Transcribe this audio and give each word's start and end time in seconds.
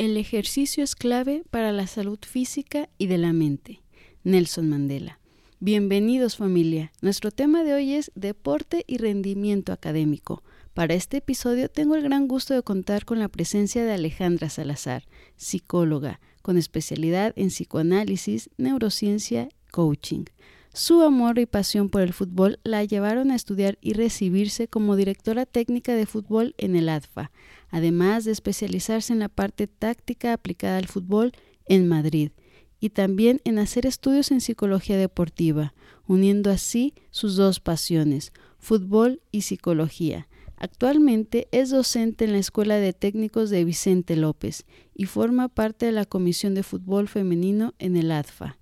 El 0.00 0.16
ejercicio 0.16 0.82
es 0.82 0.96
clave 0.96 1.42
para 1.50 1.72
la 1.72 1.86
salud 1.86 2.18
física 2.26 2.88
y 2.96 3.06
de 3.06 3.18
la 3.18 3.34
mente. 3.34 3.82
Nelson 4.24 4.66
Mandela. 4.66 5.20
Bienvenidos 5.58 6.38
familia. 6.38 6.90
Nuestro 7.02 7.30
tema 7.30 7.64
de 7.64 7.74
hoy 7.74 7.92
es 7.92 8.10
deporte 8.14 8.82
y 8.86 8.96
rendimiento 8.96 9.74
académico. 9.74 10.42
Para 10.72 10.94
este 10.94 11.18
episodio 11.18 11.68
tengo 11.68 11.96
el 11.96 12.02
gran 12.02 12.28
gusto 12.28 12.54
de 12.54 12.62
contar 12.62 13.04
con 13.04 13.18
la 13.18 13.28
presencia 13.28 13.84
de 13.84 13.92
Alejandra 13.92 14.48
Salazar, 14.48 15.04
psicóloga, 15.36 16.18
con 16.40 16.56
especialidad 16.56 17.34
en 17.36 17.48
psicoanálisis, 17.48 18.48
neurociencia, 18.56 19.50
coaching. 19.70 20.24
Su 20.72 21.02
amor 21.02 21.40
y 21.40 21.46
pasión 21.46 21.88
por 21.88 22.00
el 22.02 22.12
fútbol 22.12 22.60
la 22.62 22.84
llevaron 22.84 23.32
a 23.32 23.34
estudiar 23.34 23.76
y 23.80 23.94
recibirse 23.94 24.68
como 24.68 24.94
directora 24.94 25.44
técnica 25.44 25.94
de 25.94 26.06
fútbol 26.06 26.54
en 26.58 26.76
el 26.76 26.88
ADFA, 26.88 27.32
además 27.70 28.24
de 28.24 28.30
especializarse 28.30 29.12
en 29.12 29.18
la 29.18 29.28
parte 29.28 29.66
táctica 29.66 30.32
aplicada 30.32 30.78
al 30.78 30.86
fútbol 30.86 31.32
en 31.66 31.88
Madrid 31.88 32.30
y 32.78 32.90
también 32.90 33.40
en 33.44 33.58
hacer 33.58 33.84
estudios 33.84 34.30
en 34.30 34.40
psicología 34.40 34.96
deportiva, 34.96 35.74
uniendo 36.06 36.50
así 36.50 36.94
sus 37.10 37.34
dos 37.34 37.58
pasiones, 37.58 38.32
fútbol 38.58 39.20
y 39.32 39.42
psicología. 39.42 40.28
Actualmente 40.56 41.48
es 41.50 41.70
docente 41.70 42.26
en 42.26 42.32
la 42.32 42.38
Escuela 42.38 42.76
de 42.76 42.92
Técnicos 42.92 43.50
de 43.50 43.64
Vicente 43.64 44.14
López 44.14 44.66
y 44.94 45.06
forma 45.06 45.48
parte 45.48 45.86
de 45.86 45.92
la 45.92 46.04
Comisión 46.04 46.54
de 46.54 46.62
Fútbol 46.62 47.08
Femenino 47.08 47.74
en 47.78 47.96
el 47.96 48.12
ADFA. 48.12 48.59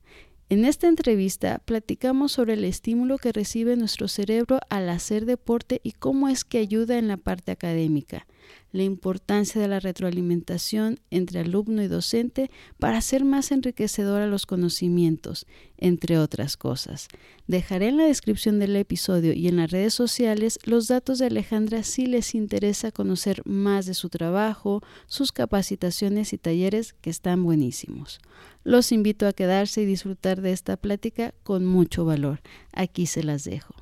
En 0.50 0.64
esta 0.64 0.88
entrevista 0.88 1.60
platicamos 1.66 2.32
sobre 2.32 2.54
el 2.54 2.64
estímulo 2.64 3.18
que 3.18 3.32
recibe 3.32 3.76
nuestro 3.76 4.08
cerebro 4.08 4.60
al 4.70 4.88
hacer 4.88 5.26
deporte 5.26 5.80
y 5.82 5.92
cómo 5.92 6.28
es 6.28 6.44
que 6.44 6.56
ayuda 6.56 6.96
en 6.96 7.06
la 7.06 7.18
parte 7.18 7.52
académica 7.52 8.26
la 8.72 8.82
importancia 8.82 9.60
de 9.60 9.68
la 9.68 9.80
retroalimentación 9.80 11.00
entre 11.10 11.40
alumno 11.40 11.82
y 11.82 11.88
docente 11.88 12.50
para 12.78 12.98
hacer 12.98 13.24
más 13.24 13.50
enriquecedora 13.52 14.26
los 14.26 14.46
conocimientos, 14.46 15.46
entre 15.76 16.18
otras 16.18 16.56
cosas. 16.56 17.08
Dejaré 17.46 17.88
en 17.88 17.96
la 17.96 18.04
descripción 18.04 18.58
del 18.58 18.76
episodio 18.76 19.32
y 19.32 19.48
en 19.48 19.56
las 19.56 19.70
redes 19.70 19.94
sociales 19.94 20.58
los 20.64 20.88
datos 20.88 21.18
de 21.18 21.26
Alejandra 21.26 21.82
si 21.82 22.06
les 22.06 22.34
interesa 22.34 22.92
conocer 22.92 23.42
más 23.46 23.86
de 23.86 23.94
su 23.94 24.08
trabajo, 24.08 24.82
sus 25.06 25.32
capacitaciones 25.32 26.32
y 26.32 26.38
talleres 26.38 26.94
que 27.00 27.10
están 27.10 27.42
buenísimos. 27.44 28.20
Los 28.64 28.92
invito 28.92 29.26
a 29.26 29.32
quedarse 29.32 29.82
y 29.82 29.86
disfrutar 29.86 30.40
de 30.42 30.52
esta 30.52 30.76
plática 30.76 31.34
con 31.42 31.64
mucho 31.64 32.04
valor. 32.04 32.40
Aquí 32.72 33.06
se 33.06 33.22
las 33.22 33.44
dejo. 33.44 33.74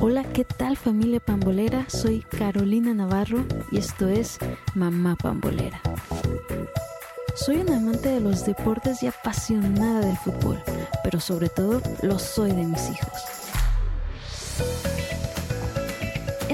Hola, 0.00 0.24
¿qué 0.24 0.44
tal 0.44 0.76
familia 0.76 1.20
pambolera? 1.20 1.84
Soy 1.88 2.20
Carolina 2.20 2.94
Navarro 2.94 3.44
y 3.70 3.78
esto 3.78 4.08
es 4.08 4.38
Mamá 4.74 5.16
Pambolera. 5.16 5.80
Soy 7.34 7.56
una 7.56 7.76
amante 7.76 8.08
de 8.08 8.20
los 8.20 8.44
deportes 8.44 9.02
y 9.02 9.06
apasionada 9.06 10.00
del 10.00 10.16
fútbol, 10.16 10.62
pero 11.02 11.20
sobre 11.20 11.48
todo 11.48 11.82
lo 12.02 12.18
soy 12.18 12.52
de 12.52 12.64
mis 12.64 12.90
hijos. 12.90 13.44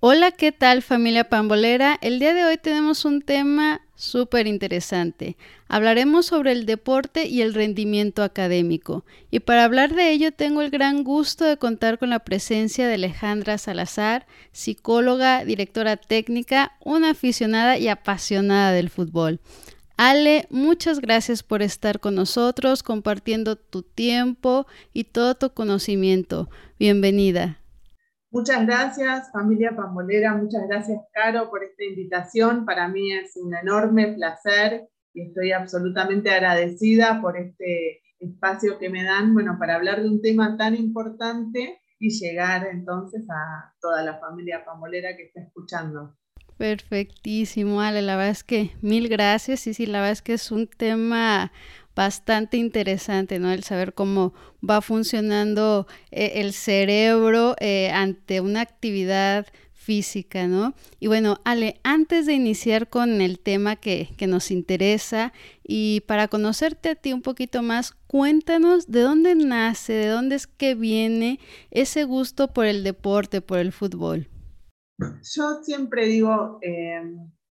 Hola, 0.00 0.30
¿qué 0.30 0.52
tal 0.52 0.82
familia 0.82 1.28
pambolera? 1.28 1.98
El 2.00 2.20
día 2.20 2.32
de 2.32 2.44
hoy 2.44 2.56
tenemos 2.56 3.04
un 3.04 3.20
tema 3.20 3.80
súper 3.96 4.46
interesante. 4.46 5.36
Hablaremos 5.66 6.26
sobre 6.26 6.52
el 6.52 6.66
deporte 6.66 7.26
y 7.26 7.42
el 7.42 7.52
rendimiento 7.52 8.22
académico. 8.22 9.04
Y 9.32 9.40
para 9.40 9.64
hablar 9.64 9.96
de 9.96 10.12
ello 10.12 10.30
tengo 10.30 10.62
el 10.62 10.70
gran 10.70 11.02
gusto 11.02 11.44
de 11.44 11.56
contar 11.56 11.98
con 11.98 12.10
la 12.10 12.20
presencia 12.20 12.86
de 12.86 12.94
Alejandra 12.94 13.58
Salazar, 13.58 14.28
psicóloga, 14.52 15.44
directora 15.44 15.96
técnica, 15.96 16.76
una 16.78 17.10
aficionada 17.10 17.76
y 17.76 17.88
apasionada 17.88 18.70
del 18.70 18.90
fútbol. 18.90 19.40
Ale, 19.96 20.46
muchas 20.50 21.00
gracias 21.00 21.42
por 21.42 21.60
estar 21.60 21.98
con 21.98 22.14
nosotros, 22.14 22.84
compartiendo 22.84 23.56
tu 23.56 23.82
tiempo 23.82 24.68
y 24.92 25.02
todo 25.02 25.34
tu 25.34 25.50
conocimiento. 25.50 26.48
Bienvenida. 26.78 27.58
Muchas 28.30 28.66
gracias, 28.66 29.32
familia 29.32 29.74
Pambolera, 29.74 30.34
muchas 30.34 30.68
gracias, 30.68 31.00
Caro, 31.12 31.48
por 31.48 31.64
esta 31.64 31.82
invitación. 31.82 32.66
Para 32.66 32.86
mí 32.88 33.12
es 33.12 33.36
un 33.36 33.54
enorme 33.54 34.08
placer 34.08 34.86
y 35.14 35.22
estoy 35.22 35.52
absolutamente 35.52 36.30
agradecida 36.30 37.22
por 37.22 37.38
este 37.38 38.02
espacio 38.20 38.78
que 38.78 38.90
me 38.90 39.02
dan, 39.02 39.32
bueno, 39.32 39.56
para 39.58 39.76
hablar 39.76 40.02
de 40.02 40.08
un 40.08 40.20
tema 40.20 40.56
tan 40.58 40.74
importante 40.74 41.80
y 41.98 42.10
llegar 42.10 42.66
entonces 42.70 43.24
a 43.30 43.72
toda 43.80 44.02
la 44.02 44.18
familia 44.18 44.64
Pambolera 44.64 45.16
que 45.16 45.24
está 45.24 45.40
escuchando. 45.40 46.14
Perfectísimo, 46.58 47.80
Ale, 47.80 48.02
la 48.02 48.16
verdad 48.16 48.32
es 48.32 48.42
que 48.42 48.72
mil 48.82 49.08
gracias 49.08 49.66
y 49.68 49.74
sí, 49.74 49.86
la 49.86 50.00
verdad 50.00 50.12
es 50.12 50.22
que 50.22 50.34
es 50.34 50.50
un 50.50 50.66
tema 50.66 51.52
bastante 51.98 52.56
interesante, 52.56 53.40
¿no? 53.40 53.50
El 53.50 53.64
saber 53.64 53.92
cómo 53.92 54.32
va 54.62 54.80
funcionando 54.80 55.88
eh, 56.12 56.34
el 56.36 56.52
cerebro 56.52 57.56
eh, 57.58 57.90
ante 57.90 58.40
una 58.40 58.60
actividad 58.60 59.48
física, 59.72 60.46
¿no? 60.46 60.74
Y 61.00 61.08
bueno, 61.08 61.38
Ale, 61.44 61.80
antes 61.82 62.26
de 62.26 62.34
iniciar 62.34 62.88
con 62.88 63.20
el 63.20 63.40
tema 63.40 63.74
que, 63.74 64.14
nos 64.28 64.52
interesa 64.52 65.32
y 65.64 66.02
para 66.06 66.28
conocerte 66.28 66.90
a 66.90 66.94
ti 66.94 67.12
un 67.12 67.22
poquito 67.22 67.64
más, 67.64 67.90
cuéntanos 68.06 68.86
de 68.86 69.00
dónde 69.00 69.34
nace, 69.34 69.94
de 69.94 70.06
dónde 70.06 70.36
es 70.36 70.46
que 70.46 70.76
viene 70.76 71.40
ese 71.72 72.04
gusto 72.04 72.46
por 72.52 72.66
el 72.66 72.84
deporte, 72.84 73.40
por 73.40 73.58
el 73.58 73.72
fútbol. 73.72 74.28
Yo 75.34 75.64
siempre 75.64 76.06
digo 76.06 76.60
eh, 76.62 77.02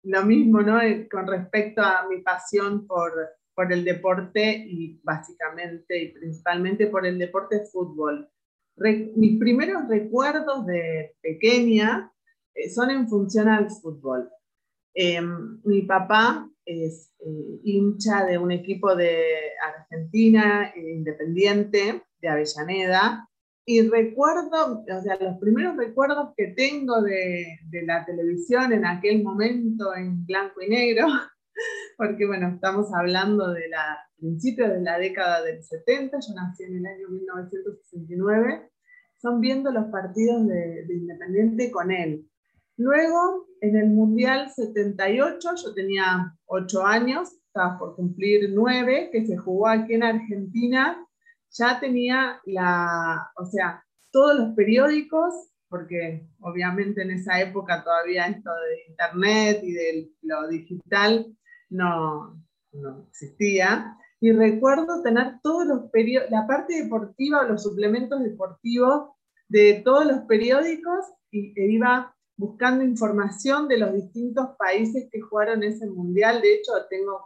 lo 0.04 0.22
mismo, 0.24 0.62
¿no? 0.62 0.78
Con 1.10 1.26
respecto 1.26 1.82
a 1.82 2.06
mi 2.08 2.22
pasión 2.22 2.86
por, 2.86 3.12
por 3.60 3.70
el 3.74 3.84
deporte 3.84 4.64
y 4.66 4.98
básicamente 5.02 6.02
y 6.02 6.08
principalmente 6.12 6.86
por 6.86 7.04
el 7.06 7.18
deporte 7.18 7.60
fútbol. 7.70 8.26
mis 9.16 9.38
primeros 9.38 9.86
recuerdos 9.86 10.64
de 10.64 11.14
pequeña 11.20 12.10
eh, 12.54 12.70
son 12.70 12.88
en 12.88 13.06
función 13.06 13.48
al 13.48 13.68
fútbol. 13.70 14.30
Em, 14.94 15.60
mi 15.64 15.82
papá 15.82 16.48
es 16.64 17.12
eh, 17.18 17.60
hincha 17.64 18.24
de 18.24 18.38
un 18.38 18.50
equipo 18.50 18.96
de 18.96 19.24
Argentina, 19.62 20.72
eh, 20.74 20.94
independiente, 20.94 22.02
de 22.18 22.28
Avellaneda, 22.28 23.28
y 23.66 23.86
recuerdo, 23.90 24.82
o 24.82 25.02
sea, 25.02 25.18
los 25.20 25.36
primeros 25.38 25.76
recuerdos 25.76 26.30
que 26.34 26.54
tengo 26.56 27.02
de, 27.02 27.58
de 27.68 27.82
la 27.82 28.06
televisión 28.06 28.72
en 28.72 28.86
aquel 28.86 29.22
momento 29.22 29.94
en 29.94 30.24
blanco 30.24 30.62
y 30.62 30.70
negro 30.70 31.08
porque 31.96 32.26
bueno, 32.26 32.48
estamos 32.48 32.92
hablando 32.94 33.52
de 33.52 33.68
la 33.68 33.98
de 34.20 34.80
la 34.82 34.98
década 34.98 35.42
del 35.42 35.62
70, 35.62 36.18
yo 36.20 36.34
nací 36.34 36.64
en 36.64 36.76
el 36.76 36.86
año 36.86 37.08
1969, 37.08 38.70
son 39.16 39.40
viendo 39.40 39.70
los 39.70 39.86
partidos 39.86 40.46
de, 40.46 40.86
Independiente 40.90 41.70
con 41.70 41.90
él. 41.90 42.26
Luego, 42.76 43.46
en 43.60 43.76
el 43.76 43.88
Mundial 43.88 44.50
78, 44.50 45.48
yo 45.62 45.74
tenía 45.74 46.34
8 46.46 46.86
años, 46.86 47.32
estaba 47.46 47.78
por 47.78 47.96
cumplir 47.96 48.50
9, 48.52 49.10
que 49.12 49.26
se 49.26 49.36
jugó 49.36 49.68
aquí 49.68 49.94
en 49.94 50.02
Argentina, 50.02 51.06
ya 51.50 51.80
tenía 51.80 52.40
la, 52.44 53.30
o 53.36 53.46
sea, 53.46 53.84
todos 54.10 54.38
los 54.38 54.54
periódicos, 54.54 55.34
porque 55.68 56.26
obviamente 56.40 57.02
en 57.02 57.12
esa 57.12 57.40
época 57.40 57.82
todavía 57.84 58.26
esto 58.26 58.50
de 58.50 58.90
internet 58.90 59.60
y 59.62 59.72
de 59.72 60.10
lo 60.22 60.48
digital 60.48 61.36
no, 61.70 62.42
no 62.72 63.06
existía. 63.08 63.96
Y 64.20 64.32
recuerdo 64.32 65.02
tener 65.02 65.40
todos 65.42 65.66
los 65.66 65.90
periodos, 65.90 66.30
la 66.30 66.46
parte 66.46 66.82
deportiva 66.82 67.40
o 67.40 67.48
los 67.48 67.62
suplementos 67.62 68.22
deportivos 68.22 69.10
de 69.48 69.80
todos 69.84 70.06
los 70.06 70.20
periódicos 70.20 71.06
y 71.30 71.58
e 71.58 71.72
iba 71.72 72.14
buscando 72.36 72.84
información 72.84 73.68
de 73.68 73.78
los 73.78 73.94
distintos 73.94 74.50
países 74.58 75.08
que 75.10 75.20
jugaron 75.20 75.62
ese 75.62 75.86
mundial. 75.86 76.40
De 76.40 76.54
hecho, 76.54 76.72
tengo 76.88 77.20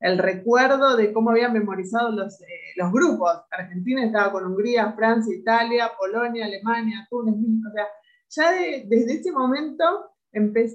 el 0.00 0.18
recuerdo 0.18 0.96
de 0.96 1.12
cómo 1.12 1.30
había 1.30 1.48
memorizado 1.48 2.10
los, 2.12 2.40
eh, 2.42 2.72
los 2.76 2.92
grupos. 2.92 3.30
Argentina 3.50 4.04
estaba 4.04 4.32
con 4.32 4.46
Hungría, 4.46 4.92
Francia, 4.92 5.34
Italia, 5.34 5.90
Polonia, 5.98 6.46
Alemania, 6.46 7.06
Túnez, 7.10 7.36
México. 7.36 7.68
O 7.68 7.72
sea, 7.72 7.86
ya 8.28 8.52
desde 8.86 9.14
ese 9.14 9.32
momento 9.32 10.10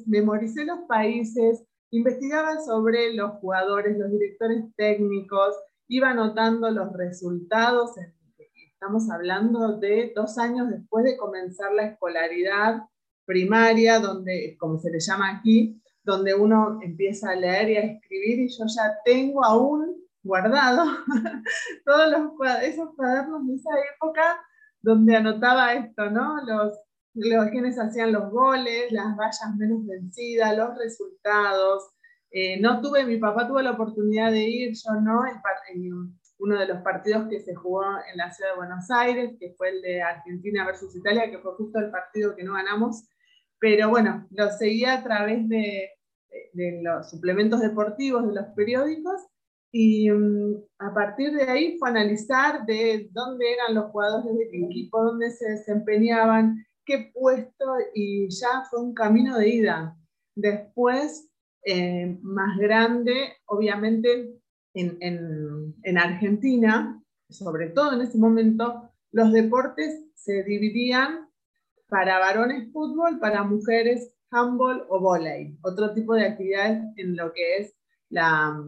memoricé 0.07 0.65
los 0.65 0.79
países, 0.87 1.63
investigaba 1.91 2.59
sobre 2.59 3.13
los 3.13 3.33
jugadores, 3.33 3.97
los 3.97 4.11
directores 4.11 4.63
técnicos, 4.75 5.55
iba 5.87 6.09
anotando 6.09 6.71
los 6.71 6.91
resultados. 6.93 7.91
estamos 8.73 9.09
hablando 9.11 9.77
de 9.77 10.11
dos 10.15 10.37
años 10.37 10.69
después 10.69 11.03
de 11.03 11.17
comenzar 11.17 11.73
la 11.73 11.87
escolaridad 11.87 12.83
primaria, 13.25 13.99
donde, 13.99 14.55
como 14.59 14.79
se 14.79 14.89
le 14.89 14.99
llama 14.99 15.37
aquí, 15.37 15.81
donde 16.03 16.33
uno 16.33 16.79
empieza 16.81 17.31
a 17.31 17.35
leer 17.35 17.69
y 17.69 17.77
a 17.77 17.81
escribir 17.81 18.39
y 18.39 18.49
yo 18.49 18.65
ya 18.67 18.97
tengo 19.05 19.45
aún 19.45 20.01
guardado 20.23 20.83
todos 21.85 22.11
los, 22.11 22.31
esos 22.63 22.95
cuadernos 22.95 23.45
de 23.47 23.55
esa 23.55 23.69
época 23.95 24.41
donde 24.81 25.15
anotaba 25.15 25.73
esto, 25.73 26.09
¿no? 26.09 26.43
Los, 26.45 26.73
los 27.13 27.49
quienes 27.49 27.77
hacían 27.77 28.11
los 28.11 28.31
goles, 28.31 28.91
las 28.91 29.15
vallas 29.15 29.55
menos 29.57 29.85
vencidas, 29.85 30.57
los 30.57 30.77
resultados. 30.77 31.91
Eh, 32.31 32.59
no 32.61 32.81
tuve, 32.81 33.05
mi 33.05 33.17
papá 33.17 33.47
tuvo 33.47 33.61
la 33.61 33.71
oportunidad 33.71 34.31
de 34.31 34.43
ir, 34.43 34.73
yo 34.73 35.01
no, 35.01 35.23
en, 35.73 36.15
uno 36.39 36.59
de 36.59 36.67
los 36.67 36.81
partidos 36.81 37.27
que 37.29 37.41
se 37.41 37.53
jugó 37.53 37.83
en 37.83 38.17
la 38.17 38.31
ciudad 38.31 38.51
de 38.51 38.57
Buenos 38.57 38.89
Aires, 38.89 39.35
que 39.39 39.53
fue 39.57 39.69
el 39.69 39.81
de 39.81 40.01
Argentina 40.01 40.65
versus 40.65 40.95
Italia, 40.95 41.29
que 41.29 41.39
fue 41.39 41.53
justo 41.55 41.79
el 41.79 41.91
partido 41.91 42.35
que 42.35 42.43
no 42.43 42.53
ganamos. 42.53 43.07
Pero 43.59 43.89
bueno, 43.89 44.27
lo 44.31 44.49
seguía 44.51 44.95
a 44.95 45.03
través 45.03 45.47
de, 45.47 45.89
de 46.53 46.81
los 46.81 47.09
suplementos 47.09 47.59
deportivos 47.59 48.27
de 48.27 48.33
los 48.33 48.45
periódicos 48.55 49.21
y 49.71 50.09
mm, 50.11 50.63
a 50.79 50.93
partir 50.93 51.31
de 51.33 51.43
ahí 51.43 51.77
fue 51.77 51.89
analizar 51.89 52.65
de 52.65 53.09
dónde 53.11 53.53
eran 53.53 53.75
los 53.75 53.91
jugadores 53.91 54.37
del 54.37 54.65
equipo, 54.65 55.03
dónde 55.03 55.31
se 55.31 55.49
desempeñaban, 55.49 56.65
qué 56.85 57.11
puesto, 57.13 57.65
y 57.93 58.29
ya 58.29 58.63
fue 58.69 58.81
un 58.81 58.93
camino 58.93 59.37
de 59.37 59.49
ida. 59.49 59.97
Después, 60.35 61.29
eh, 61.65 62.17
más 62.21 62.57
grande, 62.57 63.37
obviamente 63.45 64.39
en, 64.73 64.97
en, 65.01 65.75
en 65.83 65.97
Argentina, 65.97 67.01
sobre 67.29 67.69
todo 67.69 67.93
en 67.93 68.01
ese 68.01 68.17
momento, 68.17 68.89
los 69.11 69.31
deportes 69.31 70.05
se 70.15 70.43
dividían 70.43 71.29
para 71.87 72.19
varones 72.19 72.71
fútbol, 72.71 73.19
para 73.19 73.43
mujeres 73.43 74.15
handball 74.31 74.85
o 74.89 74.99
volei, 74.99 75.57
otro 75.61 75.93
tipo 75.93 76.13
de 76.13 76.25
actividades 76.25 76.83
en 76.95 77.17
lo 77.17 77.33
que 77.33 77.57
es 77.57 77.75
la, 78.09 78.63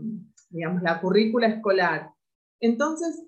digamos, 0.49 0.81
la 0.81 0.99
currícula 0.99 1.47
escolar. 1.47 2.11
Entonces, 2.59 3.25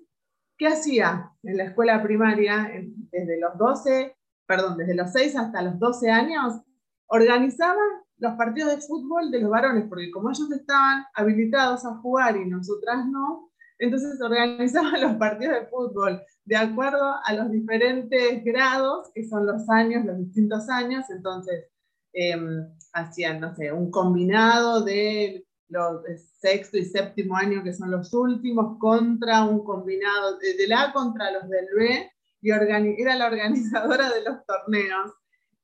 ¿qué 0.58 0.66
hacía 0.66 1.32
en 1.42 1.56
la 1.56 1.64
escuela 1.64 2.02
primaria 2.02 2.70
desde 3.10 3.40
los 3.40 3.56
12, 3.56 4.15
perdón, 4.46 4.76
desde 4.76 4.94
los 4.94 5.12
6 5.12 5.36
hasta 5.36 5.62
los 5.62 5.78
12 5.78 6.10
años? 6.10 6.60
Organizaba 7.06 7.80
los 8.18 8.34
partidos 8.34 8.74
de 8.74 8.80
fútbol 8.80 9.30
de 9.30 9.40
los 9.40 9.50
varones, 9.50 9.86
porque 9.88 10.10
como 10.10 10.30
ellos 10.30 10.50
estaban 10.52 11.04
habilitados 11.14 11.84
a 11.84 11.96
jugar 11.96 12.36
y 12.36 12.48
nosotras 12.48 13.06
no, 13.06 13.50
entonces 13.78 14.20
organizaban 14.20 15.00
los 15.00 15.14
partidos 15.14 15.54
de 15.54 15.66
fútbol 15.66 16.22
de 16.44 16.56
acuerdo 16.56 17.14
a 17.24 17.32
los 17.34 17.50
diferentes 17.50 18.44
grados, 18.44 19.10
que 19.14 19.28
son 19.28 19.46
los 19.46 19.68
años, 19.68 20.04
los 20.04 20.18
distintos 20.18 20.68
años. 20.68 21.04
Entonces, 21.10 21.66
em, 22.12 22.68
hacían, 22.92 23.40
no 23.40 23.54
sé, 23.54 23.72
un 23.72 23.90
combinado 23.90 24.82
de 24.82 25.44
los 25.68 26.02
sexto 26.38 26.78
y 26.78 26.84
séptimo 26.84 27.36
año, 27.36 27.64
que 27.64 27.74
son 27.74 27.90
los 27.90 28.14
últimos, 28.14 28.78
contra 28.78 29.44
un 29.44 29.64
combinado 29.64 30.38
de, 30.38 30.54
del 30.54 30.72
A 30.72 30.92
contra 30.92 31.32
los 31.32 31.48
del 31.48 31.66
B, 31.76 32.10
y 32.46 33.02
era 33.02 33.16
la 33.16 33.26
organizadora 33.26 34.10
de 34.10 34.22
los 34.22 34.44
torneos. 34.46 35.12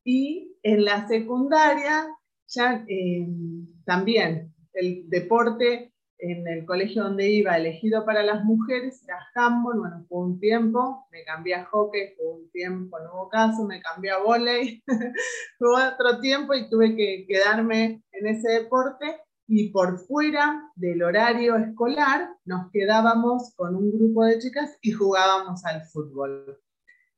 Y 0.04 0.56
en 0.62 0.84
la 0.84 1.06
secundaria, 1.06 2.08
ya 2.48 2.84
em, 2.88 3.66
también 3.84 4.52
el 4.74 5.08
deporte 5.08 5.92
en 6.18 6.46
el 6.46 6.64
colegio 6.64 7.02
donde 7.02 7.28
iba, 7.28 7.56
elegido 7.56 8.04
para 8.04 8.22
las 8.22 8.44
mujeres, 8.44 9.02
era 9.04 9.18
handball, 9.34 9.80
bueno, 9.80 10.06
fue 10.08 10.20
un 10.20 10.38
tiempo, 10.38 11.06
me 11.10 11.24
cambié 11.24 11.56
a 11.56 11.64
hockey, 11.64 12.14
fue 12.16 12.26
un 12.34 12.50
tiempo, 12.50 12.98
no 13.00 13.12
hubo 13.12 13.28
caso, 13.28 13.64
me 13.64 13.80
cambié 13.80 14.12
a 14.12 14.18
volei, 14.18 14.82
fue 15.58 15.68
otro 15.68 16.20
tiempo 16.20 16.54
y 16.54 16.70
tuve 16.70 16.94
que 16.94 17.26
quedarme 17.26 18.04
en 18.12 18.26
ese 18.28 18.62
deporte 18.62 19.20
y 19.48 19.70
por 19.70 19.98
fuera 19.98 20.70
del 20.76 21.02
horario 21.02 21.56
escolar 21.56 22.30
nos 22.44 22.70
quedábamos 22.70 23.52
con 23.56 23.74
un 23.74 23.90
grupo 23.90 24.24
de 24.24 24.38
chicas 24.38 24.78
y 24.80 24.92
jugábamos 24.92 25.64
al 25.64 25.82
fútbol. 25.82 26.58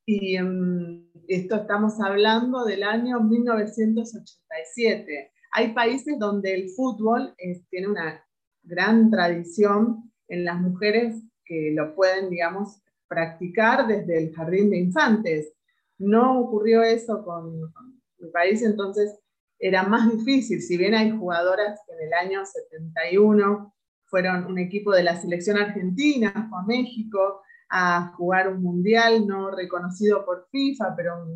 Y 0.06 0.38
um, 0.38 1.08
esto 1.28 1.56
estamos 1.56 1.98
hablando 2.00 2.64
del 2.64 2.82
año 2.82 3.20
1987. 3.20 5.32
Hay 5.52 5.72
países 5.72 6.18
donde 6.18 6.54
el 6.54 6.70
fútbol 6.70 7.34
tiene 7.70 7.88
una 7.88 8.22
gran 8.62 9.10
tradición 9.10 10.12
en 10.28 10.44
las 10.44 10.60
mujeres 10.60 11.22
que 11.44 11.72
lo 11.74 11.94
pueden, 11.94 12.28
digamos, 12.28 12.82
practicar 13.08 13.86
desde 13.86 14.18
el 14.18 14.34
jardín 14.34 14.70
de 14.70 14.78
infantes. 14.78 15.54
No 15.98 16.40
ocurrió 16.40 16.82
eso 16.82 17.24
con, 17.24 17.72
mi 18.18 18.30
país, 18.30 18.62
entonces 18.62 19.18
era 19.58 19.84
más 19.84 20.10
difícil, 20.10 20.60
si 20.60 20.76
bien 20.76 20.94
hay 20.94 21.10
jugadoras 21.10 21.80
que 21.86 21.94
en 21.94 22.06
el 22.06 22.12
año 22.12 22.44
71 22.44 23.72
fueron 24.04 24.46
un 24.46 24.58
equipo 24.58 24.92
de 24.92 25.04
la 25.04 25.20
selección 25.20 25.58
argentina, 25.58 26.48
fue 26.50 26.58
México 26.66 27.43
a 27.76 28.12
jugar 28.16 28.48
un 28.48 28.62
mundial 28.62 29.26
no 29.26 29.50
reconocido 29.50 30.24
por 30.24 30.46
FIFA, 30.52 30.94
pero 30.96 31.26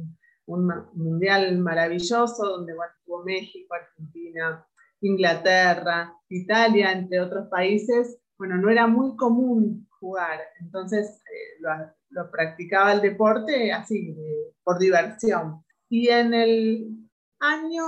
un, 0.46 0.72
mundial 0.94 1.58
maravilloso 1.58 2.46
donde 2.46 2.74
bueno, 2.74 2.92
estuvo 2.96 3.24
México, 3.24 3.74
Argentina, 3.74 4.64
Inglaterra, 5.00 6.14
Italia, 6.28 6.92
entre 6.92 7.20
otros 7.20 7.48
países, 7.48 8.20
bueno, 8.38 8.56
no 8.56 8.70
era 8.70 8.86
muy 8.86 9.16
común 9.16 9.88
jugar, 9.98 10.38
entonces 10.60 11.20
eh, 11.26 11.60
lo, 12.10 12.30
practicaba 12.30 12.92
el 12.92 13.00
deporte 13.00 13.72
así, 13.72 14.16
por 14.62 14.78
diversión. 14.78 15.64
Y 15.88 16.08
en 16.08 16.32
el 16.34 17.10
año, 17.40 17.82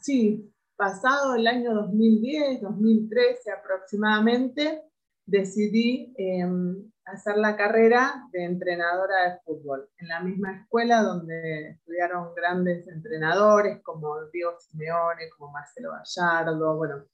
sí, 0.00 0.52
pasado 0.76 1.36
el 1.36 1.46
año 1.46 1.72
2010, 1.72 2.62
2013 2.62 3.52
aproximadamente, 3.52 4.82
decidí 5.26 6.14
em, 6.18 6.90
hacer 7.04 7.36
la 7.36 7.56
carrera 7.56 8.28
de 8.32 8.44
entrenadora 8.44 9.30
de 9.30 9.38
fútbol 9.44 9.88
en 9.98 10.08
la 10.08 10.20
misma 10.20 10.56
escuela 10.60 11.02
donde 11.02 11.70
estudiaron 11.70 12.34
grandes 12.34 12.86
entrenadores 12.88 13.82
como 13.82 14.26
Diego 14.32 14.58
Simeone, 14.58 15.28
como 15.36 15.52
Marcelo 15.52 15.90
Gallardo, 15.92 16.76
bueno, 16.76 17.04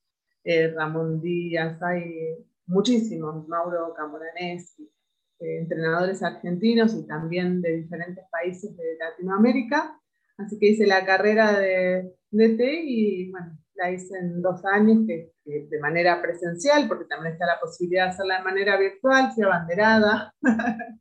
eh, 0.44 0.72
Ramón 0.74 1.20
Díaz, 1.20 1.82
hay 1.82 2.36
muchísimos, 2.66 3.46
Mauro 3.48 3.92
Camoranesi, 3.94 4.90
eh, 5.40 5.58
entrenadores 5.58 6.22
argentinos 6.22 6.94
y 6.94 7.06
también 7.06 7.60
de 7.60 7.76
diferentes 7.76 8.24
países 8.30 8.76
de 8.76 8.96
Latinoamérica. 8.98 10.00
Así 10.38 10.58
que 10.58 10.68
hice 10.68 10.86
la 10.86 11.04
carrera 11.04 11.58
de 11.58 12.14
DT 12.30 12.60
y 12.84 13.30
bueno, 13.30 13.58
la 13.80 13.90
hice 13.90 14.16
en 14.18 14.42
dos 14.42 14.64
años 14.64 15.06
de 15.06 15.80
manera 15.80 16.20
presencial, 16.20 16.86
porque 16.86 17.06
también 17.06 17.32
está 17.32 17.46
la 17.46 17.60
posibilidad 17.60 18.04
de 18.04 18.10
hacerla 18.10 18.38
de 18.38 18.44
manera 18.44 18.76
virtual, 18.76 19.32
fui 19.34 19.44
abanderada, 19.44 20.34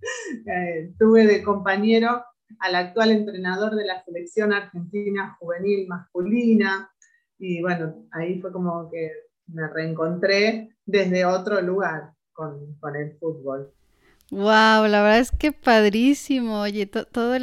eh, 0.46 0.94
tuve 0.98 1.28
de 1.28 1.44
compañero 1.44 2.24
al 2.60 2.76
actual 2.76 3.12
entrenador 3.12 3.76
de 3.76 3.86
la 3.86 4.04
selección 4.04 4.54
argentina 4.54 5.36
juvenil 5.40 5.88
masculina, 5.88 6.90
y 7.38 7.62
bueno, 7.62 8.08
ahí 8.12 8.42
fue 8.42 8.52
como 8.52 8.90
que 8.90 9.12
me 9.48 9.68
reencontré 9.68 10.70
desde 10.86 11.26
otro 11.26 11.62
lugar 11.62 12.14
con, 12.34 12.76
con 12.80 12.96
el 12.96 13.18
fútbol. 13.18 13.74
Wow, 14.32 14.88
la 14.88 15.02
verdad 15.02 15.20
es 15.20 15.32
que 15.32 15.52
padrísimo, 15.52 16.62
oye, 16.62 16.86
todo 16.86 17.36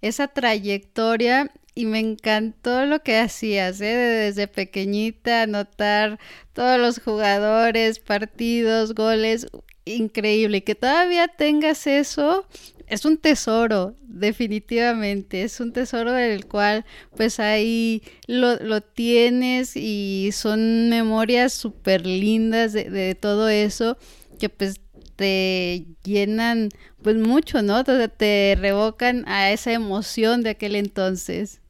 esa 0.00 0.28
trayectoria 0.28 1.50
y 1.76 1.84
me 1.84 2.00
encantó 2.00 2.86
lo 2.86 3.02
que 3.02 3.18
hacías, 3.18 3.82
¿eh? 3.82 3.94
desde 3.94 4.48
pequeñita, 4.48 5.42
anotar 5.42 6.18
todos 6.54 6.80
los 6.80 6.98
jugadores, 6.98 7.98
partidos, 7.98 8.94
goles, 8.94 9.46
increíble. 9.84 10.56
Y 10.56 10.60
que 10.62 10.74
todavía 10.74 11.28
tengas 11.28 11.86
eso, 11.86 12.48
es 12.86 13.04
un 13.04 13.18
tesoro, 13.18 13.94
definitivamente, 14.00 15.42
es 15.42 15.60
un 15.60 15.74
tesoro 15.74 16.12
del 16.12 16.46
cual 16.46 16.86
pues 17.14 17.38
ahí 17.40 18.02
lo, 18.26 18.56
lo 18.56 18.80
tienes 18.80 19.76
y 19.76 20.30
son 20.32 20.88
memorias 20.88 21.52
súper 21.52 22.06
lindas 22.06 22.72
de, 22.72 22.88
de 22.88 23.14
todo 23.14 23.50
eso 23.50 23.98
que 24.38 24.48
pues 24.48 24.80
te 25.16 25.84
llenan 26.04 26.70
pues 27.02 27.16
mucho, 27.16 27.62
¿no? 27.62 27.84
te 27.84 28.56
revocan 28.58 29.24
a 29.28 29.50
esa 29.50 29.72
emoción 29.72 30.42
de 30.42 30.50
aquel 30.50 30.74
entonces. 30.76 31.60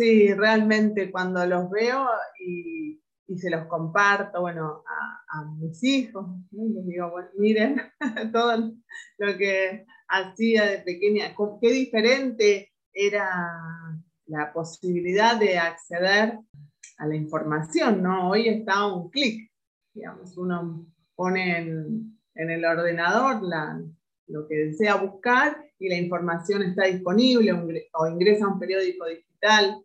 Sí, 0.00 0.32
realmente 0.32 1.10
cuando 1.10 1.44
los 1.44 1.70
veo 1.70 2.06
y, 2.42 2.98
se 3.36 3.50
los 3.50 3.66
comparto, 3.66 4.40
bueno, 4.40 4.82
a, 5.28 5.44
mis 5.58 5.84
hijos, 5.84 6.26
les 6.50 6.86
digo, 6.86 7.10
bueno, 7.10 7.28
miren 7.36 7.76
todo 8.32 8.72
lo 9.18 9.36
que 9.36 9.84
hacía 10.08 10.64
de 10.64 10.78
pequeña, 10.78 11.34
qué 11.60 11.70
diferente 11.70 12.72
era 12.94 13.30
la 14.24 14.50
posibilidad 14.54 15.38
de 15.38 15.58
acceder 15.58 16.38
la 17.06 17.14
información, 17.14 18.02
¿no? 18.02 18.30
Hoy 18.30 18.48
está 18.48 18.76
a 18.76 18.94
un 18.94 19.10
clic, 19.10 19.52
digamos, 19.92 20.34
uno 20.38 20.86
pone 21.14 21.58
en, 21.58 22.16
el 22.34 22.64
ordenador 22.64 23.42
lo 24.28 24.48
que 24.48 24.54
desea 24.54 24.94
buscar 24.94 25.62
y 25.78 25.90
la 25.90 25.96
información 25.96 26.62
está 26.62 26.86
disponible 26.86 27.52
o 27.52 28.06
ingresa 28.08 28.46
a 28.46 28.48
un 28.54 28.58
periódico 28.58 29.04
digital. 29.04 29.84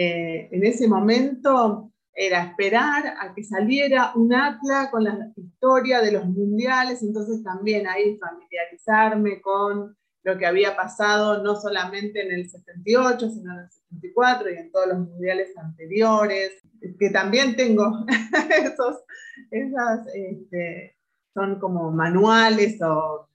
Eh, 0.00 0.48
en 0.52 0.64
ese 0.64 0.86
momento 0.86 1.90
era 2.14 2.44
esperar 2.44 3.16
a 3.18 3.34
que 3.34 3.42
saliera 3.42 4.12
un 4.14 4.32
atlas 4.32 4.90
con 4.92 5.02
la 5.02 5.32
historia 5.34 6.00
de 6.00 6.12
los 6.12 6.24
mundiales, 6.24 7.02
entonces 7.02 7.42
también 7.42 7.88
ahí 7.88 8.16
familiarizarme 8.16 9.40
con 9.40 9.96
lo 10.22 10.38
que 10.38 10.46
había 10.46 10.76
pasado 10.76 11.42
no 11.42 11.56
solamente 11.56 12.24
en 12.24 12.30
el 12.30 12.48
78, 12.48 13.28
sino 13.28 13.54
en 13.54 13.58
el 13.58 13.70
74 13.70 14.50
y 14.50 14.56
en 14.58 14.70
todos 14.70 14.86
los 14.86 14.98
mundiales 15.00 15.48
anteriores, 15.56 16.52
que 16.96 17.10
también 17.10 17.56
tengo 17.56 18.06
esos, 18.64 19.02
esas, 19.50 20.06
este, 20.14 20.96
son 21.34 21.58
como 21.58 21.90
manuales 21.90 22.80
o, 22.82 23.28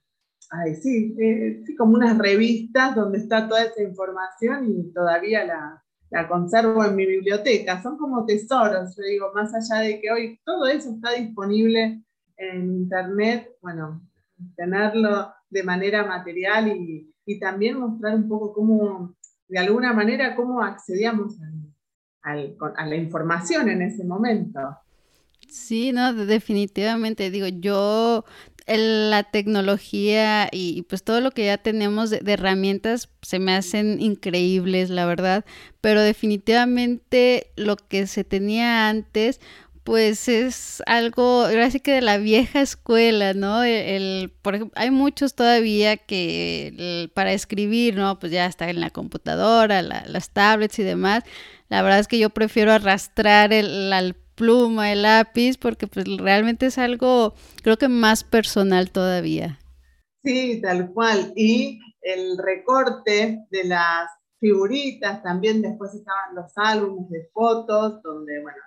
ay, 0.48 0.76
sí, 0.76 1.14
eh, 1.20 1.62
sí, 1.66 1.76
como 1.76 1.92
unas 1.92 2.16
revistas 2.16 2.94
donde 2.94 3.18
está 3.18 3.46
toda 3.48 3.64
esa 3.64 3.82
información 3.82 4.64
y 4.70 4.92
todavía 4.94 5.44
la, 5.44 5.84
la 6.14 6.28
conservo 6.28 6.84
en 6.84 6.94
mi 6.94 7.04
biblioteca. 7.06 7.82
Son 7.82 7.98
como 7.98 8.24
tesoros, 8.24 8.94
yo 8.96 9.02
digo, 9.02 9.32
más 9.34 9.52
allá 9.52 9.82
de 9.82 10.00
que 10.00 10.12
hoy 10.12 10.40
todo 10.44 10.66
eso 10.66 10.90
está 10.90 11.10
disponible 11.10 12.04
en 12.36 12.72
Internet, 12.72 13.50
bueno, 13.60 14.00
tenerlo 14.56 15.34
de 15.50 15.62
manera 15.64 16.04
material 16.04 16.68
y, 16.68 17.10
también 17.40 17.80
mostrar 17.80 18.14
un 18.14 18.28
poco 18.28 18.52
cómo, 18.52 19.16
de 19.48 19.58
alguna 19.58 19.92
manera, 19.92 20.36
cómo 20.36 20.62
accedíamos 20.62 21.36
a 22.22 22.86
la 22.86 22.96
información 22.96 23.68
en 23.68 23.82
ese 23.82 24.04
momento. 24.04 24.60
Sí, 25.48 25.90
no, 25.92 26.12
definitivamente. 26.12 27.30
Digo, 27.30 27.48
yo 27.48 28.24
la 28.66 29.24
tecnología 29.24 30.48
y, 30.50 30.82
pues 30.82 31.04
todo 31.04 31.20
lo 31.20 31.30
que 31.32 31.46
ya 31.46 31.58
tenemos 31.58 32.10
de, 32.10 32.20
herramientas 32.26 33.10
se 33.22 33.38
me 33.38 33.54
hacen 33.54 34.00
increíbles, 34.00 34.90
la 34.90 35.06
verdad, 35.06 35.44
pero 35.80 36.00
definitivamente 36.00 37.50
lo 37.56 37.76
que 37.76 38.06
se 38.06 38.24
tenía 38.24 38.88
antes 38.88 39.40
pues 39.84 40.28
es 40.28 40.82
algo, 40.86 41.46
sí 41.70 41.78
que 41.78 41.92
de 41.92 42.00
la 42.00 42.16
vieja 42.16 42.62
escuela, 42.62 43.34
¿no? 43.34 43.62
El, 43.62 44.32
por 44.40 44.54
ejemplo, 44.54 44.80
hay 44.80 44.90
muchos 44.90 45.34
todavía 45.34 45.98
que 45.98 47.10
para 47.12 47.34
escribir, 47.34 47.94
¿no? 47.94 48.18
Pues 48.18 48.32
ya 48.32 48.46
está 48.46 48.70
en 48.70 48.80
la 48.80 48.88
computadora, 48.88 49.82
las 49.82 50.30
tablets 50.30 50.78
y 50.78 50.84
demás. 50.84 51.22
La 51.68 51.82
verdad 51.82 51.98
es 51.98 52.08
que 52.08 52.18
yo 52.18 52.30
prefiero 52.30 52.72
arrastrar 52.72 53.52
el, 53.52 53.92
al 53.92 54.16
pluma, 54.34 54.92
el 54.92 55.02
lápiz, 55.02 55.58
porque 55.58 55.86
pues 55.86 56.06
realmente 56.18 56.66
es 56.66 56.78
algo, 56.78 57.34
creo 57.62 57.76
que 57.76 57.88
más 57.88 58.24
personal 58.24 58.90
todavía. 58.90 59.58
Sí, 60.22 60.60
tal 60.62 60.90
cual. 60.92 61.32
Y 61.36 61.80
el 62.02 62.38
recorte 62.38 63.40
de 63.50 63.64
las 63.64 64.10
figuritas, 64.40 65.22
también 65.22 65.62
después 65.62 65.94
estaban 65.94 66.34
los 66.34 66.52
álbumes 66.56 67.08
de 67.10 67.30
fotos, 67.32 68.02
donde, 68.02 68.42
bueno, 68.42 68.58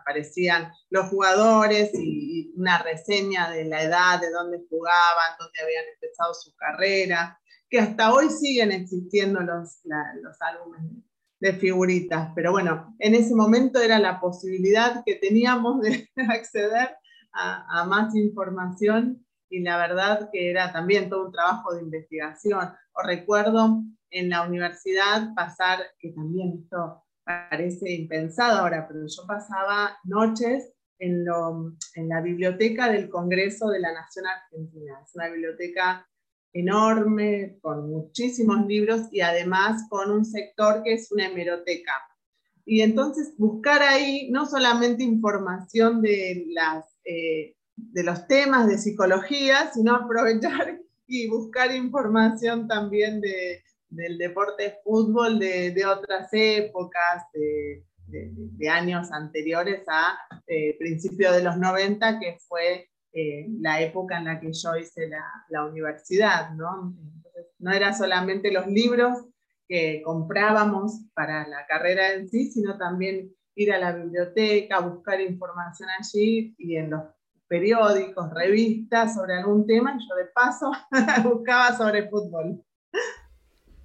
aparecían 0.00 0.70
los 0.90 1.08
jugadores 1.08 1.90
y, 1.94 2.52
una 2.56 2.78
reseña 2.78 3.50
de 3.50 3.64
la 3.64 3.82
edad, 3.82 4.20
de 4.20 4.30
dónde 4.30 4.64
jugaban, 4.70 5.36
dónde 5.38 5.60
habían 5.62 5.84
empezado 5.94 6.32
su 6.32 6.54
carrera, 6.54 7.38
que 7.68 7.80
hasta 7.80 8.14
hoy 8.14 8.30
siguen 8.30 8.70
existiendo 8.72 9.40
los, 9.40 9.80
los 10.22 10.40
álbumes 10.40 10.80
de 10.82 11.02
figuritas, 11.52 12.30
pero 12.34 12.52
bueno, 12.52 12.94
en 12.98 13.14
ese 13.14 13.34
momento 13.34 13.80
era 13.80 13.98
la 13.98 14.20
posibilidad 14.20 15.02
que 15.04 15.16
teníamos 15.16 15.80
de 15.80 16.08
acceder 16.28 16.96
a, 17.32 17.84
más 17.84 18.14
información 18.14 19.24
y 19.50 19.60
la 19.60 19.76
verdad 19.76 20.30
que 20.32 20.50
era 20.50 20.72
también 20.72 21.10
todo 21.10 21.26
un 21.26 21.32
trabajo 21.32 21.74
de 21.74 21.82
investigación. 21.82 22.72
O 22.92 23.02
recuerdo 23.02 23.82
en 24.10 24.30
la 24.30 24.42
universidad 24.42 25.34
pasar, 25.34 25.80
que 25.98 26.12
también 26.12 26.60
esto 26.62 27.04
parece 27.24 27.92
impensado 27.92 28.60
ahora, 28.60 28.86
pero 28.88 29.00
yo 29.06 29.26
pasaba 29.26 29.98
noches 30.04 30.72
en, 30.98 31.24
en 31.94 32.08
la 32.08 32.20
biblioteca 32.22 32.90
del 32.90 33.10
Congreso 33.10 33.68
de 33.68 33.80
la 33.80 33.92
Nación 33.92 34.26
Argentina. 34.26 35.00
Es 35.04 35.14
una 35.14 35.28
biblioteca 35.28 36.08
enorme, 36.58 37.58
con 37.60 37.90
muchísimos 37.90 38.66
libros 38.66 39.02
y 39.12 39.20
además 39.20 39.82
con 39.88 40.10
un 40.10 40.24
sector 40.24 40.82
que 40.82 40.94
es 40.94 41.10
una 41.12 41.26
hemeroteca. 41.26 41.92
Y 42.64 42.80
entonces 42.80 43.34
buscar 43.36 43.82
ahí 43.82 44.28
no 44.30 44.46
solamente 44.46 45.04
información 45.04 46.02
de, 46.02 46.46
las, 46.48 46.84
eh, 47.04 47.54
de 47.76 48.02
los 48.02 48.26
temas 48.26 48.66
de 48.66 48.78
psicología, 48.78 49.70
sino 49.72 49.94
aprovechar 49.94 50.80
y 51.06 51.28
buscar 51.28 51.74
información 51.74 52.66
también 52.66 53.20
de, 53.20 53.62
del 53.88 54.18
deporte 54.18 54.78
fútbol 54.82 55.38
de, 55.38 55.70
de 55.70 55.86
otras 55.86 56.28
épocas, 56.32 57.24
de, 57.32 57.82
años 58.68 59.12
anteriores 59.12 59.82
a 59.88 60.18
eh, 60.46 60.76
principios 60.78 61.34
de 61.34 61.42
los 61.42 61.56
90, 61.56 62.18
que 62.18 62.38
fue 62.48 62.88
eh, 63.18 63.46
la 63.60 63.80
época 63.80 64.18
en 64.18 64.26
la 64.26 64.38
que 64.38 64.52
yo 64.52 64.76
hice 64.76 65.08
la, 65.48 65.64
universidad, 65.64 66.50
¿no? 66.50 66.94
no 67.58 67.72
era 67.72 67.94
solamente 67.94 68.52
los 68.52 68.66
libros 68.66 69.24
que 69.66 70.02
comprábamos 70.04 71.06
para 71.14 71.48
la 71.48 71.66
carrera 71.66 72.12
en 72.12 72.28
sí, 72.28 72.50
sino 72.50 72.76
también 72.76 73.32
ir 73.54 73.72
a 73.72 73.78
la 73.78 73.92
biblioteca, 73.92 74.80
buscar 74.80 75.18
información 75.22 75.88
allí 75.98 76.54
y 76.58 76.76
en 76.76 76.90
los 76.90 77.04
periódicos, 77.48 78.30
revistas 78.34 79.14
sobre 79.14 79.32
algún 79.32 79.66
tema, 79.66 79.98
yo 79.98 80.14
de 80.16 80.26
paso 80.26 80.70
buscaba 81.24 81.74
sobre 81.74 82.10
fútbol. 82.10 82.62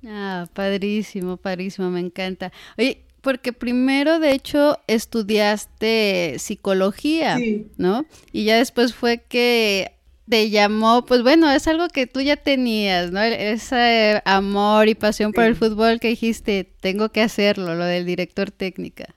Ah, 0.06 0.46
padrísimo, 0.54 1.38
padrísimo, 1.38 1.90
me 1.90 2.02
encanta. 2.02 2.52
Oye, 2.78 3.06
porque 3.22 3.54
primero, 3.54 4.20
de 4.20 4.32
hecho, 4.32 4.80
estudiaste 4.88 6.36
psicología, 6.40 7.38
¿no? 7.78 8.06
Y 8.32 8.46
ya 8.46 8.58
después 8.58 8.94
fue 8.94 9.20
que 9.20 9.92
te 10.28 10.50
llamó, 10.50 11.06
pues 11.06 11.24
bueno, 11.24 11.52
es 11.52 11.68
algo 11.68 11.88
que 11.90 12.08
tú 12.08 12.22
ya 12.22 12.38
tenías, 12.38 13.12
¿no? 13.12 13.22
Ese 13.22 14.22
amor 14.26 14.88
y 14.88 14.96
pasión 14.96 15.34
por 15.34 15.44
el 15.44 15.56
fútbol 15.56 16.00
que 16.00 16.10
dijiste, 16.10 16.74
tengo 16.80 17.10
que 17.10 17.22
hacerlo, 17.22 17.76
lo 17.76 17.86
del 17.86 18.06
director 18.06 18.50
técnica. 18.50 19.16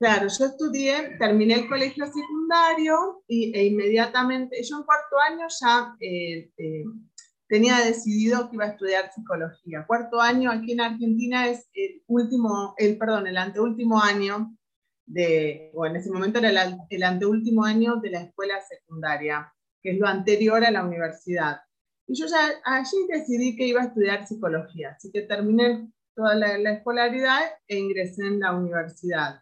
Claro, 0.00 0.28
yo 0.28 0.46
estudié, 0.46 1.16
terminé 1.18 1.54
el 1.54 1.68
colegio 1.68 2.06
secundario 2.06 3.22
y, 3.28 3.54
e 3.54 3.66
inmediatamente, 3.66 4.56
yo 4.62 4.78
en 4.78 4.84
cuarto 4.84 5.16
año 5.30 5.46
ya 5.60 5.94
eh, 6.00 6.50
eh, 6.56 6.84
tenía 7.50 7.78
decidido 7.80 8.48
que 8.48 8.54
iba 8.54 8.64
a 8.66 8.68
estudiar 8.68 9.12
psicología. 9.12 9.84
Cuarto 9.84 10.20
año 10.20 10.52
aquí 10.52 10.70
en 10.72 10.82
Argentina 10.82 11.48
es 11.48 11.68
el 11.74 12.00
último, 12.06 12.76
el, 12.78 12.96
perdón, 12.96 13.26
el 13.26 13.36
anteúltimo 13.36 14.00
año 14.00 14.56
de, 15.04 15.72
o 15.74 15.84
en 15.84 15.96
ese 15.96 16.12
momento 16.12 16.38
era 16.38 16.50
el, 16.50 16.76
el 16.88 17.02
anteúltimo 17.02 17.64
año 17.64 17.96
de 17.96 18.10
la 18.10 18.20
escuela 18.22 18.60
secundaria, 18.60 19.52
que 19.82 19.90
es 19.90 19.98
lo 19.98 20.06
anterior 20.06 20.64
a 20.64 20.70
la 20.70 20.84
universidad. 20.84 21.58
Y 22.06 22.16
yo 22.16 22.26
ya 22.26 22.52
allí 22.64 22.98
decidí 23.08 23.56
que 23.56 23.66
iba 23.66 23.82
a 23.82 23.86
estudiar 23.86 24.28
psicología, 24.28 24.92
así 24.96 25.10
que 25.10 25.22
terminé 25.22 25.90
toda 26.14 26.36
la, 26.36 26.70
escolaridad 26.70 27.40
e 27.66 27.78
ingresé 27.78 28.28
en 28.28 28.38
la 28.38 28.54
universidad. 28.54 29.40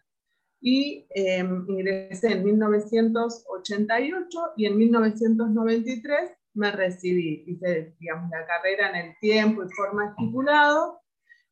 Y 0.59 1.05
em, 1.11 1.63
ingresé 1.69 2.31
en 2.31 2.43
1988 2.43 4.39
y 4.57 4.65
en 4.65 4.77
1993 4.79 6.38
me 6.53 6.71
recibí, 6.71 7.43
hice 7.47 7.95
digamos, 7.99 8.29
la 8.29 8.45
carrera 8.45 8.89
en 8.89 9.07
el 9.07 9.19
tiempo 9.19 9.63
y 9.63 9.69
forma 9.69 10.09
estipulado 10.09 10.99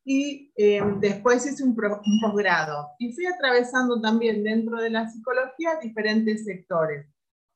y 0.09 0.53
eh, 0.55 0.81
después 1.01 1.45
hice 1.45 1.65
un, 1.65 1.75
posgrado 1.75 2.91
y 2.97 3.11
fui 3.11 3.25
atravesando 3.25 3.99
también 3.99 4.41
dentro 4.41 4.81
de 4.81 4.89
la 4.89 5.09
psicología 5.09 5.79
diferentes 5.81 6.45
sectores. 6.45 7.07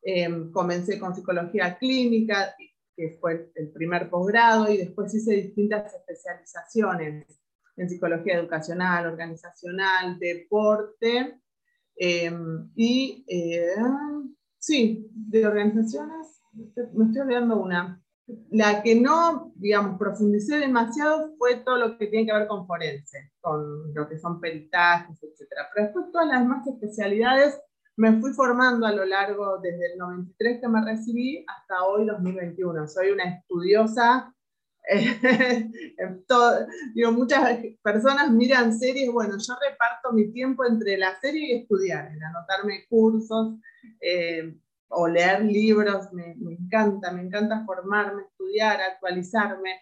Eh, 0.03 0.27
comencé 0.51 1.00
con 1.00 1.15
psicología 1.15 1.77
clínica, 1.77 2.53
que 2.98 3.17
fue 3.21 3.53
el 3.55 3.71
primer 3.71 4.10
posgrado, 4.10 4.69
y 4.69 4.75
después 4.75 5.15
hice 5.15 5.33
distintas 5.36 5.93
especializaciones 5.93 7.39
en 7.77 7.89
psicología 7.89 8.39
educacional, 8.39 9.05
organizacional, 9.05 10.19
deporte, 10.19 11.39
eh, 11.95 12.31
y 12.75 13.25
sí, 14.60 15.07
de 15.10 15.48
organizaciones 15.48 16.40
me 16.53 17.05
estoy 17.05 17.22
olvidando 17.22 17.58
una. 17.58 18.01
La 18.50 18.81
que 18.81 18.96
no, 18.96 19.51
digamos, 19.55 19.98
profundicé 19.98 20.58
demasiado 20.58 21.36
fue 21.38 21.58
todo 21.58 21.77
lo 21.77 21.98
que 21.98 22.08
tiene 22.08 22.25
que 22.25 22.34
ver 22.34 22.48
con 22.48 22.65
forense, 22.65 23.31
con 23.41 23.93
lo 23.93 24.08
que 24.08 24.20
son 24.20 24.39
peritajes, 24.39 25.22
etc. 25.22 25.48
Pero 25.74 25.88
después 25.88 26.12
todas 26.12 26.27
las 26.27 26.41
demás 26.41 26.65
especialidades 26.67 27.60
me 27.98 28.20
fui 28.22 28.31
formando 28.34 28.86
a 28.86 28.93
lo 28.93 29.05
largo 29.05 29.60
desde 29.60 29.93
el 29.93 29.98
93 29.98 30.62
que 30.62 30.67
me 30.67 30.86
recibí 30.86 31.46
hasta 31.48 31.84
hoy 31.84 32.05
2021. 32.05 32.88
Soy 32.88 33.12
una 33.12 33.25
estudiosa 33.25 34.34
digo, 36.93 37.12
muchas 37.12 37.60
personas 37.84 38.31
miran 38.31 38.77
series, 38.77 39.12
bueno, 39.12 39.36
yo 39.38 39.53
reparto 39.70 40.12
mi 40.12 40.31
tiempo 40.31 40.65
entre 40.65 40.98
la 40.98 41.20
serie 41.20 41.48
y 41.48 41.62
estudiar, 41.62 42.12
en 42.12 42.24
anotarme 42.24 42.86
cursos 42.89 43.55
eh, 44.00 44.55
o 44.91 45.07
leer 45.07 45.43
libros, 45.43 46.12
me, 46.13 46.36
encanta, 46.53 47.12
me 47.12 47.21
encanta 47.24 47.65
formarme, 47.65 48.24
estudiar, 48.24 48.79
actualizarme. 48.81 49.81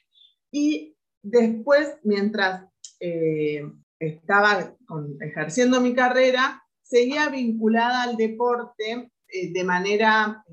Y 0.51 0.95
después, 1.21 1.97
mientras 2.03 2.65
eh, 2.99 3.63
estaba 3.99 4.75
ejerciendo 5.21 5.81
mi 5.81 5.93
carrera, 5.93 6.63
seguía 6.81 7.29
vinculada 7.29 8.03
al 8.03 8.17
deporte 8.17 9.11
eh, 9.27 9.53
de 9.53 9.63
manera 9.63 10.43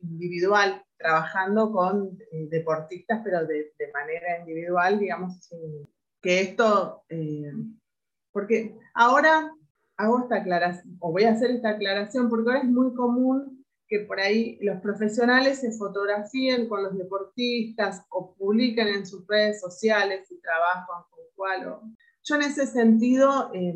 individual, 0.00 0.84
trabajando 1.04 1.70
con 1.70 2.18
eh, 2.32 2.48
deportistas, 2.50 3.20
pero 3.22 3.46
de, 3.46 3.72
manera 3.92 4.38
individual, 4.40 4.98
digamos, 4.98 5.50
que 6.22 6.40
esto, 6.40 7.04
eh, 7.10 7.52
porque 8.32 8.74
ahora 8.94 9.52
hago 9.98 10.22
esta 10.22 10.36
aclaración, 10.36 10.96
o 11.00 11.12
voy 11.12 11.24
a 11.24 11.32
hacer 11.32 11.50
esta 11.50 11.70
aclaración, 11.70 12.30
porque 12.30 12.48
ahora 12.48 12.62
es 12.62 12.70
muy 12.70 12.94
común 12.94 13.63
que 13.86 14.00
por 14.00 14.20
ahí 14.20 14.58
los 14.60 14.80
profesionales 14.80 15.60
se 15.60 15.72
fotografíen 15.72 16.68
con 16.68 16.82
los 16.82 16.96
deportistas 16.96 18.04
o 18.10 18.34
publiquen 18.34 18.88
en 18.88 19.06
sus 19.06 19.26
redes 19.26 19.60
sociales 19.60 20.30
y 20.30 20.40
trabajan 20.40 21.04
con 21.10 21.24
cual. 21.34 21.80
Yo 22.22 22.36
en 22.36 22.42
ese 22.42 22.66
sentido, 22.66 23.50
eh, 23.52 23.74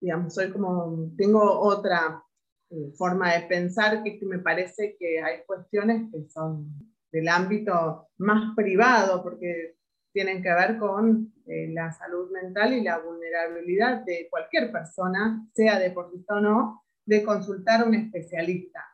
digamos, 0.00 0.34
soy 0.34 0.50
como, 0.50 1.10
tengo 1.16 1.60
otra 1.60 2.22
eh, 2.70 2.92
forma 2.96 3.34
de 3.34 3.46
pensar 3.46 4.02
que, 4.02 4.18
me 4.22 4.38
parece 4.38 4.96
que 4.98 5.20
hay 5.20 5.38
cuestiones 5.46 6.10
que 6.12 6.28
son 6.28 6.68
del 7.10 7.28
ámbito 7.28 8.08
más 8.18 8.54
privado, 8.54 9.22
porque 9.22 9.76
tienen 10.12 10.42
que 10.42 10.52
ver 10.52 10.78
con 10.78 11.32
eh, 11.46 11.68
la 11.72 11.90
salud 11.92 12.30
mental 12.30 12.74
y 12.74 12.82
la 12.82 12.98
vulnerabilidad 12.98 14.04
de 14.04 14.28
cualquier 14.30 14.70
persona, 14.70 15.46
sea 15.54 15.78
deportista 15.78 16.34
o 16.34 16.40
no, 16.40 16.84
de 17.06 17.24
consultar 17.24 17.80
a 17.80 17.84
un 17.84 17.94
especialista. 17.94 18.84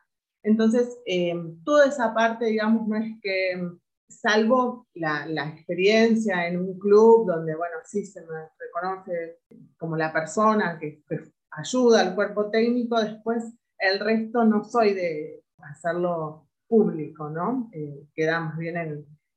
Entonces, 0.45 0.99
eh, 1.07 1.33
toda 1.63 1.87
esa 1.87 2.13
parte, 2.13 2.45
digamos, 2.45 2.87
no 2.87 2.97
es 2.97 3.13
que, 3.21 3.67
salvo 4.07 4.87
la, 4.93 5.25
experiencia 5.55 6.47
en 6.47 6.59
un 6.59 6.77
club 6.77 7.25
donde, 7.25 7.55
bueno, 7.55 7.77
sí 7.83 8.05
se 8.05 8.21
me 8.21 8.47
reconoce 8.59 9.39
como 9.77 9.97
la 9.97 10.13
persona 10.13 10.77
que, 10.79 11.03
ayuda 11.51 12.01
al 12.01 12.15
cuerpo 12.15 12.51
técnico, 12.51 13.01
después 13.01 13.43
el 13.79 13.99
resto 13.99 14.43
no 14.43 14.63
soy 14.63 14.93
de 14.93 15.43
hacerlo 15.57 16.47
público, 16.67 17.29
¿no? 17.29 17.69
Eh, 17.73 18.07
queda 18.13 18.41
más 18.41 18.57
bien 18.57 18.77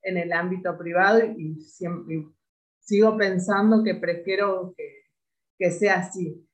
en, 0.02 0.16
el 0.16 0.32
ámbito 0.32 0.76
privado 0.76 1.20
y 1.24 1.60
sigo 2.80 3.16
pensando 3.16 3.82
que 3.82 3.94
prefiero 3.94 4.74
que 5.58 5.70
sea 5.70 6.00
así. 6.00 6.48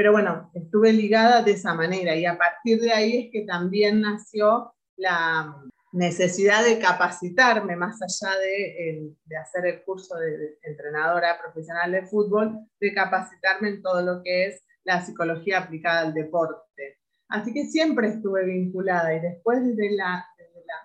Pero 0.00 0.12
bueno, 0.12 0.50
estuve 0.54 0.94
ligada 0.94 1.42
de 1.42 1.50
esa 1.50 1.74
manera 1.74 2.16
y 2.16 2.24
a 2.24 2.38
partir 2.38 2.80
de 2.80 2.90
ahí 2.90 3.18
es 3.18 3.32
que 3.32 3.44
también 3.44 4.00
nació 4.00 4.72
la 4.96 5.54
necesidad 5.92 6.64
de 6.64 6.78
capacitarme 6.78 7.76
más 7.76 8.00
allá 8.00 8.34
de, 8.38 9.12
de, 9.22 9.36
hacer 9.36 9.66
el 9.66 9.82
curso 9.82 10.16
de, 10.16 10.56
entrenadora 10.62 11.38
profesional 11.38 11.92
de 11.92 12.06
fútbol, 12.06 12.60
de 12.80 12.94
capacitarme 12.94 13.68
en 13.68 13.82
todo 13.82 14.00
lo 14.00 14.22
que 14.22 14.46
es 14.46 14.64
la 14.84 15.04
psicología 15.04 15.58
aplicada 15.58 16.00
al 16.00 16.14
deporte. 16.14 16.98
Así 17.28 17.52
que 17.52 17.66
siempre 17.66 18.08
estuve 18.08 18.46
vinculada 18.46 19.14
y 19.14 19.20
después 19.20 19.76
de, 19.76 19.90
la, 19.90 20.24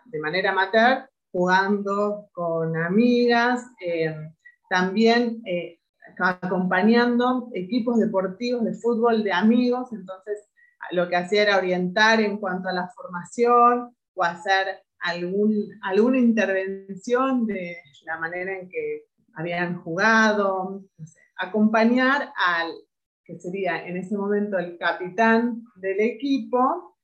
de, 0.08 0.20
manera 0.20 0.52
amateur, 0.52 1.10
jugando 1.32 2.28
con 2.34 2.76
amigas, 2.76 3.64
eh, 3.80 4.14
también 4.70 5.42
eh, 5.46 5.80
acompañando 6.20 7.50
equipos 7.54 8.00
deportivos 8.00 8.64
de 8.64 8.74
fútbol 8.74 9.24
de 9.24 9.32
amigos, 9.32 9.92
entonces 9.92 10.40
lo 10.92 11.10
que 11.10 11.16
hacía 11.16 11.44
era 11.44 11.58
orientar 11.58 12.22
en 12.22 12.38
cuanto 12.38 12.70
a 12.70 12.74
la 12.74 12.90
formación 12.90 13.96
o 14.14 14.24
hacer 14.24 14.84
algún, 15.00 15.70
alguna 15.82 16.18
intervención 16.18 17.46
de 17.46 17.78
la 18.06 18.18
manera 18.18 18.58
en 18.58 18.70
que 18.70 19.06
habían 19.34 19.82
jugado, 19.82 20.84
acompañar 21.38 22.32
al, 22.36 22.72
que 23.24 23.40
sería 23.40 23.86
en 23.86 23.98
ese 23.98 24.16
momento 24.16 24.58
el 24.58 24.78
capitán 24.78 25.64
del 25.76 26.00
equipo, 26.00 26.98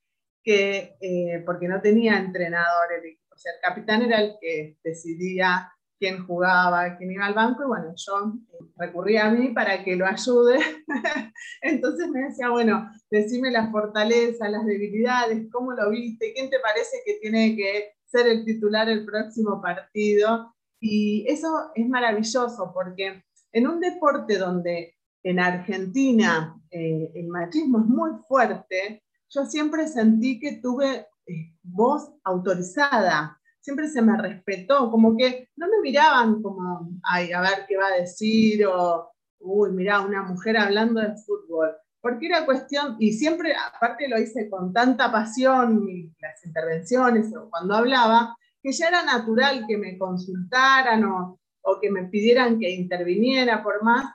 que, 0.43 0.95
eh, 1.01 1.43
porque 1.45 1.67
no 1.67 1.81
tenía 1.81 2.17
entrenador 2.17 2.93
el 2.97 3.05
equipo. 3.05 3.35
O 3.35 3.37
sea, 3.37 3.53
el 3.53 3.61
capitán 3.61 4.01
era 4.03 4.21
el 4.21 4.35
que 4.39 4.77
decidía 4.83 5.71
quién 6.01 6.25
jugaba, 6.25 6.97
quién 6.97 7.11
iba 7.11 7.27
al 7.27 7.35
banco, 7.35 7.61
y 7.61 7.67
bueno, 7.67 7.93
yo 7.95 8.33
eh, 8.53 8.65
recurría 8.75 9.27
a 9.27 9.31
mí 9.31 9.49
para 9.49 9.83
que 9.83 9.95
lo 9.95 10.07
ayude. 10.07 10.57
Entonces 11.61 12.09
me 12.09 12.21
decía, 12.21 12.49
bueno, 12.49 12.89
decime 13.11 13.51
las 13.51 13.69
fortalezas, 13.71 14.49
las 14.49 14.65
debilidades, 14.65 15.47
cómo 15.51 15.73
lo 15.73 15.91
viste, 15.91 16.33
quién 16.33 16.49
te 16.49 16.57
parece 16.59 16.97
que 17.05 17.19
tiene 17.21 17.55
que 17.55 17.91
ser 18.07 18.25
el 18.25 18.43
titular 18.43 18.89
el 18.89 19.05
próximo 19.05 19.61
partido. 19.61 20.55
Y 20.79 21.23
eso 21.27 21.69
es 21.75 21.87
maravilloso 21.87 22.71
porque 22.73 23.23
en 23.51 23.67
un 23.67 23.79
deporte 23.79 24.39
donde 24.39 24.95
en 25.21 25.39
Argentina 25.39 26.59
eh, 26.71 27.11
el 27.13 27.27
machismo 27.27 27.79
es 27.79 27.85
muy 27.85 28.11
fuerte, 28.27 29.03
yo 29.29 29.45
siempre 29.45 29.87
sentí 29.87 30.39
que 30.39 30.53
tuve 30.53 31.05
eh, 31.27 31.53
voz 31.61 32.11
autorizada, 32.23 33.39
siempre 33.61 33.87
se 33.87 34.01
me 34.01 34.17
respetó, 34.17 34.91
como 34.91 35.15
que 35.15 35.49
no 35.55 35.67
me 35.67 35.79
miraban 35.81 36.41
como, 36.41 36.89
ay, 37.03 37.31
a 37.31 37.41
ver 37.41 37.65
qué 37.67 37.77
va 37.77 37.87
a 37.87 38.01
decir, 38.01 38.65
o, 38.65 39.11
uy, 39.39 39.71
mira, 39.71 40.01
una 40.01 40.23
mujer 40.23 40.57
hablando 40.57 40.99
de 40.99 41.15
fútbol, 41.15 41.71
porque 42.01 42.27
era 42.27 42.45
cuestión, 42.45 42.97
y 42.99 43.13
siempre, 43.13 43.53
aparte 43.55 44.09
lo 44.09 44.19
hice 44.19 44.49
con 44.49 44.73
tanta 44.73 45.11
pasión, 45.11 45.85
las 46.19 46.45
intervenciones 46.45 47.33
o 47.35 47.49
cuando 47.49 47.75
hablaba, 47.75 48.35
que 48.61 48.71
ya 48.71 48.87
era 48.87 49.03
natural 49.03 49.65
que 49.67 49.77
me 49.77 49.97
consultaran 49.97 51.03
o, 51.05 51.39
o 51.61 51.79
que 51.79 51.91
me 51.91 52.05
pidieran 52.05 52.59
que 52.59 52.71
interviniera, 52.71 53.63
por 53.63 53.83
más 53.83 54.05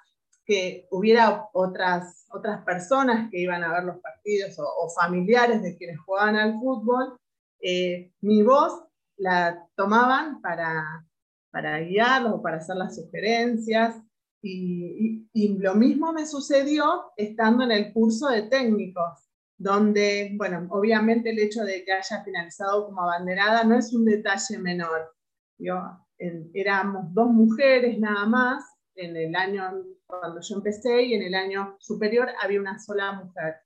que 0.44 0.86
hubiera 0.90 1.48
otras, 1.52 2.26
otras 2.30 2.64
personas 2.64 3.28
que 3.30 3.40
iban 3.40 3.64
a 3.64 3.72
ver 3.72 3.84
los 3.84 3.98
partidos 3.98 4.56
o, 4.58 4.88
familiares 4.90 5.60
de 5.62 5.76
quienes 5.76 5.98
jugaban 6.00 6.36
al 6.36 6.54
fútbol, 6.60 7.18
eh, 7.60 8.12
mi 8.20 8.42
voz 8.42 8.85
la 9.16 9.66
tomaban 9.76 10.40
para, 10.40 11.06
para 11.50 11.80
guiarlos 11.80 12.34
o 12.34 12.42
para 12.42 12.58
hacer 12.58 12.76
las 12.76 12.96
sugerencias. 12.96 13.96
Y, 14.42 15.26
lo 15.58 15.74
mismo 15.74 16.12
me 16.12 16.26
sucedió 16.26 17.12
estando 17.16 17.64
en 17.64 17.72
el 17.72 17.92
curso 17.92 18.28
de 18.28 18.42
técnicos, 18.42 19.28
donde, 19.58 20.32
bueno, 20.36 20.66
obviamente 20.70 21.30
el 21.30 21.38
hecho 21.38 21.64
de 21.64 21.84
que 21.84 21.92
haya 21.92 22.22
finalizado 22.22 22.86
como 22.86 23.02
abanderada 23.02 23.64
no 23.64 23.76
es 23.76 23.92
un 23.92 24.04
detalle 24.04 24.58
menor. 24.58 25.12
Yo, 25.58 25.74
éramos 26.18 27.12
dos 27.12 27.28
mujeres 27.28 27.98
nada 27.98 28.26
más 28.26 28.64
en 28.94 29.16
el 29.16 29.34
año 29.34 29.62
cuando 30.06 30.40
yo 30.40 30.56
empecé 30.56 31.02
y 31.02 31.14
en 31.14 31.22
el 31.22 31.34
año 31.34 31.76
superior 31.80 32.28
había 32.40 32.60
una 32.60 32.78
sola 32.78 33.12
mujer. 33.12 33.56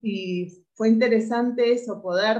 Y 0.00 0.64
fue 0.74 0.88
interesante 0.88 1.72
eso, 1.72 2.00
poder 2.00 2.38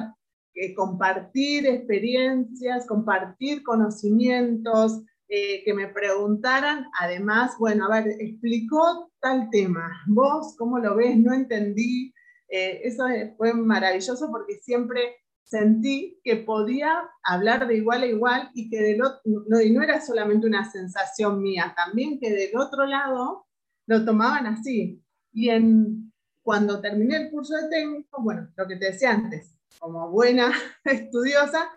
eh, 0.54 0.74
compartir 0.74 1.66
experiencias, 1.66 2.86
compartir 2.86 3.62
conocimientos, 3.62 5.02
eh, 5.34 5.62
que 5.64 5.72
me 5.72 5.88
preguntaran, 5.88 6.84
además, 7.00 7.52
bueno, 7.58 7.86
a 7.86 8.02
ver, 8.02 8.16
explicó 8.20 9.10
tal 9.18 9.48
tema, 9.50 9.90
vos 10.06 10.54
cómo 10.58 10.78
lo 10.78 10.94
ves, 10.94 11.16
no 11.16 11.32
entendí. 11.32 12.12
Eh, 12.50 12.82
eso 12.84 13.04
fue 13.38 13.54
maravilloso 13.54 14.30
porque 14.30 14.56
siempre 14.56 15.16
sentí 15.42 16.20
que 16.22 16.36
podía 16.36 17.08
hablar 17.22 17.66
de 17.66 17.76
igual 17.78 18.02
a 18.02 18.06
igual 18.06 18.50
y 18.52 18.68
que 18.68 18.82
del 18.82 19.02
otro, 19.02 19.20
no, 19.24 19.40
no 19.48 19.82
era 19.82 20.02
solamente 20.02 20.46
una 20.46 20.70
sensación 20.70 21.40
mía, 21.40 21.72
también 21.74 22.20
que 22.20 22.30
del 22.30 22.54
otro 22.58 22.84
lado 22.84 23.46
lo 23.86 24.04
tomaban 24.04 24.46
así. 24.46 25.02
Y 25.32 25.48
en, 25.48 26.12
cuando 26.42 26.82
terminé 26.82 27.16
el 27.16 27.30
curso 27.30 27.54
de 27.56 27.70
técnico, 27.70 28.22
bueno, 28.22 28.50
lo 28.54 28.66
que 28.66 28.76
te 28.76 28.92
decía 28.92 29.12
antes, 29.12 29.51
como 29.78 30.10
buena 30.10 30.52
estudiosa, 30.84 31.70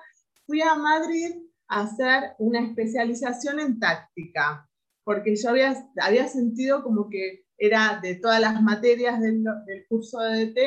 fui 0.45 0.61
a 0.61 0.75
Madrid 0.75 1.35
a 1.67 1.81
hacer 1.81 2.35
una 2.37 2.61
especialización 2.61 3.59
en 3.59 3.79
táctica, 3.79 4.69
porque 5.03 5.35
yo 5.35 5.49
había, 5.49 5.89
había 6.01 6.27
sentido 6.27 6.83
como 6.83 7.09
que 7.09 7.45
era 7.57 7.99
de 8.01 8.15
todas 8.15 8.39
las 8.39 8.61
materias 8.61 9.19
del, 9.21 9.43
curso 9.87 10.19
de 10.19 10.47
DT 10.47 10.59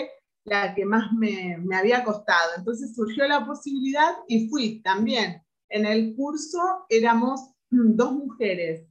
la 0.45 0.75
que 0.75 0.87
más 0.87 1.13
me, 1.13 1.59
me, 1.59 1.77
había 1.77 2.03
costado. 2.05 2.53
Entonces 2.57 2.95
surgió 2.95 3.27
la 3.29 3.45
posibilidad 3.45 4.15
y 4.27 4.49
fui 4.49 4.81
también. 4.81 5.43
En 5.69 5.85
el 5.85 6.17
curso 6.17 6.59
éramos 6.89 7.51
dos 7.71 8.13
mujeres, 8.13 8.87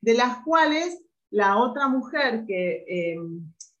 de 0.00 0.14
las 0.14 0.38
cuales 0.44 1.02
la 1.30 1.58
otra 1.58 1.88
mujer 1.88 2.44
que 2.46 2.84
eh, 2.86 3.16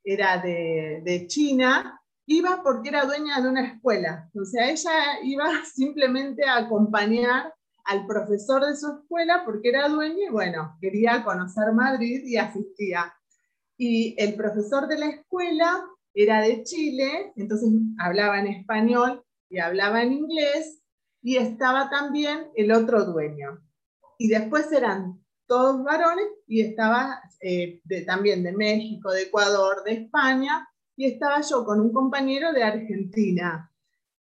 era 0.04 0.38
de, 0.38 1.02
de, 1.04 1.26
China 1.26 2.01
iba 2.26 2.62
porque 2.62 2.88
era 2.88 3.04
dueña 3.04 3.40
de 3.40 3.48
una 3.48 3.66
escuela. 3.66 4.30
O 4.40 4.44
sea, 4.44 4.70
ella 4.70 5.20
iba 5.22 5.46
simplemente 5.74 6.44
a 6.44 6.58
acompañar 6.58 7.52
al 7.84 8.06
profesor 8.06 8.64
de 8.64 8.76
su 8.76 8.88
escuela 8.92 9.42
porque 9.44 9.70
era 9.70 9.88
dueño 9.88 10.28
y 10.28 10.30
bueno, 10.30 10.76
quería 10.80 11.24
conocer 11.24 11.72
Madrid 11.72 12.22
y 12.24 12.36
asistía. 12.36 13.12
Y 13.76 14.14
el 14.18 14.34
profesor 14.34 14.86
de 14.86 14.98
la 14.98 15.06
escuela 15.06 15.84
era 16.14 16.42
de 16.42 16.62
Chile, 16.62 17.32
entonces 17.36 17.70
hablaba 17.98 18.38
en 18.38 18.46
español 18.48 19.24
y 19.48 19.58
hablaba 19.58 20.02
en 20.02 20.12
inglés 20.12 20.82
y 21.22 21.36
estaba 21.36 21.90
también 21.90 22.50
el 22.54 22.70
otro 22.70 23.04
dueño. 23.04 23.60
Y 24.18 24.28
después 24.28 24.70
eran 24.70 25.20
todos 25.46 25.82
varones 25.82 26.26
y 26.46 26.60
estaba 26.60 27.20
eh, 27.40 27.82
también 28.06 28.44
de 28.44 28.52
México, 28.52 29.10
de 29.10 29.22
Ecuador, 29.22 29.82
de 29.84 29.92
España 29.94 30.68
y 30.96 31.06
estaba 31.06 31.40
yo 31.40 31.64
con 31.64 31.80
un 31.80 31.92
compañero 31.92 32.52
de 32.52 32.62
Argentina. 32.62 33.70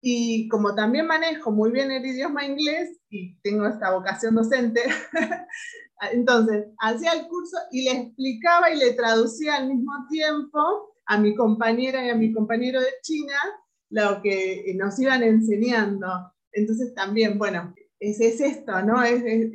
Y 0.01 0.47
como 0.47 0.73
también 0.73 1.05
manejo 1.05 1.51
muy 1.51 1.71
bien 1.71 1.91
el 1.91 2.05
idioma 2.05 2.43
inglés 2.43 2.99
y 3.09 3.35
tengo 3.41 3.67
esta 3.67 3.91
vocación 3.91 4.33
docente, 4.33 4.81
entonces 6.11 6.65
hacía 6.79 7.13
el 7.13 7.27
curso 7.27 7.57
y 7.71 7.83
le 7.83 7.91
explicaba 7.91 8.71
y 8.71 8.77
le 8.77 8.93
traducía 8.93 9.57
al 9.57 9.67
mismo 9.67 9.91
tiempo 10.09 10.95
a 11.05 11.17
mi 11.17 11.35
compañera 11.35 12.05
y 12.05 12.09
a 12.09 12.15
mi 12.15 12.33
compañero 12.33 12.79
de 12.79 12.93
China 13.03 13.35
lo 13.89 14.21
que 14.21 14.73
nos 14.75 14.97
iban 14.99 15.21
enseñando. 15.21 16.07
Entonces 16.51 16.93
también, 16.95 17.37
bueno, 17.37 17.73
es, 17.99 18.19
es 18.19 18.41
esto, 18.41 18.81
¿no? 18.81 19.03
Es, 19.03 19.21
es, 19.23 19.51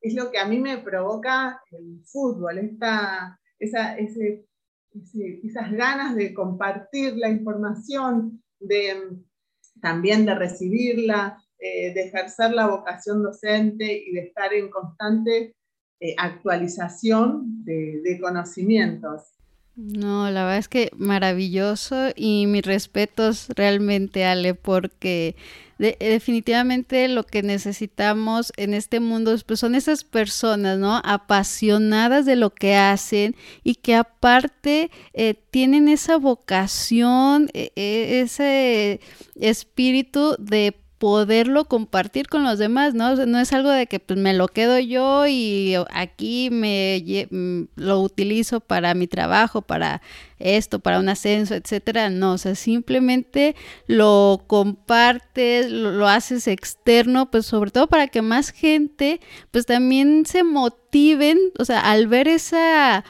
es, 0.00 0.14
lo 0.14 0.30
que 0.30 0.38
a 0.38 0.46
mí 0.46 0.58
me 0.58 0.78
provoca 0.78 1.60
el 1.70 2.00
fútbol, 2.04 2.58
esta, 2.58 3.38
esa, 3.58 3.96
ese, 3.96 4.46
esas 4.94 5.72
ganas 5.72 6.14
de 6.14 6.32
compartir 6.32 7.16
la 7.16 7.28
información, 7.28 8.42
de 8.60 9.18
también 9.80 10.24
de 10.24 10.34
recibirla, 10.34 11.42
eh, 11.58 11.92
de 11.92 12.06
ejercer 12.08 12.52
la 12.52 12.68
vocación 12.68 13.22
docente 13.22 14.04
y 14.06 14.12
de 14.12 14.20
estar 14.20 14.52
en 14.54 14.70
constante 14.70 15.54
eh, 16.00 16.14
actualización 16.18 17.64
de 17.64 18.18
conocimientos. 18.20 19.34
No, 19.76 20.30
la 20.30 20.44
verdad 20.44 20.58
es 20.58 20.68
que 20.68 20.90
maravilloso 20.96 22.10
y 22.14 22.46
mis 22.46 22.64
respetos 22.64 23.48
realmente, 23.56 24.24
Ale, 24.24 24.54
porque 24.54 25.34
definitivamente 25.78 27.08
lo 27.08 27.24
que 27.24 27.42
necesitamos 27.42 28.52
en 28.56 28.74
este 28.74 29.00
mundo 29.00 29.34
pues, 29.46 29.60
son 29.60 29.74
esas 29.74 30.04
personas, 30.04 30.78
¿no? 30.78 31.00
Apasionadas 31.04 32.26
de 32.26 32.36
lo 32.36 32.50
que 32.50 32.76
hacen 32.76 33.34
y 33.62 33.76
que 33.76 33.94
aparte 33.94 34.90
eh, 35.12 35.34
tienen 35.50 35.88
esa 35.88 36.16
vocación, 36.16 37.50
e, 37.54 37.72
e, 37.76 38.20
ese 38.20 39.00
espíritu 39.34 40.36
de 40.38 40.76
poderlo 41.04 41.66
compartir 41.66 42.28
con 42.28 42.44
los 42.44 42.58
demás, 42.58 42.94
¿no? 42.94 43.14
no 43.14 43.38
es 43.38 43.52
algo 43.52 43.68
de 43.68 43.86
que 43.86 44.00
pues, 44.00 44.18
me 44.18 44.32
lo 44.32 44.48
quedo 44.48 44.78
yo 44.78 45.26
y 45.26 45.74
aquí 45.92 46.48
me 46.50 47.28
mm, 47.30 47.64
lo 47.76 48.00
utilizo 48.00 48.60
para 48.60 48.94
mi 48.94 49.06
trabajo, 49.06 49.60
para 49.60 50.00
esto, 50.38 50.78
para 50.78 50.98
un 50.98 51.10
ascenso, 51.10 51.56
etcétera. 51.56 52.08
No, 52.08 52.32
o 52.32 52.38
sea, 52.38 52.54
simplemente 52.54 53.54
lo 53.86 54.44
compartes, 54.46 55.70
lo, 55.70 55.92
lo, 55.92 56.08
haces 56.08 56.48
externo, 56.48 57.30
pues 57.30 57.44
sobre 57.44 57.70
todo 57.70 57.86
para 57.86 58.08
que 58.08 58.22
más 58.22 58.48
gente, 58.48 59.20
pues 59.50 59.66
también 59.66 60.24
se 60.24 60.42
motiven, 60.42 61.38
o 61.58 61.66
sea, 61.66 61.80
al 61.80 62.06
ver 62.06 62.28
esa 62.28 63.04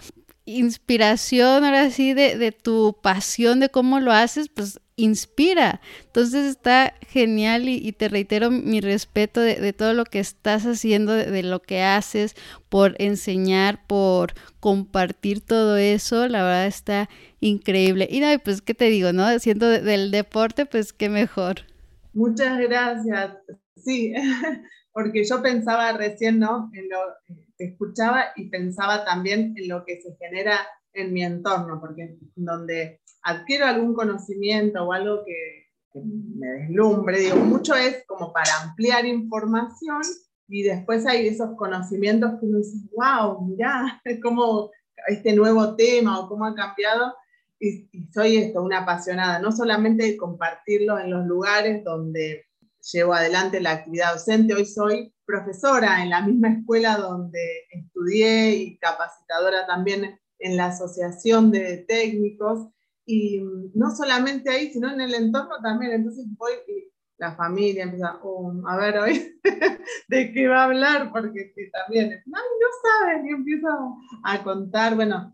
inspiración 0.46 1.64
ahora 1.64 1.88
sí 1.90 2.12
de, 2.12 2.36
de 2.38 2.50
tu 2.50 2.98
pasión, 3.00 3.60
de 3.60 3.68
cómo 3.68 4.00
lo 4.00 4.10
haces, 4.10 4.48
pues 4.48 4.80
inspira. 4.96 5.80
Entonces 6.06 6.46
está 6.46 6.94
genial 7.06 7.68
y, 7.68 7.92
te 7.92 8.08
reitero 8.08 8.50
mi 8.50 8.80
respeto 8.80 9.40
de, 9.40 9.72
todo 9.72 9.92
lo 9.94 10.04
que 10.04 10.20
estás 10.20 10.64
haciendo, 10.64 11.12
de, 11.12 11.42
lo 11.42 11.60
que 11.60 11.82
haces, 11.82 12.34
por 12.68 12.94
enseñar, 12.98 13.86
por 13.86 14.34
compartir 14.60 15.40
todo 15.40 15.76
eso. 15.76 16.28
La 16.28 16.42
verdad 16.42 16.66
está 16.66 17.08
increíble. 17.40 18.08
Y 18.10 18.20
no, 18.20 18.26
pues, 18.42 18.62
¿qué 18.62 18.74
te 18.74 18.86
digo, 18.86 19.12
no? 19.12 19.38
Siendo 19.38 19.68
del 19.68 20.10
deporte, 20.10 20.66
pues, 20.66 20.92
qué 20.92 21.08
mejor. 21.08 21.62
Muchas 22.12 22.58
gracias. 22.58 23.36
Sí, 23.76 24.14
porque 24.92 25.24
yo 25.24 25.42
pensaba 25.42 25.92
recién, 25.92 26.38
¿no? 26.38 26.70
En 26.72 26.88
lo, 26.88 26.98
escuchaba 27.58 28.26
y 28.36 28.48
pensaba 28.48 29.04
también 29.04 29.54
en 29.56 29.68
lo 29.68 29.84
que 29.84 30.00
se 30.00 30.16
genera 30.16 30.60
en 30.92 31.12
mi 31.12 31.24
entorno, 31.24 31.80
porque 31.80 32.16
donde 32.36 33.00
adquiero 33.24 33.66
algún 33.66 33.94
conocimiento 33.94 34.84
o 34.84 34.92
algo 34.92 35.24
que, 35.24 35.64
me 35.96 36.48
deslumbre, 36.48 37.20
digo, 37.20 37.36
mucho 37.36 37.76
es 37.76 38.04
como 38.08 38.32
para 38.32 38.50
ampliar 38.62 39.06
información 39.06 40.02
y 40.48 40.64
después 40.64 41.06
hay 41.06 41.28
esos 41.28 41.56
conocimientos 41.56 42.32
que 42.40 42.46
uno 42.46 42.58
dice, 42.58 42.78
wow, 42.96 43.46
mirá, 43.46 44.02
como 44.22 44.70
este 45.06 45.34
nuevo 45.34 45.76
tema 45.76 46.18
o 46.18 46.28
cómo 46.28 46.46
ha 46.46 46.54
cambiado. 46.54 47.14
Y, 47.60 47.88
soy 48.12 48.38
esto, 48.38 48.60
una 48.60 48.80
apasionada, 48.80 49.38
no 49.38 49.52
solamente 49.52 50.04
de 50.04 50.16
compartirlo 50.16 50.98
en 50.98 51.10
los 51.10 51.24
lugares 51.26 51.84
donde 51.84 52.44
llevo 52.92 53.14
adelante 53.14 53.60
la 53.60 53.70
actividad 53.70 54.14
docente, 54.14 54.54
hoy 54.54 54.66
soy 54.66 55.14
profesora 55.24 56.02
en 56.02 56.10
la 56.10 56.22
misma 56.22 56.50
escuela 56.50 56.96
donde 56.96 57.66
estudié 57.70 58.56
y 58.56 58.78
capacitadora 58.78 59.64
también 59.66 60.18
en 60.40 60.56
la 60.56 60.66
asociación 60.66 61.52
de 61.52 61.78
técnicos 61.88 62.68
y 63.06 63.40
no 63.74 63.90
solamente 63.94 64.50
ahí, 64.50 64.72
sino 64.72 64.92
en 64.92 65.00
el 65.00 65.14
entorno 65.14 65.56
también. 65.62 65.92
Entonces 65.92 66.26
voy 66.36 66.52
y 66.68 66.92
la 67.18 67.34
familia 67.36 67.84
empieza, 67.84 68.18
oh, 68.22 68.52
a 68.66 68.76
ver 68.76 68.98
hoy 68.98 69.40
de 70.08 70.32
qué 70.32 70.48
va 70.48 70.62
a 70.62 70.64
hablar, 70.64 71.10
porque 71.12 71.54
también, 71.72 72.12
ay, 72.12 72.22
no 72.26 72.68
saben, 72.82 73.26
y 73.26 73.30
empiezo 73.30 73.68
a 74.24 74.42
contar, 74.42 74.94
bueno, 74.96 75.32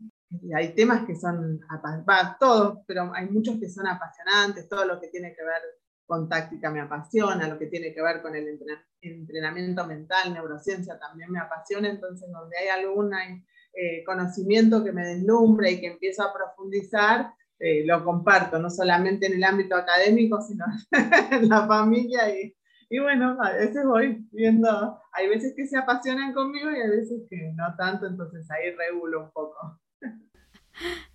hay 0.54 0.74
temas 0.74 1.06
que 1.06 1.16
son, 1.16 1.60
va, 2.08 2.36
todos, 2.38 2.80
pero 2.86 3.12
hay 3.14 3.28
muchos 3.28 3.58
que 3.58 3.68
son 3.68 3.86
apasionantes, 3.86 4.68
todo 4.68 4.84
lo 4.84 5.00
que 5.00 5.08
tiene 5.08 5.34
que 5.34 5.42
ver 5.42 5.62
con 6.06 6.28
táctica 6.28 6.70
me 6.70 6.80
apasiona, 6.80 7.48
lo 7.48 7.58
que 7.58 7.66
tiene 7.66 7.94
que 7.94 8.02
ver 8.02 8.20
con 8.20 8.34
el 8.34 8.58
entrenamiento 9.00 9.86
mental, 9.86 10.34
neurociencia 10.34 10.98
también 10.98 11.30
me 11.30 11.38
apasiona, 11.38 11.88
entonces 11.88 12.28
donde 12.32 12.56
hay 12.58 12.68
algún 12.68 13.12
eh, 13.14 14.04
conocimiento 14.04 14.82
que 14.84 14.92
me 14.92 15.06
deslumbre 15.06 15.70
y 15.70 15.80
que 15.80 15.86
empiezo 15.86 16.24
a 16.24 16.32
profundizar, 16.32 17.32
eh, 17.60 17.84
lo 17.84 18.02
comparto, 18.02 18.58
no 18.58 18.70
solamente 18.70 19.26
en 19.26 19.34
el 19.34 19.44
ámbito 19.44 19.76
académico, 19.76 20.40
sino 20.40 20.64
en 21.30 21.46
la 21.46 21.66
familia. 21.66 22.34
Y, 22.34 22.56
y, 22.88 22.98
bueno, 22.98 23.36
a 23.38 23.52
veces 23.52 23.84
voy 23.84 24.26
viendo, 24.32 24.98
hay 25.12 25.28
veces 25.28 25.52
que 25.54 25.66
se 25.66 25.76
apasionan 25.76 26.32
conmigo 26.32 26.70
y 26.70 26.80
hay 26.80 26.88
veces 26.88 27.20
que 27.28 27.52
no 27.54 27.74
tanto, 27.76 28.06
entonces 28.06 28.50
ahí 28.50 28.70
regulo 28.70 29.24
un 29.24 29.30
poco. 29.30 29.78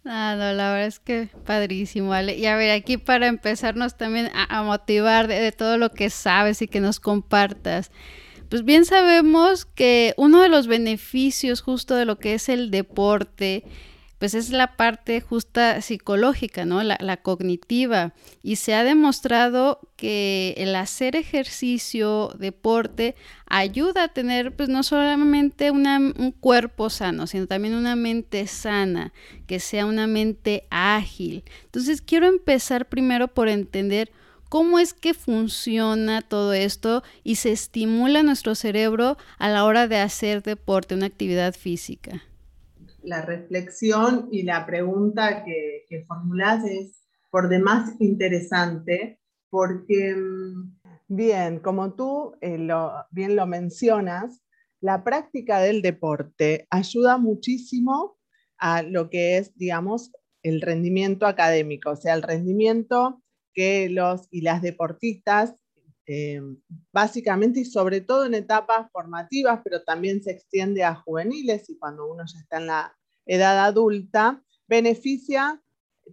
No, 0.04 0.36
no, 0.38 0.54
la 0.54 0.72
verdad 0.72 0.86
es 0.86 1.00
que 1.00 1.30
padrísimo, 1.46 2.14
Ale. 2.14 2.36
Y 2.36 2.46
a 2.46 2.56
ver, 2.56 2.70
aquí 2.70 2.98
para 2.98 3.26
empezarnos 3.26 3.98
también 3.98 4.30
a, 4.36 4.62
motivar 4.62 5.28
de, 5.28 5.40
de, 5.40 5.52
todo 5.52 5.80
lo 5.80 5.90
que 5.90 6.12
sabes 6.12 6.62
y 6.62 6.68
que 6.68 6.80
nos 6.80 7.00
compartas. 7.00 7.92
Pues 8.52 8.64
bien 8.64 8.86
sabemos 8.86 9.66
que 9.66 10.14
uno 10.18 10.44
de 10.44 10.50
los 10.50 10.68
beneficios 10.68 11.62
justo 11.62 11.96
de 11.96 12.06
lo 12.06 12.20
que 12.20 12.36
es 12.36 12.50
el 12.50 12.70
deporte 12.70 13.64
pues 14.20 14.34
es 14.34 14.50
la 14.50 14.78
parte 14.78 15.20
justa 15.22 15.82
psicológica, 15.82 16.66
¿no? 16.66 16.82
La, 16.84 17.18
cognitiva. 17.18 18.14
Y 18.44 18.58
se 18.58 18.74
ha 18.74 18.84
demostrado 18.84 19.80
que 19.96 20.54
el 20.58 20.76
hacer 20.76 21.16
ejercicio, 21.16 22.34
deporte, 22.38 23.16
ayuda 23.48 24.04
a 24.04 24.08
tener, 24.10 24.56
pues 24.56 24.70
no 24.70 24.84
solamente 24.84 25.72
un 25.72 26.36
cuerpo 26.40 26.90
sano, 26.90 27.28
sino 27.28 27.48
también 27.48 27.76
una 27.76 27.96
mente 27.96 28.48
sana, 28.48 29.14
que 29.48 29.60
sea 29.60 29.86
una 29.86 30.08
mente 30.08 30.66
ágil. 30.70 31.44
Entonces 31.66 32.02
quiero 32.02 32.28
empezar 32.28 32.88
primero 32.88 33.28
por 33.28 33.50
entender 33.50 34.12
cómo 34.50 34.80
es 34.80 34.94
que 34.94 35.14
funciona 35.14 36.22
todo 36.22 36.54
esto 36.54 37.04
y 37.24 37.36
se 37.36 37.52
estimula 37.52 38.24
nuestro 38.24 38.56
cerebro 38.56 39.18
a 39.38 39.50
la 39.50 39.66
hora 39.66 39.88
de 39.88 39.98
hacer 39.98 40.44
deporte, 40.44 40.96
una 40.96 41.08
actividad 41.08 41.54
física 41.54 42.24
la 43.06 43.22
reflexión 43.22 44.28
y 44.32 44.44
la 44.44 44.66
pregunta 44.66 45.44
que, 45.44 45.86
que 45.88 46.04
formulás 46.06 46.66
es 46.66 47.06
por 47.30 47.50
demás 47.50 47.94
interesante, 48.00 49.20
porque, 49.50 50.16
mm, 50.16 50.80
bien, 51.08 51.60
como 51.60 51.94
tú 51.94 52.36
eh, 52.42 52.58
bien 53.12 53.36
lo 53.36 53.46
mencionas, 53.46 54.42
la 54.82 55.04
práctica 55.04 55.60
del 55.60 55.82
deporte 55.82 56.68
ayuda 56.70 57.18
muchísimo 57.18 58.18
a 58.58 58.84
lo 58.84 59.10
que 59.10 59.38
es, 59.38 59.56
digamos, 59.56 60.12
el 60.44 60.62
rendimiento 60.62 61.26
académico, 61.26 61.92
o 61.92 61.96
sea, 61.96 62.14
el 62.14 62.22
rendimiento 62.22 63.22
que 63.54 63.90
los 63.90 64.28
y 64.32 64.42
las 64.42 64.62
deportistas, 64.62 65.56
eh, 66.08 66.42
básicamente 66.92 67.62
y 67.62 67.66
sobre 67.66 68.02
todo 68.02 68.26
en 68.26 68.36
etapas 68.36 68.92
formativas, 68.92 69.62
pero 69.64 69.84
también 69.84 70.22
se 70.22 70.32
extiende 70.32 70.84
a 70.84 70.96
juveniles 70.96 71.70
y 71.70 71.78
cuando 71.78 72.08
uno 72.08 72.24
ya 72.26 72.40
está 72.40 72.58
en 72.58 72.68
la 72.68 72.96
edad 73.26 73.66
adulta, 73.66 74.44
beneficia 74.68 75.62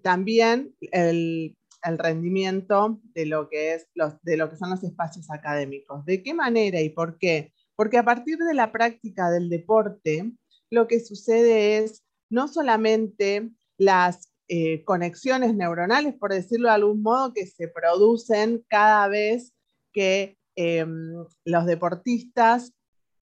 también 0.03 0.75
el, 0.81 1.57
rendimiento 1.99 3.01
de 3.03 3.27
lo, 3.27 3.49
que 3.49 3.75
es 3.75 3.89
los, 3.95 4.15
de 4.23 4.37
lo 4.37 4.49
que 4.49 4.57
son 4.57 4.71
los 4.71 4.83
espacios 4.85 5.31
académicos. 5.31 6.05
¿De 6.05 6.23
qué 6.23 6.33
manera 6.33 6.81
y 6.81 6.91
por 6.91 7.19
qué? 7.19 7.53
Porque 7.75 7.99
a 7.99 8.05
partir 8.05 8.39
de 8.39 8.55
la 8.55 8.71
práctica 8.71 9.31
del 9.31 9.49
deporte, 9.49 10.33
lo 10.71 10.87
que 10.87 11.01
sucede 11.01 11.79
es 11.79 12.03
no 12.31 12.49
solamente 12.49 13.51
las 13.77 14.33
eh, 14.49 14.85
conexiones 14.85 15.55
neuronales, 15.55 16.15
por 16.15 16.33
decirlo 16.33 16.69
de 16.69 16.75
algún 16.75 17.03
modo, 17.03 17.33
que 17.33 17.47
se 17.47 17.69
producen 17.69 18.65
cada 18.69 19.09
vez 19.09 19.53
que 19.93 20.39
em, 20.57 21.25
los 21.45 21.67
deportistas 21.67 22.73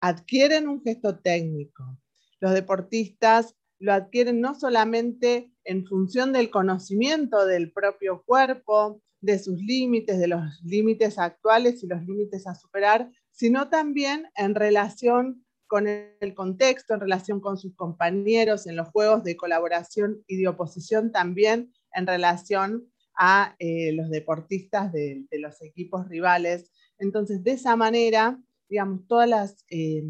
adquieren 0.00 0.68
un 0.68 0.83
gesto 0.83 1.18
técnico. 1.18 1.98
Los 2.40 2.52
deportistas 2.52 3.57
lo 3.79 3.92
adquieren 3.92 4.40
no 4.40 4.55
solamente 4.55 5.52
en 5.64 5.85
función 5.87 6.33
del 6.33 6.50
conocimiento 6.50 7.44
del 7.46 7.72
propio 7.72 8.22
cuerpo, 8.24 9.02
de 9.20 9.38
sus 9.38 9.61
límites, 9.61 10.18
de 10.18 10.29
los 10.29 10.62
límites 10.62 11.18
actuales 11.18 11.83
y 11.83 11.87
los 11.87 12.02
límites 12.02 12.46
a 12.46 12.55
superar, 12.55 13.11
sino 13.31 13.68
también 13.68 14.29
en 14.37 14.55
relación 14.55 15.44
con 15.66 15.88
el 15.88 16.35
contexto, 16.35 16.94
en 16.94 17.00
relación 17.00 17.40
con 17.40 17.59
sus 17.59 17.74
compañeros, 17.74 18.66
en 18.66 18.76
los 18.76 18.88
juegos 18.88 19.24
de 19.24 19.37
colaboración 19.37 20.22
y 20.29 20.37
de 20.37 20.48
oposición, 20.48 21.11
también 21.11 21.72
en 21.92 22.07
relación 22.07 22.92
a 23.16 23.57
eh, 23.59 23.92
los 23.92 24.11
deportistas 24.11 24.92
de, 24.92 25.26
los 25.33 25.62
equipos 25.62 26.09
rivales. 26.09 26.70
Entonces, 26.98 27.42
de 27.42 27.52
esa 27.52 27.76
manera, 27.76 28.38
digamos, 28.68 29.07
todos 29.07 29.64
eh, 29.70 30.05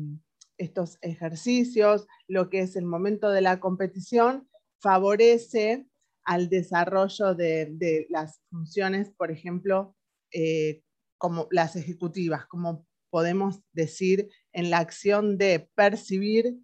estos 0.58 0.98
ejercicios, 1.02 2.06
lo 2.26 2.50
que 2.50 2.60
es 2.60 2.76
el 2.76 2.84
momento 2.84 3.30
de 3.30 3.40
la 3.40 3.60
competición, 3.60 4.48
favorece 4.80 5.86
al 6.24 6.48
desarrollo 6.48 7.34
de, 7.34 8.06
las 8.10 8.42
funciones, 8.50 9.10
por 9.10 9.30
ejemplo, 9.30 9.94
eh, 10.32 10.82
como 11.18 11.46
las 11.50 11.76
ejecutivas, 11.76 12.46
como 12.46 12.86
podemos 13.10 13.60
decir 13.72 14.28
en 14.52 14.70
la 14.70 14.78
acción 14.78 15.38
de 15.38 15.70
percibir, 15.74 16.58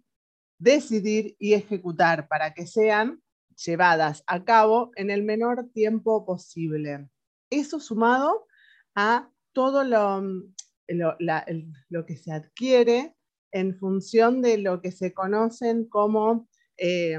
decidir 0.59 1.35
y 1.39 1.53
ejecutar 1.53 2.27
para 2.27 2.53
que 2.53 2.67
sean 2.67 3.22
llevadas 3.55 4.23
a 4.27 4.43
cabo 4.43 4.91
en 4.95 5.09
el 5.09 5.23
menor 5.23 5.69
tiempo 5.73 6.25
posible. 6.25 7.07
Eso 7.49 7.79
sumado 7.79 8.47
a 8.95 9.29
todo 9.53 9.83
lo, 9.83 10.21
lo, 10.87 12.05
que 12.05 12.17
se 12.17 12.31
adquiere 12.31 13.15
en 13.51 13.77
función 13.77 14.41
de 14.41 14.57
lo 14.57 14.81
que 14.81 14.91
se 14.91 15.13
conocen 15.13 15.87
como 15.87 16.47
eh, 16.77 17.17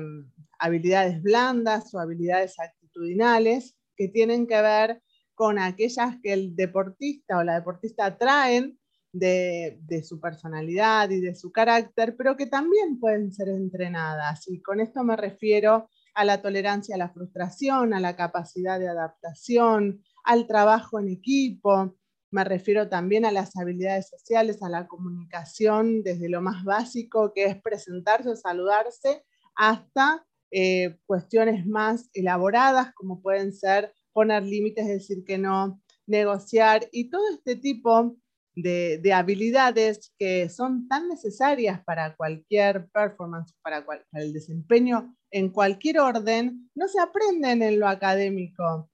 habilidades 0.59 1.23
blandas 1.23 1.95
o 1.95 2.01
habilidades 2.01 2.59
actitudinales 2.59 3.77
que 3.97 4.09
tienen 4.09 4.47
que 4.47 4.61
ver 4.61 5.03
con 5.35 5.59
aquellas 5.59 6.17
que 6.23 6.33
el 6.33 6.57
deportista 6.57 7.39
o 7.39 7.45
la 7.45 7.55
deportista 7.55 8.17
traen 8.17 8.79
de, 9.15 10.03
su 10.05 10.21
personalidad 10.21 11.11
y 11.11 11.21
de 11.21 11.35
su 11.35 11.53
carácter, 11.53 12.17
pero 12.17 12.37
que 12.37 12.47
también 12.47 12.99
pueden 12.99 13.33
ser 13.33 13.49
entrenadas. 13.49 14.49
Y 14.49 14.61
con 14.61 14.81
esto 14.81 15.05
me 15.05 15.17
refiero 15.17 15.89
a 16.15 16.25
la 16.25 16.41
tolerancia 16.41 16.95
a 16.95 16.99
la 16.99 17.11
frustración, 17.11 17.93
a 17.93 18.01
la 18.01 18.17
capacidad 18.17 18.79
de 18.79 18.89
adaptación, 18.89 20.03
al 20.25 20.47
trabajo 20.47 21.01
en 21.01 21.09
equipo. 21.09 21.97
Me 22.31 22.45
refiero 22.45 22.89
también 22.89 23.25
a 23.25 23.33
las 23.33 23.57
habilidades 23.57 24.09
sociales, 24.09 24.63
a 24.63 24.69
la 24.69 24.87
comunicación, 24.87 26.03
desde 26.03 26.29
lo 26.29 26.41
más 26.41 26.65
básico, 26.65 27.33
que 27.35 27.45
es 27.45 27.61
presentarse 27.61 28.31
o 28.31 28.37
saludarse, 28.37 29.25
hasta 29.55 30.27
eh, 30.51 30.99
cuestiones 31.07 31.67
más 31.67 32.11
elaboradas, 32.15 32.93
como 32.95 33.21
pueden 33.21 33.53
ser 33.53 33.93
poner 34.13 34.45
límites, 34.45 34.87
decir 34.87 35.25
que 35.25 35.39
no, 35.39 35.81
negociar 36.07 36.89
y 36.93 37.11
todo 37.11 37.23
este 37.31 37.57
tipo 37.57 38.17
de, 38.57 39.13
habilidades 39.13 40.13
que 40.19 40.49
son 40.49 40.87
tan 40.89 41.09
necesarias 41.09 41.83
para 41.85 42.15
cualquier 42.17 42.89
performance, 42.91 43.53
para, 43.63 43.85
el 44.13 44.33
desempeño 44.33 45.17
en 45.31 45.51
cualquier 45.51 45.99
orden, 46.01 46.71
no 46.75 46.89
se 46.89 47.01
aprenden 47.01 47.63
en 47.63 47.81
lo 47.81 47.89
académico 47.89 48.91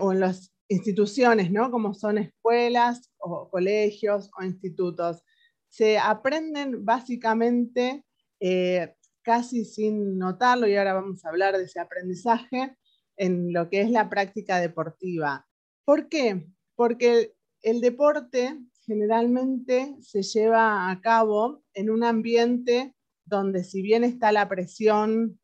o 0.00 0.12
en 0.12 0.20
las 0.20 0.52
instituciones, 0.68 1.50
¿no? 1.50 1.70
como 1.70 1.94
son 1.94 2.18
escuelas 2.18 3.10
o 3.18 3.48
colegios 3.50 4.30
o 4.38 4.44
institutos. 4.44 5.22
Se 5.70 5.98
aprenden 5.98 6.84
básicamente 6.84 8.04
eh, 8.40 8.94
casi 9.22 9.64
sin 9.64 10.18
notarlo, 10.18 10.66
y 10.66 10.76
ahora 10.76 10.94
vamos 10.94 11.24
a 11.24 11.28
hablar 11.28 11.56
de 11.56 11.64
ese 11.64 11.80
aprendizaje 11.80 12.76
en 13.16 13.52
lo 13.52 13.68
que 13.68 13.80
es 13.80 13.90
la 13.90 14.08
práctica 14.08 14.58
deportiva. 14.60 15.46
¿Por 15.84 16.08
qué? 16.08 16.46
Porque 16.76 17.34
el 17.62 17.80
deporte 17.80 18.58
generalmente 18.86 19.96
se 20.00 20.22
lleva 20.22 20.90
a 20.90 21.00
cabo 21.00 21.62
en 21.74 21.90
un 21.90 22.04
ambiente 22.04 22.94
donde 23.24 23.62
si 23.64 23.82
bien 23.82 24.04
está 24.04 24.32
la 24.32 24.48
presión 24.48 25.38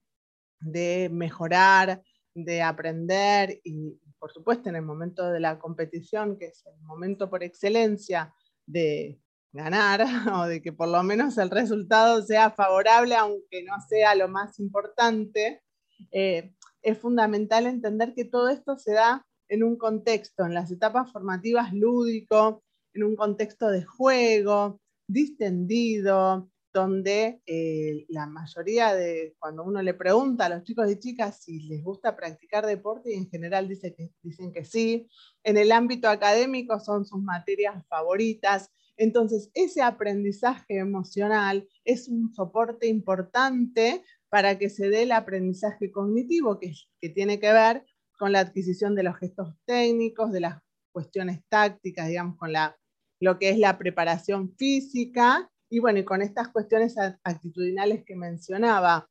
de 0.60 1.10
mejorar, 1.12 2.02
de 2.34 2.62
aprender 2.62 3.60
y 3.62 4.00
por 4.18 4.32
supuesto 4.32 4.70
en 4.70 4.76
el 4.76 4.82
momento 4.82 5.30
de 5.30 5.38
la 5.38 5.58
competición, 5.58 6.38
que 6.38 6.46
es 6.46 6.64
el 6.66 6.80
momento 6.80 7.28
por 7.28 7.42
excelencia 7.42 8.32
de 8.64 9.20
ganar 9.52 10.02
o 10.34 10.46
de 10.46 10.62
que 10.62 10.72
por 10.72 10.88
lo 10.88 11.02
menos 11.02 11.36
el 11.36 11.50
resultado 11.50 12.22
sea 12.22 12.50
favorable, 12.50 13.14
aunque 13.16 13.62
no 13.64 13.74
sea 13.86 14.14
lo 14.14 14.28
más 14.28 14.58
importante, 14.58 15.62
eh, 16.10 16.54
es 16.82 16.98
fundamental 16.98 17.66
entender 17.66 18.14
que 18.14 18.24
todo 18.24 18.48
esto 18.48 18.78
se 18.78 18.92
da 18.92 19.26
en 19.48 19.62
un 19.62 19.76
contexto, 19.76 20.44
en 20.44 20.54
las 20.54 20.70
etapas 20.70 21.12
formativas 21.12 21.72
lúdico, 21.72 22.62
en 22.92 23.04
un 23.04 23.16
contexto 23.16 23.68
de 23.68 23.84
juego, 23.84 24.80
distendido, 25.06 26.50
donde 26.74 27.40
eh, 27.46 28.04
la 28.08 28.26
mayoría 28.26 28.94
de, 28.94 29.36
cuando 29.38 29.62
uno 29.62 29.80
le 29.80 29.94
pregunta 29.94 30.46
a 30.46 30.48
los 30.48 30.64
chicos 30.64 30.90
y 30.90 30.98
chicas 30.98 31.40
si 31.44 31.60
les 31.60 31.82
gusta 31.84 32.16
practicar 32.16 32.66
deporte, 32.66 33.12
y 33.12 33.16
en 33.16 33.30
general 33.30 33.68
dice 33.68 33.94
dicen 34.22 34.52
que 34.52 34.64
sí, 34.64 35.08
en 35.44 35.56
el 35.56 35.70
ámbito 35.70 36.08
académico 36.08 36.80
son 36.80 37.06
sus 37.06 37.22
materias 37.22 37.86
favoritas, 37.86 38.72
entonces 38.96 39.50
ese 39.54 39.82
aprendizaje 39.82 40.78
emocional 40.78 41.68
es 41.84 42.08
un 42.08 42.34
soporte 42.34 42.88
importante 42.88 44.02
para 44.28 44.58
que 44.58 44.68
se 44.68 44.88
dé 44.88 45.02
el 45.02 45.12
aprendizaje 45.12 45.92
cognitivo, 45.92 46.58
que, 46.58 46.72
que 47.00 47.08
tiene 47.08 47.38
que 47.38 47.52
ver 47.52 47.86
con 48.18 48.32
la 48.32 48.40
adquisición 48.40 48.94
de 48.94 49.02
los 49.02 49.16
gestos 49.16 49.54
técnicos, 49.64 50.32
de 50.32 50.40
las 50.40 50.62
cuestiones 50.92 51.40
tácticas, 51.48 52.08
digamos, 52.08 52.36
con 52.36 52.52
la, 52.52 52.76
lo 53.20 53.38
que 53.38 53.50
es 53.50 53.58
la 53.58 53.78
preparación 53.78 54.54
física, 54.56 55.50
y 55.70 55.80
bueno, 55.80 55.98
y 55.98 56.04
con 56.04 56.22
estas 56.22 56.48
cuestiones 56.48 56.96
actitudinales 57.24 58.04
que 58.04 58.14
mencionaba. 58.14 59.08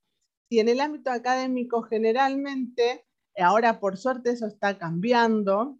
Y 0.49 0.59
en 0.59 0.69
el 0.69 0.79
ámbito 0.79 1.11
académico 1.11 1.81
generalmente, 1.81 3.05
ahora 3.37 3.79
por 3.79 3.97
suerte 3.97 4.29
eso 4.29 4.47
está 4.47 4.77
cambiando 4.77 5.77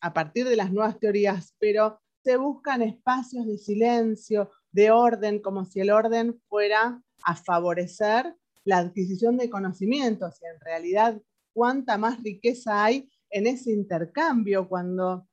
a 0.00 0.12
partir 0.12 0.46
de 0.46 0.56
las 0.56 0.72
nuevas 0.72 0.98
teorías, 0.98 1.54
pero 1.58 2.00
se 2.22 2.36
buscan 2.36 2.82
espacios 2.82 3.46
de 3.46 3.56
silencio, 3.56 4.50
de 4.72 4.90
orden, 4.90 5.40
como 5.40 5.64
si 5.64 5.80
el 5.80 5.90
orden 5.90 6.38
fuera 6.48 7.00
a 7.22 7.36
favorecer 7.36 8.36
la 8.64 8.78
adquisición 8.78 9.36
de 9.38 9.48
conocimientos 9.48 10.38
y 10.42 10.46
en 10.46 10.60
realidad 10.60 11.22
cuánta 11.56 11.96
más 11.96 12.22
riqueza 12.22 12.84
hay 12.84 13.10
en 13.30 13.46
ese 13.46 13.72
intercambio 13.72 14.68
cuando 14.68 15.26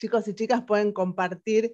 chicos 0.00 0.26
y 0.26 0.34
chicas 0.34 0.64
pueden 0.64 0.92
compartir 0.92 1.72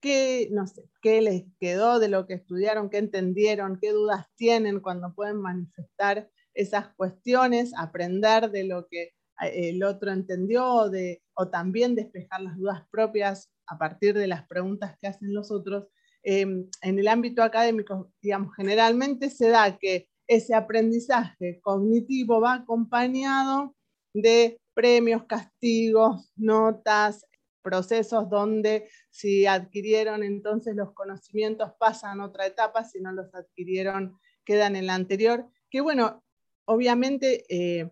qué, 0.00 0.48
no 0.52 0.64
sé, 0.68 0.88
qué 1.02 1.20
les 1.20 1.42
quedó 1.58 1.98
de 1.98 2.08
lo 2.08 2.28
que 2.28 2.34
estudiaron, 2.34 2.88
qué 2.88 2.98
entendieron, 2.98 3.80
qué 3.82 3.90
dudas 3.90 4.26
tienen 4.36 4.78
cuando 4.78 5.12
pueden 5.12 5.38
manifestar 5.38 6.30
esas 6.54 6.94
cuestiones, 6.94 7.72
aprender 7.76 8.52
de 8.52 8.62
lo 8.62 8.86
que 8.86 9.02
eh, 9.42 9.70
el 9.70 9.82
otro 9.82 10.12
entendió 10.12 10.88
de, 10.88 11.20
o 11.34 11.48
también 11.48 11.96
despejar 11.96 12.42
las 12.42 12.56
dudas 12.56 12.84
propias 12.92 13.50
a 13.66 13.76
partir 13.76 14.14
de 14.14 14.28
las 14.28 14.46
preguntas 14.46 14.96
que 15.00 15.08
hacen 15.08 15.34
los 15.34 15.50
otros. 15.50 15.88
Em, 16.22 16.70
en 16.80 16.98
el 17.00 17.08
ámbito 17.08 17.42
académico, 17.42 18.12
digamos, 18.22 18.54
generalmente 18.54 19.30
se 19.30 19.48
da 19.48 19.76
que 19.76 20.08
ese 20.26 20.54
aprendizaje 20.54 21.60
cognitivo 21.60 22.40
va 22.40 22.54
acompañado 22.54 23.74
de 24.12 24.60
premios, 24.74 25.24
castigos, 25.24 26.32
notas, 26.36 27.26
procesos 27.62 28.28
donde 28.30 28.88
si 29.10 29.46
adquirieron 29.46 30.22
entonces 30.22 30.76
los 30.76 30.92
conocimientos 30.92 31.72
pasan 31.78 32.20
a 32.20 32.26
otra 32.26 32.46
etapa, 32.46 32.84
si 32.84 33.00
no 33.00 33.12
los 33.12 33.34
adquirieron 33.34 34.16
quedan 34.44 34.76
en 34.76 34.86
la 34.86 34.94
anterior, 34.94 35.50
que 35.68 35.80
bueno, 35.80 36.22
obviamente 36.64 37.44
eh, 37.48 37.90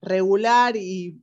regular 0.00 0.74
y, 0.76 1.22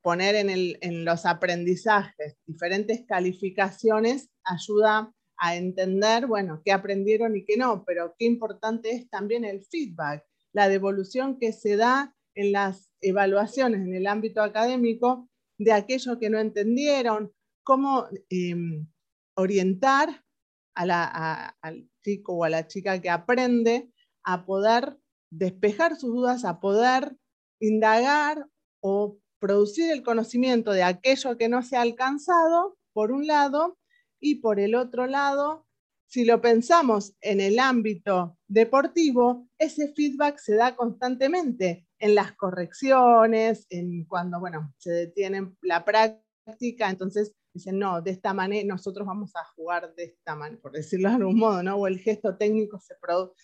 poner 0.00 0.34
en, 0.34 0.50
en, 0.50 1.04
los 1.06 1.24
aprendizajes 1.24 2.36
diferentes 2.44 3.06
calificaciones 3.08 4.28
ayuda 4.44 5.14
a 5.38 5.56
entender, 5.56 6.26
bueno, 6.26 6.62
qué 6.64 6.72
aprendieron 6.72 7.36
y 7.36 7.44
qué 7.44 7.56
no, 7.56 7.84
pero 7.84 8.14
qué 8.18 8.26
importante 8.26 8.90
es 8.90 9.08
también 9.10 9.44
el 9.44 9.64
feedback, 9.64 10.24
la 10.52 10.68
devolución 10.68 11.38
que 11.38 11.52
se 11.52 11.76
da 11.76 12.14
en 12.34 12.52
las 12.52 12.90
evaluaciones 13.00 13.80
en 13.80 13.94
el 13.94 14.06
ámbito 14.06 14.42
académico 14.42 15.28
de 15.58 15.72
aquello 15.72 16.18
que 16.18 16.30
no 16.30 16.38
entendieron, 16.38 17.32
cómo 17.64 18.06
em, 18.28 18.86
orientar 19.36 20.24
al 20.74 21.88
chico 22.04 22.34
o 22.34 22.44
a 22.44 22.50
la 22.50 22.66
chica 22.66 23.00
que 23.00 23.10
aprende 23.10 23.90
a 24.24 24.44
poder 24.44 24.98
despejar 25.30 25.96
sus 25.96 26.12
dudas, 26.14 26.44
a 26.44 26.60
poder 26.60 27.16
indagar 27.60 28.46
o 28.82 29.18
producir 29.40 29.90
el 29.90 30.02
conocimiento 30.02 30.72
de 30.72 30.82
aquello 30.82 31.36
que 31.36 31.48
no 31.48 31.62
se 31.62 31.76
ha 31.76 31.82
alcanzado, 31.82 32.76
por 32.92 33.12
un 33.12 33.26
lado, 33.26 33.76
y 34.24 34.36
por 34.36 34.58
el 34.58 34.74
otro 34.74 35.06
lado, 35.06 35.66
si 36.06 36.24
lo 36.24 36.40
pensamos 36.40 37.14
en 37.20 37.42
el 37.42 37.58
ámbito 37.58 38.38
deportivo, 38.48 39.46
ese 39.58 39.92
feedback 39.92 40.38
se 40.38 40.54
da 40.54 40.74
constantemente 40.74 41.86
en 41.98 42.14
las 42.14 42.32
correcciones, 42.32 43.66
en 43.68 44.06
cuando 44.06 44.40
bueno, 44.40 44.72
se 44.78 44.92
detiene 44.92 45.52
la 45.60 45.84
práctica, 45.84 46.88
entonces 46.88 47.34
dicen, 47.52 47.78
no, 47.78 48.00
de 48.00 48.12
esta 48.12 48.32
manera, 48.32 48.66
nosotros 48.66 49.06
vamos 49.06 49.30
a 49.36 49.44
jugar 49.54 49.94
de 49.94 50.04
esta 50.04 50.34
manera, 50.34 50.58
por 50.62 50.72
decirlo 50.72 51.10
de 51.10 51.16
algún 51.16 51.36
modo, 51.36 51.62
¿no? 51.62 51.76
O 51.76 51.86
el 51.86 51.98
gesto 51.98 52.34
técnico 52.38 52.80
se, 52.80 52.94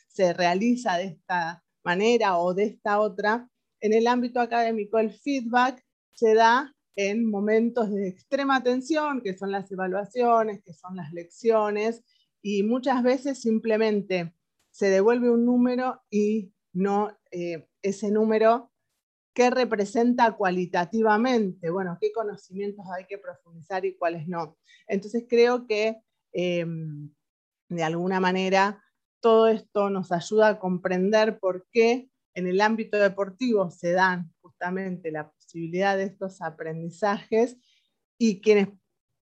se 0.09 0.33
realiza 0.33 0.97
de 0.97 1.05
esta 1.05 1.62
manera 1.85 2.38
o 2.38 2.55
de 2.55 2.64
esta 2.64 3.01
otra. 3.01 3.47
En 3.83 3.93
el 3.93 4.07
ámbito 4.07 4.40
académico, 4.40 4.99
el 4.99 5.12
feedback 5.12 5.85
se 6.14 6.33
da 6.33 6.75
en 6.96 7.29
momentos 7.29 7.90
de 7.90 8.09
extrema 8.09 8.62
tensión, 8.62 9.20
que 9.20 9.37
son 9.37 9.53
las 9.53 9.70
evaluaciones, 9.70 10.62
que 10.62 10.72
son 10.72 10.96
las 10.96 11.12
lecciones, 11.12 12.03
y 12.42 12.62
muchas 12.62 13.03
veces 13.03 13.40
simplemente 13.40 14.35
se 14.70 14.88
devuelve 14.88 15.31
un 15.31 15.44
número 15.44 16.03
y 16.11 16.53
no 16.72 17.16
eh, 17.31 17.68
ese 17.83 18.11
número 18.11 18.70
que 19.35 19.50
representa 19.50 20.37
cualitativamente, 20.37 21.70
bueno, 21.70 21.98
qué 22.00 22.12
conocimientos 22.12 22.85
hay 22.96 23.07
que 23.07 23.18
profundizar 23.18 23.85
y 23.85 23.96
cuáles 23.96 24.26
no. 24.26 24.59
Entonces 24.87 25.24
creo 25.29 25.66
que 25.66 25.96
em, 26.33 27.12
de 27.68 27.83
alguna 27.83 28.20
manera 28.20 28.83
todo 29.20 29.46
esto 29.48 29.90
nos 29.90 30.12
ayuda 30.12 30.48
a 30.48 30.59
comprender 30.59 31.38
por 31.38 31.66
qué 31.70 32.11
en 32.35 32.46
el 32.46 32.61
ámbito 32.61 32.98
deportivo 32.98 33.70
se 33.70 33.92
dan 33.92 34.33
justamente 34.61 35.11
la 35.11 35.31
posibilidad 35.31 35.96
de 35.96 36.05
estos 36.05 36.42
aprendizajes 36.42 37.57
y 38.18 38.42
quienes 38.42 38.68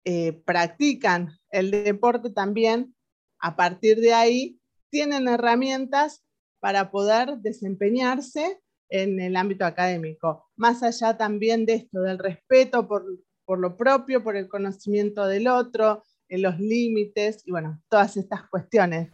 eh, 0.05 0.33
practican 0.33 1.39
el 1.51 1.71
deporte 1.71 2.31
también, 2.31 2.95
a 3.39 3.55
partir 3.55 4.01
de 4.01 4.15
ahí, 4.15 4.59
tienen 4.91 5.29
herramientas 5.29 6.25
para 6.61 6.91
poder 6.91 7.37
desempeñarse 7.39 8.59
en 8.89 9.21
el 9.21 9.37
ámbito 9.37 9.67
académico. 9.67 10.49
Más 10.57 10.83
allá 10.83 11.19
también 11.19 11.67
de 11.67 11.75
esto, 11.75 12.01
del 12.01 12.19
respeto 12.19 12.89
por, 12.89 13.05
por 13.45 13.59
lo 13.59 13.77
propio, 13.77 14.25
por 14.25 14.35
el 14.35 14.49
conocimiento 14.49 15.27
del 15.27 15.47
otro, 15.47 16.03
en 16.31 16.41
los 16.41 16.59
límites 16.59 17.43
y 17.45 17.51
bueno, 17.51 17.83
todas 17.91 18.17
estas 18.17 18.49
cuestiones. 18.49 19.11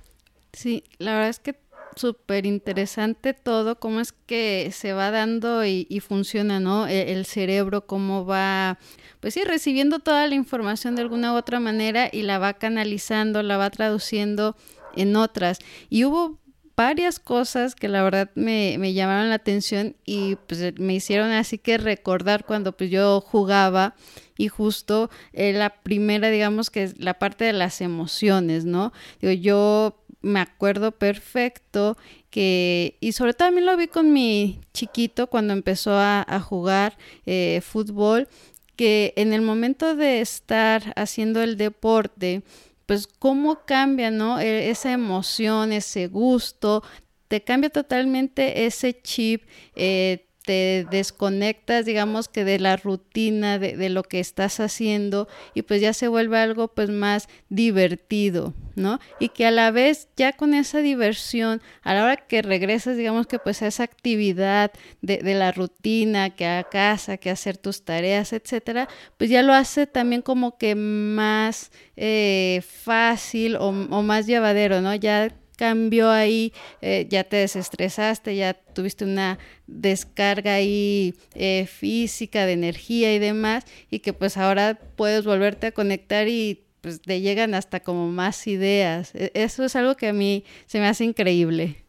Sí, 0.52 0.84
la 0.98 1.14
verdad 1.14 1.30
es 1.30 1.40
que 1.40 1.54
súper 1.96 2.46
interesante 2.46 3.34
todo, 3.34 3.78
cómo 3.78 4.00
es 4.00 4.12
que 4.12 4.70
se 4.72 4.92
va 4.92 5.10
dando 5.10 5.64
y, 5.64 6.00
funciona, 6.00 6.60
¿no? 6.60 6.86
E, 6.86 7.12
el, 7.12 7.26
cerebro, 7.26 7.86
cómo 7.86 8.24
va, 8.26 8.78
pues 9.20 9.34
sí, 9.34 9.44
recibiendo 9.44 9.98
toda 9.98 10.26
la 10.26 10.34
información 10.34 10.96
de 10.96 11.02
alguna 11.02 11.32
u 11.32 11.36
otra 11.36 11.60
manera 11.60 12.08
y 12.12 12.22
la 12.22 12.38
va 12.38 12.54
canalizando, 12.54 13.42
la 13.42 13.56
va 13.56 13.70
traduciendo 13.70 14.56
en 14.94 15.16
otras. 15.16 15.58
Y 15.90 16.04
hubo 16.04 16.38
varias 16.76 17.18
cosas 17.20 17.74
que 17.74 17.88
la 17.88 18.02
verdad 18.02 18.30
me, 18.34 18.76
me 18.78 18.92
llamaron 18.92 19.28
la 19.28 19.36
atención 19.36 19.96
y 20.04 20.36
pues 20.46 20.78
me 20.78 20.94
hicieron 20.94 21.30
así 21.30 21.58
que 21.58 21.78
recordar 21.78 22.44
cuando 22.44 22.76
pues 22.76 22.90
yo 22.90 23.20
jugaba 23.20 23.94
y 24.36 24.48
justo 24.48 25.10
eh, 25.32 25.52
la 25.52 25.82
primera 25.82 26.30
digamos 26.30 26.70
que 26.70 26.82
es 26.82 26.98
la 26.98 27.14
parte 27.14 27.44
de 27.44 27.52
las 27.52 27.80
emociones, 27.80 28.64
¿no? 28.64 28.92
Digo, 29.20 29.32
yo 29.32 30.03
me 30.24 30.40
acuerdo 30.40 30.92
perfecto 30.92 31.96
que, 32.30 32.96
y 33.00 33.12
sobre 33.12 33.34
todo 33.34 33.48
también 33.48 33.66
lo 33.66 33.76
vi 33.76 33.86
con 33.86 34.12
mi 34.12 34.60
chiquito 34.72 35.28
cuando 35.28 35.52
empezó 35.52 35.92
a, 35.94 36.24
jugar 36.40 36.96
eh, 37.26 37.60
fútbol, 37.62 38.28
que 38.76 39.12
en 39.16 39.32
el 39.32 39.42
momento 39.42 39.94
de 39.94 40.20
estar 40.20 40.92
haciendo 40.96 41.42
el 41.42 41.56
deporte, 41.56 42.42
pues 42.86 43.06
cómo 43.06 43.60
cambia, 43.66 44.10
¿no? 44.10 44.40
E, 44.40 44.70
esa 44.70 44.92
emoción, 44.92 45.72
ese 45.72 46.08
gusto, 46.08 46.82
te 47.28 47.42
cambia 47.42 47.70
totalmente 47.70 48.66
ese 48.66 49.00
chip, 49.00 49.42
eh, 49.76 50.23
te 50.44 50.86
desconectas, 50.90 51.86
digamos 51.86 52.28
que 52.28 52.44
de 52.44 52.58
la 52.58 52.76
rutina 52.76 53.58
de, 53.58 53.88
lo 53.88 54.02
que 54.02 54.20
estás 54.20 54.60
haciendo 54.60 55.26
y 55.54 55.62
pues 55.62 55.80
ya 55.80 55.94
se 55.94 56.06
vuelve 56.06 56.38
algo 56.38 56.68
pues 56.68 56.90
más 56.90 57.28
divertido, 57.48 58.52
¿no? 58.76 59.00
Y 59.18 59.30
que 59.30 59.46
a 59.46 59.50
la 59.50 59.70
vez 59.70 60.08
ya 60.16 60.32
con 60.32 60.52
esa 60.52 60.80
diversión, 60.80 61.62
a 61.82 61.94
la 61.94 62.04
hora 62.04 62.16
que 62.16 62.42
regresas, 62.42 62.98
digamos 62.98 63.26
que 63.26 63.38
pues 63.38 63.62
a 63.62 63.68
esa 63.68 63.84
actividad 63.84 64.70
de, 65.00 65.18
de 65.18 65.34
la 65.34 65.50
rutina, 65.50 66.30
que 66.30 66.46
a 66.46 66.64
casa, 66.64 67.16
que 67.16 67.30
hacer 67.30 67.56
tus 67.56 67.82
tareas, 67.82 68.34
etcétera, 68.34 68.88
pues 69.16 69.30
ya 69.30 69.42
lo 69.42 69.54
hace 69.54 69.86
también 69.86 70.20
como 70.20 70.58
que 70.58 70.74
más 70.74 71.70
eh, 71.96 72.62
fácil 72.66 73.56
o 73.56 73.72
más 73.72 74.26
llevadero, 74.26 74.82
¿no? 74.82 74.94
Ya 74.94 75.32
cambió 75.56 76.10
ahí, 76.10 76.52
eh, 76.80 77.06
ya 77.08 77.24
te 77.24 77.36
desestresaste, 77.36 78.36
ya 78.36 78.54
tuviste 78.54 79.04
una 79.04 79.38
descarga 79.66 80.54
ahí 80.54 81.14
eh, 81.34 81.66
física 81.66 82.46
de 82.46 82.52
energía 82.52 83.14
y 83.14 83.18
demás, 83.18 83.64
y 83.90 84.00
que 84.00 84.12
pues 84.12 84.36
ahora 84.36 84.78
puedes 84.96 85.24
volverte 85.24 85.68
a 85.68 85.72
conectar 85.72 86.28
y 86.28 86.64
pues 86.80 87.00
te 87.00 87.20
llegan 87.20 87.54
hasta 87.54 87.80
como 87.80 88.08
más 88.08 88.46
ideas. 88.46 89.14
E, 89.14 89.30
eso 89.34 89.64
es 89.64 89.76
algo 89.76 89.96
que 89.96 90.08
a 90.08 90.12
mí 90.12 90.44
se 90.66 90.80
me 90.80 90.86
hace 90.86 91.04
increíble. 91.04 91.84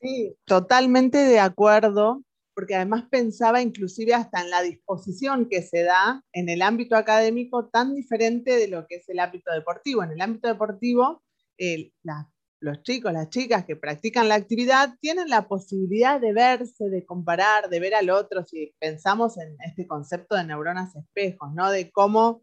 Sí, 0.00 0.34
totalmente 0.44 1.18
de 1.18 1.40
acuerdo, 1.40 2.22
porque 2.54 2.76
además 2.76 3.04
pensaba 3.10 3.60
inclusive 3.60 4.14
hasta 4.14 4.40
en 4.40 4.50
la 4.50 4.62
disposición 4.62 5.48
que 5.48 5.62
se 5.62 5.82
da 5.82 6.22
en 6.32 6.48
el 6.48 6.62
ámbito 6.62 6.96
académico 6.96 7.68
tan 7.68 7.94
diferente 7.94 8.56
de 8.56 8.68
lo 8.68 8.86
que 8.86 8.96
es 8.96 9.08
el 9.08 9.18
ámbito 9.18 9.52
deportivo. 9.52 10.02
En 10.02 10.12
el 10.12 10.20
ámbito 10.20 10.48
deportivo, 10.48 11.22
la 12.02 12.28
los 12.60 12.82
chicos, 12.82 13.12
las 13.12 13.28
chicas 13.30 13.64
que 13.64 13.76
practican 13.76 14.28
la 14.28 14.34
actividad 14.34 14.96
tienen 15.00 15.28
la 15.28 15.46
posibilidad 15.46 16.20
de 16.20 16.32
verse, 16.32 16.88
de 16.88 17.04
comparar, 17.04 17.68
de 17.68 17.80
ver 17.80 17.94
al 17.94 18.10
otro, 18.10 18.44
si 18.44 18.74
pensamos 18.78 19.38
en 19.38 19.56
este 19.64 19.86
concepto 19.86 20.34
de 20.34 20.44
neuronas 20.44 20.94
espejos, 20.96 21.52
¿no? 21.54 21.70
De 21.70 21.90
cómo 21.90 22.42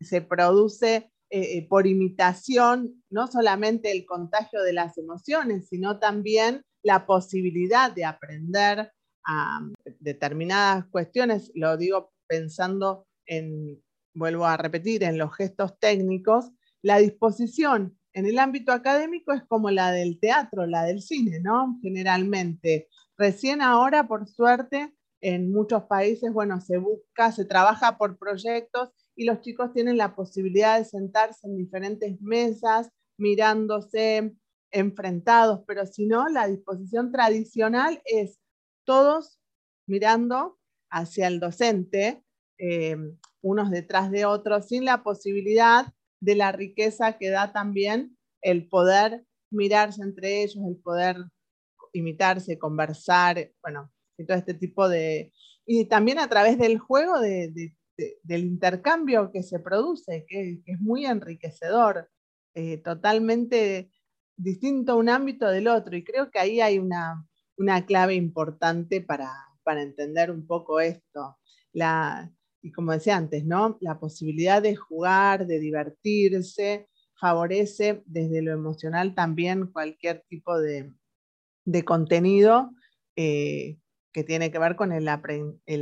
se 0.00 0.20
produce 0.20 1.10
eh, 1.30 1.58
eh, 1.58 1.66
por 1.68 1.86
imitación 1.86 3.02
no 3.10 3.26
solamente 3.26 3.90
el 3.90 4.06
contagio 4.06 4.62
de 4.62 4.72
las 4.72 4.96
emociones, 4.96 5.68
sino 5.68 5.98
también 5.98 6.62
la 6.84 7.04
posibilidad 7.04 7.90
de 7.90 8.04
aprender 8.04 8.92
a 9.26 9.60
determinadas 9.98 10.86
cuestiones, 10.86 11.50
lo 11.54 11.76
digo 11.76 12.12
pensando 12.28 13.06
en, 13.26 13.82
vuelvo 14.14 14.46
a 14.46 14.56
repetir, 14.56 15.02
en 15.02 15.18
los 15.18 15.34
gestos 15.34 15.76
técnicos, 15.80 16.52
la 16.80 16.98
disposición 16.98 17.98
en 18.16 18.24
el 18.24 18.38
ámbito 18.38 18.72
académico 18.72 19.34
es 19.34 19.42
como 19.44 19.70
la 19.70 19.92
del 19.92 20.18
teatro, 20.18 20.66
la 20.66 20.84
del 20.84 21.02
cine, 21.02 21.38
¿no? 21.40 21.78
Generalmente. 21.82 22.88
Recién 23.18 23.60
ahora, 23.60 24.08
por 24.08 24.26
suerte, 24.26 24.94
en 25.20 25.52
muchos 25.52 25.84
países, 25.84 26.32
bueno, 26.32 26.62
se 26.62 26.78
busca, 26.78 27.30
se 27.30 27.44
trabaja 27.44 27.98
por 27.98 28.16
proyectos 28.16 28.88
y 29.14 29.26
los 29.26 29.42
chicos 29.42 29.74
tienen 29.74 29.98
la 29.98 30.16
posibilidad 30.16 30.78
de 30.78 30.86
sentarse 30.86 31.46
en 31.46 31.58
diferentes 31.58 32.18
mesas, 32.22 32.88
mirándose, 33.18 34.34
enfrentados, 34.70 35.60
pero 35.66 35.84
si 35.84 36.06
no, 36.06 36.26
la 36.30 36.48
disposición 36.48 37.12
tradicional 37.12 38.00
es 38.06 38.38
todos 38.86 39.40
mirando 39.86 40.58
hacia 40.90 41.26
el 41.26 41.38
docente, 41.38 42.24
eh, 42.58 42.96
unos 43.42 43.70
detrás 43.70 44.10
de 44.10 44.24
otros, 44.24 44.68
sin 44.68 44.86
la 44.86 45.02
posibilidad 45.02 45.92
de 46.20 46.34
la 46.34 46.52
riqueza 46.52 47.18
que 47.18 47.30
da 47.30 47.52
también 47.52 48.16
el 48.42 48.68
poder 48.68 49.24
mirarse 49.50 50.02
entre 50.02 50.42
ellos, 50.42 50.64
el 50.66 50.76
poder 50.76 51.16
imitarse, 51.92 52.58
conversar, 52.58 53.50
bueno, 53.62 53.92
y 54.18 54.24
todo 54.24 54.36
este 54.36 54.54
tipo 54.54 54.88
de... 54.88 55.32
Y 55.66 55.86
también 55.86 56.18
a 56.18 56.28
través 56.28 56.58
del 56.58 56.78
juego, 56.78 57.18
del 57.20 58.44
intercambio 58.44 59.30
que 59.32 59.42
se 59.42 59.58
produce, 59.58 60.24
que, 60.28 60.60
es 60.64 60.80
muy 60.80 61.06
enriquecedor, 61.06 62.08
eh, 62.54 62.78
totalmente 62.78 63.90
distinto 64.36 64.96
un 64.96 65.08
ámbito 65.08 65.48
del 65.48 65.68
otro. 65.68 65.96
Y 65.96 66.04
creo 66.04 66.30
que 66.30 66.38
ahí 66.38 66.60
hay 66.60 66.78
una, 66.78 67.26
clave 67.86 68.14
importante 68.14 69.00
para, 69.00 69.32
para 69.64 69.82
entender 69.82 70.30
un 70.30 70.46
poco 70.46 70.80
esto. 70.80 71.36
La, 71.72 72.30
y 72.66 72.72
como 72.72 72.90
decía 72.90 73.16
antes, 73.16 73.44
¿no? 73.44 73.78
La 73.80 74.00
posibilidad 74.00 74.60
de 74.60 74.74
jugar, 74.74 75.46
de 75.46 75.60
divertirse, 75.60 76.88
favorece 77.14 78.02
desde 78.06 78.42
lo 78.42 78.52
emocional 78.52 79.14
también 79.14 79.68
cualquier 79.68 80.24
tipo 80.28 80.58
de, 80.58 80.92
contenido 81.84 82.72
eh, 83.14 83.78
que 84.12 84.24
tiene 84.24 84.50
que 84.50 84.58
ver 84.58 84.74
con 84.74 84.90
el 84.92 85.06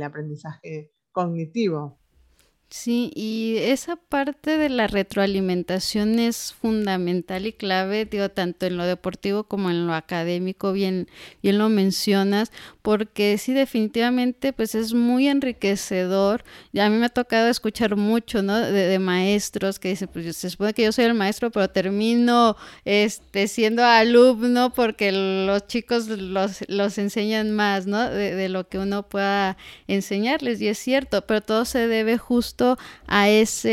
aprendizaje 0.03 0.91
cognitivo. 1.11 1.99
Sí, 2.67 3.11
y 3.15 3.57
esa 3.59 3.95
parte 3.95 4.57
de 4.57 4.69
la 4.69 4.87
retroalimentación 4.87 6.17
es 6.19 6.51
fundamental 6.51 7.45
y 7.45 7.53
clave, 7.53 8.05
digo, 8.05 8.29
tanto 8.29 8.65
en 8.65 8.75
lo 8.75 8.85
deportivo 8.85 9.43
como 9.43 9.69
en 9.69 9.85
lo 9.87 9.93
académico, 9.93 10.73
bien, 10.73 11.07
bien 11.43 11.59
lo 11.59 11.69
mencionas, 11.69 12.51
porque 12.81 13.37
sí, 13.37 13.53
definitivamente, 13.53 14.51
pues 14.51 14.73
es 14.75 14.93
muy 14.93 15.27
enriquecedor. 15.27 16.43
Y 16.73 16.79
a 16.79 16.89
mí 16.89 16.97
me 16.97 17.05
ha 17.05 17.09
tocado 17.09 17.47
escuchar 17.49 17.95
mucho, 17.95 18.41
¿no? 18.41 18.59
De, 18.59 18.99
maestros 18.99 19.79
que 19.79 19.89
dicen, 19.89 20.09
pues 20.11 20.35
se 20.35 20.49
supone 20.49 20.73
que 20.73 20.83
yo 20.83 20.91
soy 20.91 21.05
el 21.05 21.13
maestro, 21.13 21.51
pero 21.51 21.69
termino 21.69 22.57
este, 22.83 23.47
siendo 23.47 23.83
alumno 23.83 24.73
porque 24.73 25.11
los 25.11 25.67
chicos 25.67 26.07
los, 26.07 26.63
los 26.67 26.97
enseñan 26.97 27.51
más, 27.51 27.85
¿no? 27.85 28.09
De, 28.09 28.35
de 28.35 28.49
lo 28.49 28.67
que 28.67 28.79
uno 28.79 29.07
pueda 29.07 29.55
enseñarles, 29.87 30.61
y 30.61 30.67
es 30.67 30.79
cierto, 30.79 31.25
pero 31.25 31.41
todo 31.41 31.65
se 31.65 31.87
debe 31.87 32.17
justo 32.17 32.54
a 33.07 33.29
esa 33.29 33.69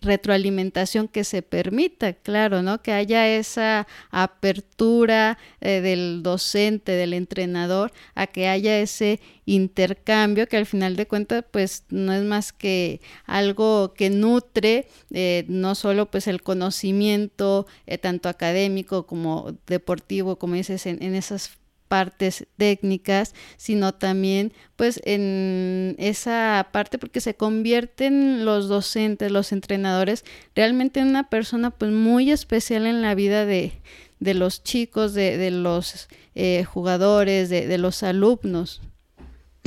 retroalimentación 0.00 1.08
que 1.08 1.24
se 1.24 1.42
permita, 1.42 2.12
claro, 2.12 2.62
¿no? 2.62 2.82
Que 2.82 2.92
haya 2.92 3.28
esa 3.28 3.86
apertura 4.10 5.38
eh, 5.60 5.80
del 5.80 6.22
docente, 6.22 6.92
del 6.92 7.12
entrenador, 7.12 7.92
a 8.14 8.26
que 8.26 8.48
haya 8.48 8.78
ese 8.78 9.20
intercambio 9.44 10.48
que 10.48 10.56
al 10.56 10.66
final 10.66 10.96
de 10.96 11.06
cuentas 11.06 11.44
pues 11.50 11.84
no 11.88 12.12
es 12.12 12.24
más 12.24 12.52
que 12.52 13.00
algo 13.26 13.94
que 13.94 14.10
nutre 14.10 14.88
eh, 15.12 15.44
no 15.46 15.76
solo 15.76 16.10
pues 16.10 16.26
el 16.26 16.42
conocimiento 16.42 17.66
eh, 17.86 17.96
tanto 17.96 18.28
académico 18.28 19.06
como 19.06 19.54
deportivo 19.68 20.36
como 20.36 20.54
dices 20.56 20.84
en 20.86 21.14
esas 21.14 21.52
partes 21.88 22.46
técnicas, 22.56 23.34
sino 23.56 23.94
también 23.94 24.52
pues 24.76 25.00
en 25.04 25.94
esa 25.98 26.68
parte 26.72 26.98
porque 26.98 27.20
se 27.20 27.34
convierten 27.34 28.44
los 28.44 28.68
docentes, 28.68 29.30
los 29.30 29.52
entrenadores 29.52 30.24
realmente 30.54 31.00
en 31.00 31.08
una 31.08 31.28
persona 31.28 31.70
pues 31.70 31.90
muy 31.92 32.30
especial 32.30 32.86
en 32.86 33.02
la 33.02 33.14
vida 33.14 33.46
de, 33.46 33.72
de 34.20 34.34
los 34.34 34.62
chicos, 34.62 35.14
de, 35.14 35.36
de 35.36 35.50
los 35.50 36.08
eh, 36.34 36.64
jugadores, 36.64 37.48
de, 37.48 37.66
de 37.66 37.78
los 37.78 38.02
alumnos. 38.02 38.82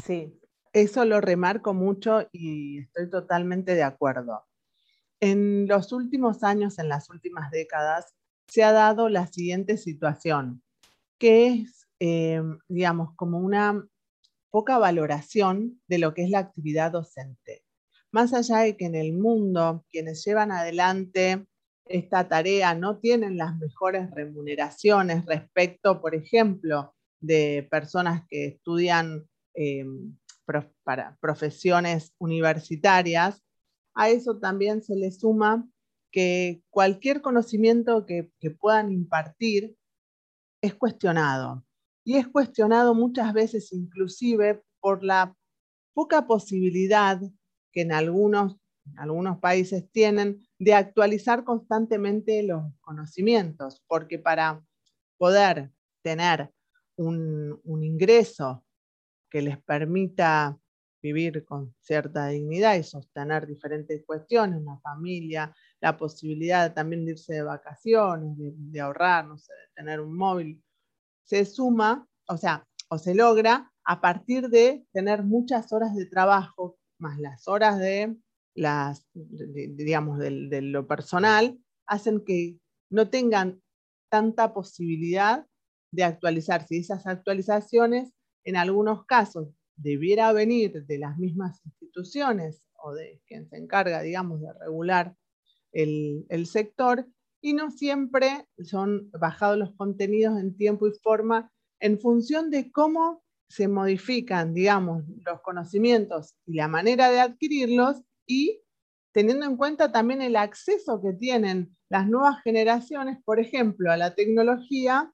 Sí, 0.05 0.39
eso 0.73 1.05
lo 1.05 1.21
remarco 1.21 1.73
mucho 1.73 2.27
y 2.31 2.79
estoy 2.79 3.09
totalmente 3.09 3.75
de 3.75 3.83
acuerdo. 3.83 4.45
En 5.19 5.67
los 5.67 5.91
últimos 5.91 6.43
años, 6.43 6.79
en 6.79 6.87
las 6.89 7.09
últimas 7.09 7.51
décadas, 7.51 8.15
se 8.47 8.63
ha 8.63 8.71
dado 8.71 9.09
la 9.09 9.27
siguiente 9.27 9.77
situación, 9.77 10.63
que 11.17 11.47
es 11.47 11.78
eh, 11.99 12.41
digamos, 12.67 13.15
como 13.15 13.39
una 13.39 13.85
poca 14.49 14.77
valoración 14.77 15.81
de 15.87 15.99
lo 15.99 16.13
que 16.13 16.23
es 16.23 16.29
la 16.29 16.39
actividad 16.39 16.91
docente. 16.91 17.63
Más 18.11 18.33
allá 18.33 18.59
de 18.59 18.75
que 18.77 18.85
en 18.85 18.95
el 18.95 19.13
mundo 19.13 19.85
quienes 19.91 20.23
llevan 20.25 20.51
adelante 20.51 21.45
esta 21.85 22.27
tarea 22.27 22.73
no 22.75 22.99
tienen 22.99 23.37
las 23.37 23.57
mejores 23.57 24.09
remuneraciones 24.11 25.25
respecto, 25.25 26.01
por 26.01 26.15
ejemplo, 26.15 26.95
de 27.19 27.67
personas 27.69 28.23
que 28.29 28.45
estudian 28.45 29.27
eh, 29.55 29.85
para 30.83 31.17
profesiones 31.19 32.13
universitarias, 32.17 33.43
a 33.93 34.09
eso 34.09 34.39
también 34.39 34.81
se 34.81 34.95
le 34.95 35.11
suma 35.11 35.67
que 36.11 36.63
cualquier 36.69 37.21
conocimiento 37.21 38.05
que 38.05 38.31
puedan 38.59 38.91
impartir 38.91 39.75
es 40.61 40.73
cuestionado 40.73 41.63
y 42.09 42.17
es 42.17 42.27
cuestionado 42.27 42.95
muchas 42.95 43.33
veces 43.33 43.71
inclusive 43.71 44.63
por 44.79 45.03
la 45.03 45.37
poca 45.93 46.25
posibilidad 46.25 47.21
que 47.71 47.81
en 47.81 47.91
algunos, 47.91 48.55
algunos 48.97 49.37
países 49.37 49.91
tienen 49.91 50.39
de 50.57 50.73
actualizar 50.73 51.43
constantemente 51.43 52.41
los 52.41 52.63
conocimientos, 52.81 53.83
porque 53.85 54.17
para 54.17 54.65
poder 55.19 55.69
tener 56.01 56.51
un, 56.95 57.61
un 57.63 57.83
ingreso 57.83 58.65
que 59.29 59.43
les 59.43 59.61
permita 59.61 60.57
vivir 61.03 61.45
con 61.45 61.75
cierta 61.79 62.25
dignidad 62.29 62.73
y 62.73 62.81
sostener 62.81 63.45
diferentes 63.45 64.03
cuestiones, 64.03 64.59
una 64.59 64.79
familia, 64.79 65.55
la 65.79 65.95
posibilidad 65.95 66.73
también 66.73 67.05
de 67.05 67.11
irse 67.11 67.35
de 67.35 67.43
vacaciones, 67.43 68.35
de, 68.35 68.51
de 68.55 68.81
ahorrar, 68.81 69.27
no 69.27 69.37
sé, 69.37 69.53
de 69.53 69.75
tener 69.75 69.99
un 69.99 70.17
móvil 70.17 70.59
se 71.29 71.45
suma, 71.45 72.07
o 72.27 72.37
sea, 72.37 72.67
o 72.89 72.97
se 72.97 73.13
logra 73.13 73.71
a 73.85 74.01
partir 74.01 74.49
de 74.49 74.83
tener 74.91 75.23
muchas 75.23 75.71
horas 75.71 75.95
de 75.95 76.07
trabajo, 76.07 76.77
más 76.99 77.19
las 77.19 77.47
horas 77.47 77.79
de 77.79 78.17
las, 78.55 79.07
digamos, 79.13 80.19
lo 80.19 80.87
personal, 80.87 81.59
hacen 81.87 82.23
que 82.25 82.57
no 82.91 83.09
tengan 83.09 83.61
tanta 84.11 84.53
posibilidad 84.53 85.45
de 85.93 86.03
actualizarse. 86.03 86.75
Y 86.75 86.79
esas 86.79 87.05
actualizaciones, 87.05 88.11
en 88.43 88.57
algunos 88.57 89.05
casos, 89.05 89.49
debiera 89.75 90.33
venir 90.33 90.85
de 90.85 90.97
las 90.97 91.17
mismas 91.19 91.61
instituciones 91.63 92.63
o 92.83 92.93
de 92.93 93.21
quien 93.27 93.47
se 93.47 93.57
encarga, 93.57 94.01
digamos, 94.01 94.41
de 94.41 94.51
regular 94.53 95.15
el, 95.73 96.25
el 96.29 96.47
sector, 96.47 97.07
y 97.41 97.53
no 97.53 97.71
siempre 97.71 98.47
son 98.63 99.09
bajados 99.11 99.57
los 99.57 99.73
contenidos 99.75 100.39
en 100.39 100.55
tiempo 100.55 100.87
y 100.87 100.91
forma 101.01 101.51
en 101.79 101.99
función 101.99 102.49
de 102.49 102.71
cómo 102.71 103.23
se 103.49 103.67
modifican, 103.67 104.53
digamos, 104.53 105.03
los 105.25 105.41
conocimientos 105.41 106.35
y 106.45 106.55
la 106.55 106.67
manera 106.67 107.09
de 107.09 107.19
adquirirlos 107.19 108.03
y 108.27 108.61
teniendo 109.11 109.45
en 109.45 109.57
cuenta 109.57 109.91
también 109.91 110.21
el 110.21 110.35
acceso 110.35 111.01
que 111.01 111.13
tienen 111.13 111.75
las 111.89 112.07
nuevas 112.07 112.41
generaciones, 112.43 113.17
por 113.23 113.39
ejemplo, 113.39 113.91
a 113.91 113.97
la 113.97 114.13
tecnología, 114.13 115.11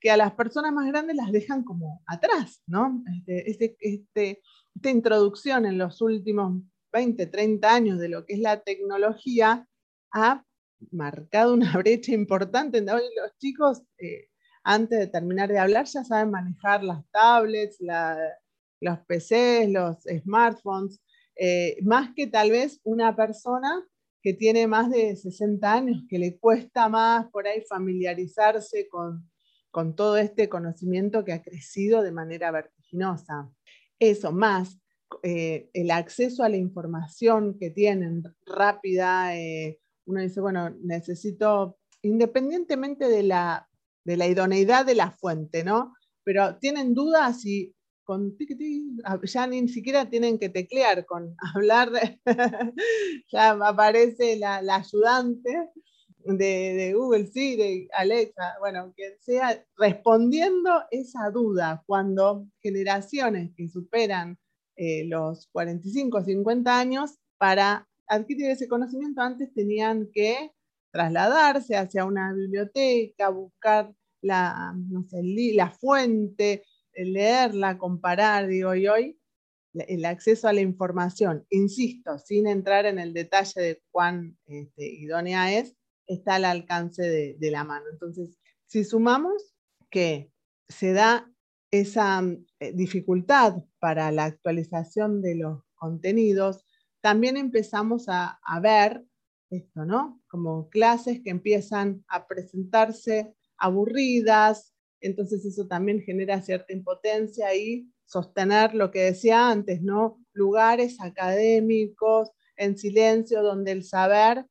que 0.00 0.10
a 0.10 0.16
las 0.16 0.32
personas 0.32 0.72
más 0.72 0.86
grandes 0.88 1.16
las 1.16 1.30
dejan 1.30 1.62
como 1.62 2.02
atrás, 2.06 2.62
¿no? 2.66 3.02
Este, 3.14 3.50
este, 3.50 3.76
este 3.80 4.42
esta 4.76 4.90
introducción 4.90 5.64
en 5.64 5.78
los 5.78 6.00
últimos 6.02 6.62
20, 6.92 7.26
30 7.26 7.74
años 7.74 7.98
de 7.98 8.08
lo 8.08 8.24
que 8.24 8.34
es 8.34 8.40
la 8.40 8.60
tecnología 8.60 9.66
ha 10.12 10.44
marcado 10.90 11.54
una 11.54 11.72
brecha 11.78 12.12
importante. 12.12 12.80
Los 12.80 13.36
chicos, 13.38 13.82
eh, 13.98 14.28
antes 14.64 14.98
de 14.98 15.06
terminar 15.06 15.48
de 15.48 15.58
hablar, 15.58 15.86
ya 15.86 16.04
saben 16.04 16.30
manejar 16.30 16.82
las 16.82 17.04
tablets, 17.10 17.78
los 18.80 18.98
PCs, 19.06 19.70
los 19.70 19.96
smartphones, 20.22 21.00
eh, 21.36 21.76
más 21.82 22.10
que 22.14 22.26
tal 22.26 22.50
vez 22.50 22.80
una 22.82 23.14
persona 23.14 23.86
que 24.22 24.34
tiene 24.34 24.66
más 24.66 24.90
de 24.90 25.14
60 25.14 25.72
años, 25.72 26.02
que 26.08 26.18
le 26.18 26.38
cuesta 26.38 26.88
más 26.88 27.30
por 27.30 27.46
ahí 27.46 27.62
familiarizarse 27.68 28.88
con, 28.88 29.30
con 29.70 29.94
todo 29.94 30.16
este 30.16 30.48
conocimiento 30.48 31.24
que 31.24 31.32
ha 31.32 31.42
crecido 31.42 32.02
de 32.02 32.10
manera 32.10 32.50
vertiginosa. 32.50 33.48
Eso, 34.00 34.32
más 34.32 34.80
eh, 35.22 35.70
el 35.72 35.90
acceso 35.90 36.42
a 36.42 36.48
la 36.48 36.56
información 36.56 37.56
que 37.58 37.70
tienen 37.70 38.24
rápida, 38.44 39.36
uno 40.06 40.20
dice, 40.20 40.40
bueno, 40.40 40.70
necesito, 40.82 41.78
independientemente 42.02 43.08
de 43.08 43.22
la, 43.22 43.68
de 44.04 44.16
la 44.16 44.26
idoneidad 44.26 44.86
de 44.86 44.94
la 44.94 45.10
fuente, 45.10 45.64
¿no? 45.64 45.94
Pero 46.24 46.56
tienen 46.58 46.94
dudas 46.94 47.44
y 47.44 47.74
con 48.04 48.36
ya 49.24 49.46
ni 49.48 49.68
siquiera 49.68 50.08
tienen 50.08 50.38
que 50.38 50.48
teclear, 50.48 51.04
con 51.06 51.34
hablar, 51.54 51.90
ya 53.32 53.50
aparece 53.50 54.36
la, 54.36 54.58
ayudante 54.58 55.70
de, 56.24 56.92
Google, 56.94 57.26
sí, 57.26 57.56
de 57.56 57.88
Alexa, 57.92 58.56
bueno, 58.60 58.92
quien 58.96 59.12
sea, 59.20 59.64
respondiendo 59.76 60.82
esa 60.90 61.30
duda 61.30 61.82
cuando 61.86 62.46
generaciones 62.62 63.52
que 63.56 63.68
superan 63.68 64.38
eh, 64.76 65.04
los 65.06 65.48
45 65.52 66.18
o 66.18 66.24
50 66.24 66.78
años 66.78 67.18
para 67.38 67.88
adquirir 68.08 68.50
ese 68.50 68.68
conocimiento, 68.68 69.20
antes 69.20 69.52
tenían 69.52 70.08
que 70.12 70.52
trasladarse 70.92 71.76
hacia 71.76 72.04
una 72.04 72.32
biblioteca, 72.32 73.28
buscar 73.28 73.92
la, 74.22 74.74
la 75.54 75.70
fuente, 75.70 76.64
leerla, 76.94 77.78
comparar, 77.78 78.46
digo, 78.46 78.74
y 78.74 78.88
hoy 78.88 79.18
el 79.74 80.04
acceso 80.06 80.48
a 80.48 80.52
la 80.52 80.62
información, 80.62 81.44
insisto, 81.50 82.18
sin 82.18 82.46
entrar 82.46 82.86
en 82.86 82.98
el 82.98 83.12
detalle 83.12 83.60
de 83.60 83.82
cuán 83.90 84.38
este, 84.46 84.86
idónea 84.86 85.58
es, 85.58 85.76
está 86.06 86.36
al 86.36 86.46
alcance 86.46 87.02
de, 87.02 87.36
de, 87.38 87.50
la 87.50 87.64
mano. 87.64 87.84
Entonces, 87.92 88.38
si 88.66 88.84
sumamos 88.84 89.54
que 89.90 90.32
se 90.68 90.92
da 90.92 91.30
esa 91.70 92.22
eh, 92.60 92.72
dificultad 92.72 93.64
para 93.78 94.10
la 94.12 94.24
actualización 94.24 95.20
de 95.20 95.36
los 95.36 95.62
contenidos, 95.74 96.64
también 97.06 97.36
empezamos 97.36 98.06
a, 98.08 98.40
ver 98.60 99.00
esto, 99.48 99.84
¿no? 99.84 100.20
Como 100.26 100.68
clases 100.70 101.20
que 101.22 101.30
empiezan 101.30 102.04
a 102.08 102.26
presentarse 102.26 103.32
aburridas, 103.56 104.74
entonces 105.00 105.44
eso 105.44 105.68
también 105.68 106.02
genera 106.02 106.42
cierta 106.42 106.72
impotencia 106.72 107.54
y 107.54 107.88
sostener 108.06 108.74
lo 108.74 108.90
que 108.90 109.02
decía 109.02 109.48
antes, 109.48 109.82
¿no? 109.82 110.20
Lugares 110.32 111.00
académicos 111.00 112.32
en 112.56 112.76
silencio, 112.76 113.44
donde 113.44 113.70
el 113.70 113.84
saber 113.84 114.44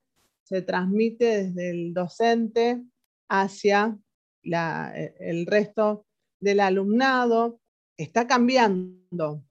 se 0.44 0.62
transmite 0.62 1.26
desde 1.44 1.72
el 1.72 1.94
docente 1.94 2.82
hacia 3.28 4.00
e, 4.44 5.14
el 5.20 5.46
resto 5.46 6.06
del 6.40 6.62
alumnado. 6.62 7.60
Está 7.98 8.28
cambiando 8.28 9.44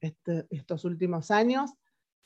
este, 0.00 0.46
estos 0.48 0.86
últimos 0.86 1.30
años. 1.30 1.70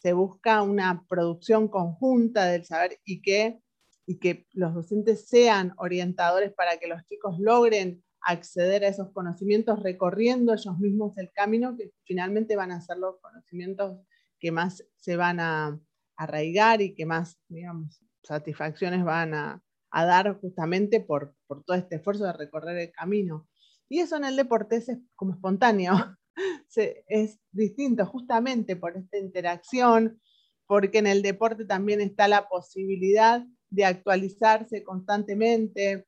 Se 0.01 0.12
busca 0.12 0.62
una 0.62 1.05
producción 1.09 1.68
conjunta 1.68 2.46
del 2.46 2.64
saber 2.64 2.98
y 3.05 3.22
que, 3.22 3.61
y 4.07 4.18
que 4.18 4.46
los 4.53 4.74
docentes 4.74 5.28
sean 5.28 5.72
orientadores 5.76 6.53
para 6.53 6.78
que 6.78 6.88
los 6.88 7.05
chicos 7.07 7.38
logren 7.38 8.03
acceder 8.22 8.84
a 8.84 8.88
esos 8.88 9.11
conocimientos 9.12 9.82
recorriendo 9.82 10.53
ellos 10.53 10.78
mismos 10.78 11.16
el 11.16 11.30
camino 11.32 11.76
que 11.76 11.92
finalmente 12.05 12.57
van 12.57 12.70
a 12.70 12.80
ser 12.80 12.98
los 12.98 13.18
conocimientos 13.20 13.98
que 14.38 14.53
más 14.53 14.84
se 14.96 15.16
van 15.16 15.40
a 15.40 15.80
arraigar 16.16 16.82
y 16.82 16.94
que 16.94 17.07
más, 17.07 17.38
digamos, 17.48 18.03
satisfacciones 18.22 19.05
van 19.05 19.34
a, 19.34 19.62
dar 19.92 20.38
justamente 20.40 21.01
por, 21.01 21.34
todo 21.46 21.76
este 21.76 21.96
esfuerzo 21.96 22.24
de 22.24 22.32
recorrer 22.32 22.76
el 22.78 22.92
camino. 22.92 23.48
Y 23.88 24.01
eso 24.01 24.16
en 24.16 24.24
el 24.24 24.36
deporte 24.36 24.76
es 24.76 24.90
como 25.16 25.32
espontáneo, 25.32 25.94
es 27.09 27.39
distinto 27.53 28.07
justamente 28.07 28.76
por 28.76 28.97
esta 28.97 29.18
interacción, 29.18 30.20
porque 30.66 30.99
en 30.99 31.07
el 31.07 31.22
deporte 31.22 31.64
también 31.64 32.01
está 32.01 32.28
la 32.28 32.49
posibilidad 32.49 33.45
de 33.70 33.85
actualizarse 33.85 34.83
constantemente, 34.83 36.07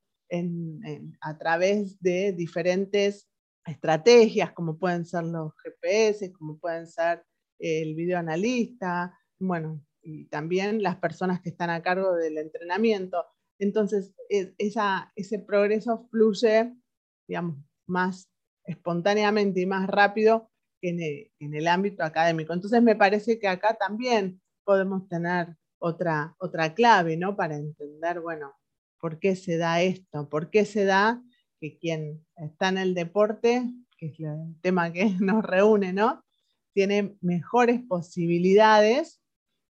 a 1.21 1.37
través 1.37 2.01
de 2.01 2.33
diferentes 2.33 3.29
estrategias, 3.67 4.53
como 4.53 4.79
pueden 4.79 5.05
ser 5.05 5.25
los 5.25 5.53
GPS, 5.63 6.33
como 6.33 6.59
pueden 6.59 6.87
ser 6.87 7.23
el 7.59 7.95
videoanalista, 7.95 9.17
bueno, 9.39 9.85
y 10.03 10.27
también 10.27 10.83
las 10.83 10.97
personas 10.97 11.41
que 11.43 11.51
están 11.51 11.71
a 11.71 11.83
cargo 11.83 12.15
del 12.15 12.39
entrenamiento. 12.39 13.25
Entonces, 13.59 14.15
e, 14.31 14.55
ese 14.59 15.39
progreso 15.41 16.09
fluye, 16.11 16.75
digamos, 17.29 17.59
más 17.87 18.32
espontáneamente 18.65 19.61
y 19.61 19.67
más 19.67 19.89
rápido 19.89 20.51
que 20.81 21.31
en 21.39 21.55
el, 21.55 21.69
ámbito 21.69 22.03
académico. 22.03 22.53
Entonces, 22.53 22.83
me 22.83 22.97
parece 22.97 23.39
que 23.39 23.49
acá 23.49 23.75
también 23.75 24.41
podemos 24.65 25.09
tener 25.09 25.57
otra, 25.79 26.35
otra 26.39 26.75
clave, 26.75 27.17
¿no? 27.17 27.37
Para 27.37 27.57
entender, 27.57 28.21
bueno, 28.21 28.55
por 28.99 29.19
qué 29.19 29.37
se 29.37 29.57
da 29.57 29.83
esto, 29.83 30.29
por 30.29 30.51
qué 30.51 30.65
se 30.65 30.85
da 30.85 31.23
que 31.61 31.79
quien 31.79 32.25
está 32.37 32.69
en 32.69 32.79
el 32.79 32.95
deporte, 32.95 33.69
que 33.97 34.07
es 34.07 34.21
el 34.21 34.61
tema 34.61 34.93
que 34.93 35.05
nos 35.21 35.45
reúne, 35.45 35.93
¿no? 35.93 36.25
Tiene 36.75 37.17
mejores 37.21 37.83
posibilidades, 37.83 39.21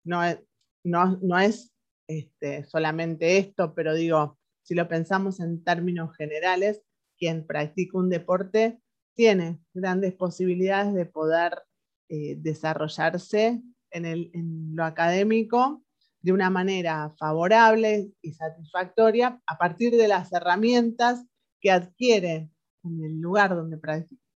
no 0.04 0.24
es, 0.24 0.40
no, 0.84 1.40
es 1.40 1.74
este, 2.08 2.66
solamente 2.66 3.38
esto, 3.38 3.74
pero 3.74 3.94
digo, 3.94 4.38
si 4.64 4.76
lo 4.76 4.88
pensamos 4.88 5.40
en 5.40 5.64
términos 5.64 6.16
generales, 6.16 6.82
quien 7.20 7.46
practica 7.46 7.98
un 7.98 8.10
deporte 8.10 8.80
tiene 9.16 9.60
grandes 9.74 10.14
posibilidades 10.14 10.94
de 10.94 11.06
poder 11.06 11.62
eh, 12.08 12.36
desarrollarse 12.38 13.62
en, 13.92 14.76
lo 14.76 14.86
académico 14.86 15.84
de 16.22 16.32
una 16.32 16.50
manera 16.50 17.10
favorable 17.18 18.12
y 18.22 18.34
satisfactoria 18.34 19.42
a 19.46 19.58
partir 19.58 19.96
de 19.96 20.08
las 20.08 20.32
herramientas 20.32 21.26
que 21.62 21.72
adquiere 21.72 22.50
en 22.84 23.04
el 23.04 23.20
lugar 23.20 23.56
donde 23.56 23.78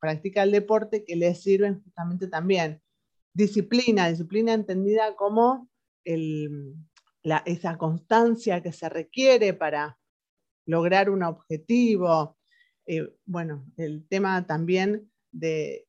practica 0.00 0.42
el 0.42 0.50
deporte 0.50 1.04
que 1.04 1.16
le 1.16 1.34
sirven 1.34 1.82
justamente 1.82 2.28
también. 2.28 2.82
Disciplina, 3.32 4.08
disciplina 4.08 4.52
entendida 4.52 5.14
como 5.16 5.68
esa 7.44 7.78
constancia 7.78 8.62
que 8.62 8.72
se 8.72 8.88
requiere 8.88 9.54
para 9.54 9.98
lograr 10.66 11.10
un 11.10 11.22
objetivo. 11.22 12.36
Eh, 12.86 13.08
bueno, 13.24 13.64
el 13.76 14.06
tema 14.08 14.46
también 14.46 15.10
de, 15.30 15.86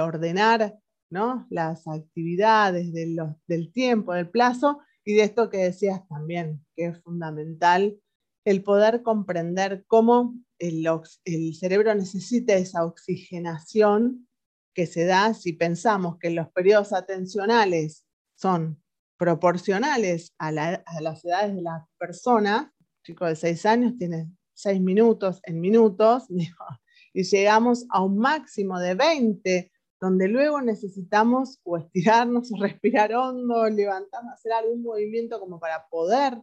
ordenar 0.00 0.78
¿no? 1.10 1.46
las 1.50 1.86
actividades 1.86 2.92
del 2.92 3.72
tiempo, 3.72 4.12
del 4.14 4.28
plazo, 4.28 4.80
y 5.04 5.14
de 5.14 5.22
esto 5.22 5.48
que 5.48 5.56
decías 5.56 6.06
también, 6.06 6.64
que 6.76 6.86
es 6.86 7.02
fundamental, 7.02 7.98
el 8.44 8.62
poder 8.62 9.02
comprender 9.02 9.84
cómo 9.86 10.34
el, 10.58 10.86
cerebro 11.54 11.94
necesita 11.94 12.54
esa 12.54 12.84
oxigenación 12.84 14.28
que 14.74 14.86
se 14.86 15.06
da 15.06 15.34
si 15.34 15.54
pensamos 15.54 16.18
que 16.18 16.30
los 16.30 16.50
periodos 16.50 16.92
atencionales 16.92 18.04
son 18.36 18.82
proporcionales 19.18 20.34
a, 20.38 20.52
las 20.52 21.24
edades 21.24 21.54
de 21.54 21.62
la 21.62 21.86
persona, 21.98 22.72
chico 23.02 23.24
de 23.24 23.36
6 23.36 23.66
años 23.66 23.98
tiene 23.98 24.30
6 24.58 24.80
minutos 24.80 25.40
en 25.44 25.60
minutos, 25.60 26.24
y 27.14 27.22
llegamos 27.22 27.86
a 27.90 28.02
un 28.02 28.18
máximo 28.18 28.78
de 28.80 28.94
20 28.94 29.72
donde 30.00 30.28
luego 30.28 30.60
necesitamos 30.60 31.60
o 31.64 31.76
estirarnos 31.76 32.52
o 32.52 32.56
respirar 32.62 33.14
hondo, 33.14 33.68
levantarnos, 33.68 34.34
hacer 34.34 34.52
algún 34.52 34.82
movimiento 34.82 35.40
como 35.40 35.58
para 35.58 35.86
poder 35.88 36.40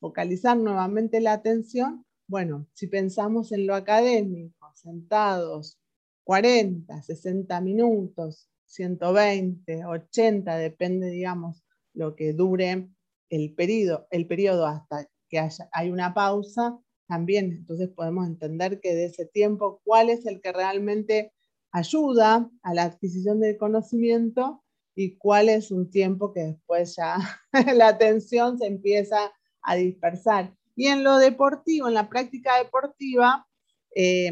focalizar 0.00 0.56
nuevamente 0.56 1.20
la 1.20 1.32
atención. 1.32 2.04
Bueno, 2.28 2.66
si 2.74 2.88
pensamos 2.88 3.52
en 3.52 3.66
lo 3.66 3.74
académico, 3.74 4.72
sentados 4.74 5.78
40, 6.24 7.02
60 7.02 7.60
minutos, 7.60 8.50
120, 8.66 9.84
80, 9.86 10.56
depende, 10.56 11.08
digamos, 11.08 11.62
lo 11.94 12.16
que 12.16 12.32
dure 12.32 12.90
el 13.30 13.54
periodo, 13.54 14.06
el 14.10 14.26
hasta 14.64 15.08
que 15.28 15.38
haya, 15.38 15.68
hay 15.72 15.90
una 15.90 16.14
pausa, 16.14 16.78
también 17.06 17.52
entonces 17.52 17.88
podemos 17.88 18.26
entender 18.26 18.80
que 18.80 18.94
de 18.94 19.06
ese 19.06 19.26
tiempo, 19.26 19.80
cuál 19.84 20.10
es 20.10 20.26
el 20.26 20.40
que 20.40 20.52
realmente 20.52 21.32
ayuda 21.72 22.50
a 22.62 22.74
la 22.74 22.84
adquisición 22.84 23.40
del 23.40 23.56
conocimiento 23.56 24.64
y 24.94 25.16
cuál 25.16 25.48
es 25.48 25.70
un 25.70 25.90
tiempo 25.90 26.32
que 26.32 26.40
después 26.40 26.96
ya 26.96 27.18
la 27.76 27.88
atención 27.88 28.58
se 28.58 28.66
empieza 28.66 29.32
a 29.62 29.76
dispersar. 29.76 30.54
Y 30.74 30.86
en 30.86 31.04
lo 31.04 31.18
deportivo, 31.18 31.88
en 31.88 31.94
la 31.94 32.08
práctica 32.08 32.58
deportiva, 32.58 33.46
eh, 33.94 34.30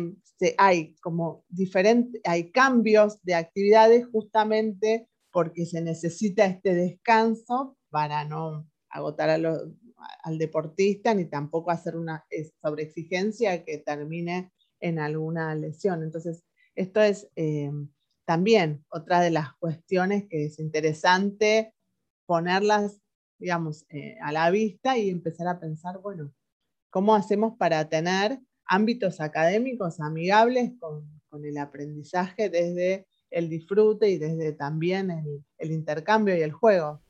hay 0.59 0.95
como 0.97 1.45
diferentes, 1.49 2.20
hay 2.25 2.51
cambios 2.51 3.22
de 3.22 3.35
actividades 3.35 4.07
justamente 4.07 5.09
porque 5.31 5.64
se 5.66 5.81
necesita 5.81 6.45
este 6.45 6.75
descanso 6.75 7.77
para 7.91 8.25
no 8.25 8.68
agotar 8.91 9.31
al 10.22 10.38
deportista 10.38 11.14
ni 11.14 11.26
tampoco 11.26 11.70
hacer 11.70 11.96
una 11.96 12.24
sobreexigencia 12.61 13.64
que 13.64 13.78
termine 13.78 14.52
en 14.80 14.98
alguna 14.98 15.55
lesión. 15.55 16.02
Entonces, 16.02 16.44
esto 16.74 17.00
es 17.00 17.28
eh, 17.36 17.70
también 18.24 18.84
otra 18.88 19.20
de 19.20 19.30
las 19.30 19.55
cuestiones 19.55 20.26
que 20.28 20.46
es 20.46 20.59
interesante 20.59 21.74
ponerlas, 22.26 23.00
digamos, 23.38 23.84
eh, 23.90 24.16
a 24.22 24.32
la 24.32 24.50
vista 24.50 24.96
y 24.96 25.11
empezar 25.11 25.46
a 25.46 25.61
pensar, 25.61 25.98
bueno, 26.00 26.32
¿cómo 26.90 27.14
hacemos 27.14 27.57
para 27.59 27.88
tener 27.88 28.40
ámbitos 28.64 29.20
académicos 29.20 30.00
amigables 30.00 30.72
con, 30.78 31.12
el 31.42 31.59
aprendizaje 31.59 32.48
desde 32.48 33.09
el 33.28 33.48
disfrute 33.48 34.09
y 34.09 34.18
desde 34.18 34.52
también 34.52 35.11
el, 35.11 35.44
el 35.59 35.72
intercambio 35.72 36.36
y 36.36 36.42
el 36.42 36.52
juego? 36.52 37.02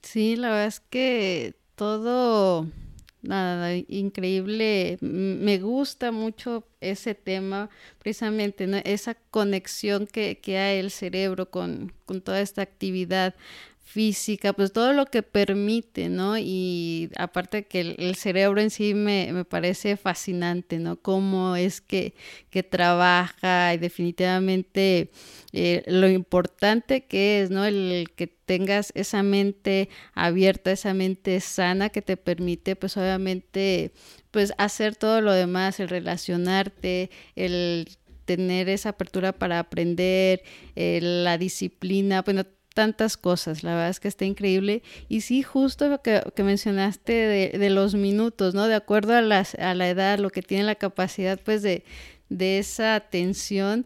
Sí, 0.00 0.36
la 0.36 0.48
verdad 0.48 0.68
es 0.68 0.80
que 0.80 1.57
todo 1.78 2.66
Nada, 3.20 3.74
increíble. 3.88 4.96
Me 5.00 5.58
gusta 5.58 6.12
mucho 6.12 6.64
ese 6.80 7.14
tema, 7.14 7.68
precisamente, 7.98 8.68
esa 8.84 9.14
conexión 9.14 10.06
que, 10.06 10.38
que 10.40 10.58
hay 10.58 10.78
el 10.78 10.92
cerebro 10.92 11.50
con, 11.50 11.92
con 12.06 12.20
toda 12.20 12.40
esta 12.40 12.62
actividad 12.62 13.34
física, 13.88 14.52
pues 14.52 14.72
todo 14.72 14.92
lo 14.92 15.06
que 15.06 15.22
permite, 15.22 16.10
¿no? 16.10 16.36
Y 16.36 17.10
aparte 17.16 17.66
que 17.66 17.80
el, 17.80 18.14
cerebro 18.16 18.60
en 18.60 18.68
sí 18.68 18.92
me, 18.92 19.46
parece 19.46 19.96
fascinante, 19.96 20.78
¿no? 20.78 21.00
Cómo 21.00 21.56
es 21.56 21.80
que, 21.80 22.14
que 22.50 22.62
trabaja 22.62 23.72
y 23.72 23.78
definitivamente 23.78 25.10
eh, 25.54 25.82
lo 25.86 26.06
importante 26.08 27.06
que 27.06 27.40
es, 27.40 27.50
¿no? 27.50 27.64
El 27.64 28.10
que 28.14 28.26
tengas 28.26 28.92
esa 28.94 29.22
mente 29.22 29.88
abierta, 30.12 30.70
esa 30.70 30.92
mente 30.92 31.40
sana 31.40 31.88
que 31.88 32.02
te 32.02 32.18
permite, 32.18 32.76
pues 32.76 32.96
obviamente, 32.98 33.92
pues 34.30 34.52
hacer 34.58 34.96
todo 34.96 35.22
lo 35.22 35.32
demás, 35.32 35.80
el 35.80 35.88
relacionarte, 35.88 37.10
el 37.36 37.88
tener 38.26 38.68
esa 38.68 38.90
apertura 38.90 39.32
para 39.32 39.58
aprender, 39.58 40.42
eh, 40.76 41.00
la 41.00 41.38
disciplina, 41.38 42.20
bueno, 42.20 42.44
tantas 42.78 43.16
cosas, 43.16 43.64
la 43.64 43.72
verdad 43.72 43.88
es 43.88 43.98
que 43.98 44.06
está 44.06 44.24
increíble. 44.24 44.84
Y 45.08 45.22
sí, 45.22 45.42
justo 45.42 45.88
lo 45.88 46.00
que, 46.00 46.22
mencionaste 46.36 47.12
de, 47.58 47.70
los 47.70 47.96
minutos, 47.96 48.54
¿no? 48.54 48.68
De 48.68 48.76
acuerdo 48.76 49.14
a, 49.14 49.20
las, 49.20 49.56
a 49.56 49.74
la 49.74 49.88
edad, 49.88 50.20
lo 50.20 50.30
que 50.30 50.42
tiene 50.42 50.62
la 50.62 50.76
capacidad, 50.76 51.40
pues, 51.44 51.62
de, 51.62 51.82
de 52.28 52.60
esa 52.60 52.94
atención. 52.94 53.84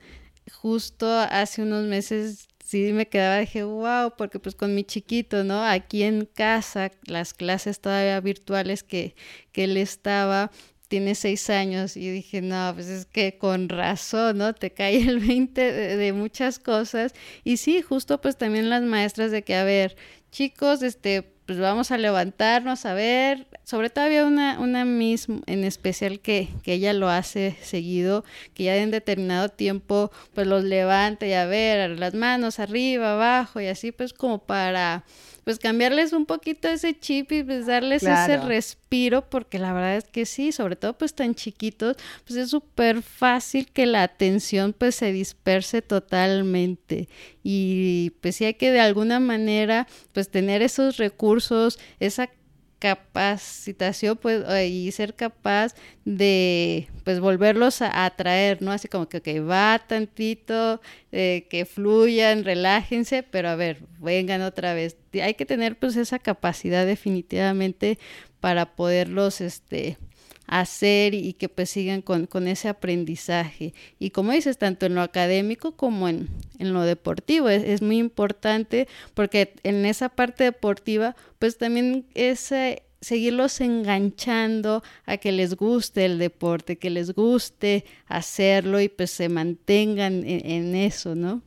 Justo 0.53 1.11
hace 1.11 1.63
unos 1.63 1.87
meses 1.87 2.49
sí 2.63 2.93
me 2.93 3.09
quedaba, 3.09 3.39
dije, 3.39 3.65
wow, 3.65 4.13
porque 4.15 4.39
pues 4.39 4.55
con 4.55 4.75
mi 4.75 4.85
chiquito, 4.85 5.43
¿no? 5.43 5.65
Aquí 5.65 6.03
en 6.03 6.27
casa, 6.27 6.91
las 7.07 7.33
clases 7.33 7.81
todavía 7.81 8.21
virtuales 8.21 8.83
que, 8.83 9.15
que 9.53 9.65
él 9.65 9.79
estaba, 9.79 10.51
tiene 10.93 11.15
seis 11.15 11.49
años 11.49 11.97
y 11.97 12.11
dije, 12.11 12.43
no, 12.43 12.71
pues 12.75 12.87
es 12.89 13.07
que 13.07 13.39
con 13.39 13.71
razón, 13.71 14.37
¿no? 14.37 14.55
Te 14.55 14.73
cae 14.73 15.01
el 15.01 15.21
20 15.27 15.73
de, 15.73 16.13
muchas 16.13 16.59
cosas. 16.59 17.15
Y 17.45 17.57
sí, 17.57 17.81
justo 17.81 18.21
pues 18.21 18.37
también 18.37 18.69
las 18.69 18.83
maestras 18.83 19.31
de 19.31 19.43
que, 19.43 19.55
a 19.55 19.65
ver, 19.65 19.97
chicos, 20.31 20.83
este, 20.83 21.23
pues 21.47 21.59
vamos 21.59 21.93
a 21.93 21.97
levantarnos 21.97 22.85
a 22.85 22.93
ver. 22.93 23.47
Sobre 23.65 23.89
todo 23.89 24.05
había 24.05 24.27
una, 24.27 24.61
una 24.61 24.85
Miss 24.85 25.29
en 25.47 25.65
especial 25.65 26.21
que, 26.21 26.51
que 26.63 26.75
ella 26.75 26.93
lo 26.93 27.09
hace 27.09 27.57
seguido, 27.63 28.23
que 28.53 28.65
ya 28.65 28.77
en 28.77 28.91
determinado 28.91 29.49
tiempo 29.49 30.11
pues 30.35 30.47
los 30.47 30.63
levanta 30.63 31.27
y 31.27 31.33
a 31.33 31.47
ver, 31.47 31.99
las 31.99 32.13
manos 32.13 32.59
arriba, 32.59 33.15
abajo 33.15 33.63
y 33.63 33.67
así 33.69 33.93
pues 33.93 34.13
como 34.13 34.45
para 34.45 35.07
pues 35.45 35.59
cambiarles 35.59 36.13
un 36.13 36.27
poquito 36.27 36.69
ese 36.69 36.99
chip 36.99 37.33
y 37.33 37.43
pues 37.43 37.67
darles 37.67 38.03
ese 38.03 38.37
respiro, 38.39 39.29
porque 39.29 39.59
la 39.59 39.73
verdad 39.73 39.97
es 39.97 40.05
que 40.05 40.27
sí, 40.27 40.53
sobre 40.53 40.77
todo 40.77 40.97
pues 40.97 41.15
tan 41.15 41.35
chiquitos, 41.35 41.97
pues 42.27 42.39
es 42.39 42.51
súper 42.51 43.03
fácil 43.03 43.67
que 43.73 43.87
la 43.87 44.03
atención 44.03 44.73
pues 44.73 44.95
se 44.95 45.13
disperse 45.13 45.83
totalmente. 45.83 47.09
Y 47.43 48.13
pues 48.21 48.37
sí 48.37 48.45
hay 48.45 48.55
que 48.55 48.71
de 48.71 48.81
alguna 48.81 49.21
manera 49.21 49.87
pues 50.13 50.29
tener 50.29 50.63
esos 50.63 50.97
recursos, 50.97 51.79
esa 51.99 52.29
capacitación 52.83 54.17
pues, 54.17 54.43
y 54.69 54.91
ser 54.91 55.15
capaz 55.15 55.77
de 56.05 56.89
pues 57.05 57.21
volverlos 57.21 57.81
a 57.81 58.05
atraer, 58.05 58.61
¿no? 58.61 58.73
Así 58.73 58.89
como 58.89 59.09
que 59.09 59.39
va 59.39 59.81
tantito, 59.87 60.81
eh, 61.13 61.47
que 61.49 61.65
fluyan, 61.65 62.43
relájense, 62.43 63.23
pero 63.23 63.51
a 63.51 63.55
ver, 63.55 63.85
vengan 64.01 64.43
otra 64.43 64.75
vez. 64.75 64.97
Hay 65.23 65.35
que 65.35 65.47
tener 65.47 65.79
pues 65.79 65.95
esa 65.95 66.19
capacidad 66.19 66.85
definitivamente 66.85 68.01
para 68.41 68.75
poderlos 68.75 69.41
este 69.41 69.97
hacer 70.61 71.15
y 71.15 71.33
que 71.33 71.49
pues 71.49 71.71
sigan 71.71 72.03
con, 72.03 72.47
ese 72.47 72.69
aprendizaje. 72.69 73.73
Y 73.99 74.11
como 74.11 74.33
dices, 74.33 74.59
tanto 74.59 74.85
en 74.85 74.95
lo 74.95 75.01
académico 75.01 75.77
como 75.77 76.09
en, 76.09 76.29
lo 76.59 76.83
deportivo, 76.83 77.49
es, 77.49 77.81
muy 77.81 77.97
importante 77.99 78.87
porque 79.15 79.55
en 79.63 79.87
esa 79.87 80.11
parte 80.11 80.45
deportiva 80.45 81.17
pues 81.39 81.57
también 81.57 82.07
es 82.15 82.53
seguirlos 83.01 83.61
enganchando 83.63 84.83
a 85.07 85.17
que 85.17 85.33
les 85.33 85.57
guste 85.57 86.05
el 86.05 86.19
deporte, 86.19 86.79
que 86.79 86.91
les 86.91 87.15
guste 87.15 87.87
hacerlo 88.07 88.79
y 88.79 88.91
pues 88.91 89.11
se 89.11 89.31
mantengan 89.31 90.23
en, 90.27 90.47
en 90.51 90.75
eso, 90.75 91.15
¿no? 91.15 91.43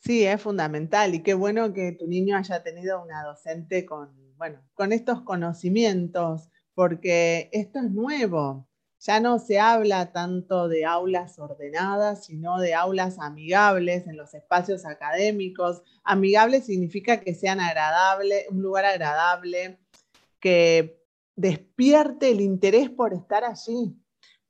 Sí, 0.00 0.24
es 0.24 0.42
fundamental 0.42 1.14
y 1.14 1.22
qué 1.22 1.34
bueno 1.34 1.72
que 1.72 1.92
tu 1.92 2.08
niño 2.08 2.36
haya 2.36 2.62
tenido 2.64 3.00
una 3.00 3.22
docente 3.22 3.86
con, 3.86 4.10
bueno, 4.36 4.58
con 4.74 4.92
estos 4.92 5.22
conocimientos 5.22 6.50
porque 6.74 7.48
esto 7.52 7.78
es 7.78 7.90
nuevo. 7.90 8.68
Ya 9.00 9.20
no 9.20 9.38
se 9.38 9.60
habla 9.60 10.12
tanto 10.12 10.66
de 10.66 10.86
aulas 10.86 11.38
ordenadas, 11.38 12.24
sino 12.24 12.58
de 12.58 12.74
aulas 12.74 13.18
amigables 13.18 14.06
en 14.06 14.16
los 14.16 14.32
espacios 14.32 14.86
académicos. 14.86 15.82
Amigable 16.04 16.62
significa 16.62 17.20
que 17.20 17.34
sean 17.34 17.60
agradables, 17.60 18.46
un 18.50 18.62
lugar 18.62 18.86
agradable, 18.86 19.78
que 20.40 21.02
despierte 21.36 22.30
el 22.30 22.40
interés 22.40 22.88
por 22.88 23.12
estar 23.12 23.44
allí, 23.44 23.94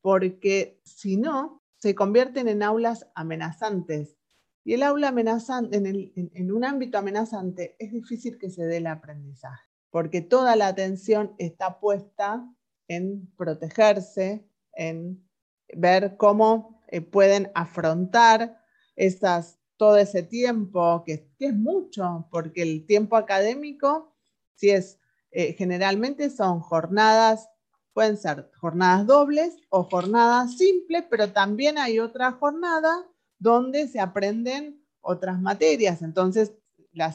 porque 0.01 0.81
si 0.85 1.17
no, 1.17 1.63
se 1.79 1.95
convierten 1.95 2.49
en 2.49 2.63
aulas 2.63 3.09
amenazantes. 3.15 4.17
Y 4.65 4.75
el 4.75 4.83
aula 4.85 5.09
amenazante, 5.09 5.77
en 5.77 6.53
un 6.53 6.65
ámbito 6.65 6.97
amenazante, 6.97 7.77
es 7.79 7.93
difícil 7.93 8.39
que 8.39 8.51
se 8.51 8.65
dé 8.65 8.79
el 8.79 8.87
aprendizaje 8.87 9.74
porque 9.95 10.23
toda 10.23 10.57
la 10.57 10.67
atención 10.67 11.37
está 11.39 11.79
puesta 11.79 12.53
en 12.89 13.33
protegerse, 13.37 14.45
en 14.73 15.25
ver 15.73 16.17
cómo 16.17 16.81
eh, 16.89 17.01
pueden 17.01 17.53
afrontar 17.55 18.61
esas, 18.97 19.61
todo 19.77 19.97
ese 19.97 20.25
tiempo, 20.25 21.05
que, 21.07 21.31
es 21.39 21.55
mucho, 21.55 22.27
porque 22.33 22.63
el 22.63 22.87
tiempo 22.87 23.15
académico, 23.15 24.13
si 24.57 24.71
es, 24.71 24.99
eh, 25.31 25.53
generalmente 25.53 26.29
son 26.29 26.59
jornadas, 26.59 27.49
pueden 27.93 28.17
ser 28.17 28.51
jornadas 28.59 29.07
dobles 29.07 29.59
o 29.69 29.85
jornadas 29.85 30.57
simples, 30.59 31.05
pero 31.09 31.31
también 31.31 31.79
hay 31.79 32.01
otra 32.01 32.33
jornada 32.33 33.07
donde 33.39 33.87
se 33.87 34.01
aprenden 34.01 34.85
otras 35.01 35.41
materias, 35.41 36.03
entonces 36.03 36.53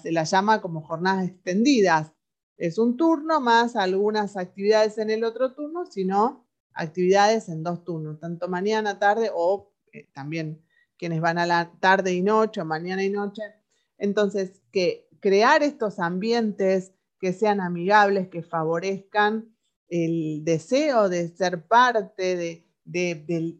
se 0.02 0.14
las 0.14 0.32
llama 0.32 0.62
como 0.62 0.82
jornadas 0.82 1.28
extendidas 1.28 2.14
es 2.60 2.78
un 2.78 2.98
turno 2.98 3.40
más 3.40 3.78
algunas 3.78 4.36
actividades 4.36 4.98
en 4.98 5.10
el 5.10 5.24
otro 5.24 5.54
turno, 5.54 5.86
sino 5.86 6.46
actividades 6.74 7.48
en 7.48 7.64
dos 7.64 7.86
turnos, 7.86 8.20
tanto 8.20 8.50
mañana, 8.50 9.00
tarde 9.00 9.32
o 9.34 9.74
eh, 9.94 10.10
también 10.14 10.62
quienes 10.98 11.22
van 11.22 11.38
a 11.38 11.46
la 11.46 11.72
tarde 11.80 12.14
y 12.14 12.22
noche 12.22 12.60
o 12.60 12.66
mañana 12.66 13.02
y 13.04 13.10
noche. 13.10 13.42
Entonces, 13.98 14.62
que 14.74 15.08
crear 15.22 15.64
estos 15.64 16.00
ambientes 16.00 16.94
que 17.18 17.32
sean 17.32 17.62
amigables, 17.62 18.28
que 18.28 18.44
favorezcan 18.44 19.56
el 19.88 20.44
deseo 20.44 21.08
de 21.08 21.30
ser 21.30 21.66
parte, 21.66 22.36
de, 22.36 22.68
de, 22.84 23.58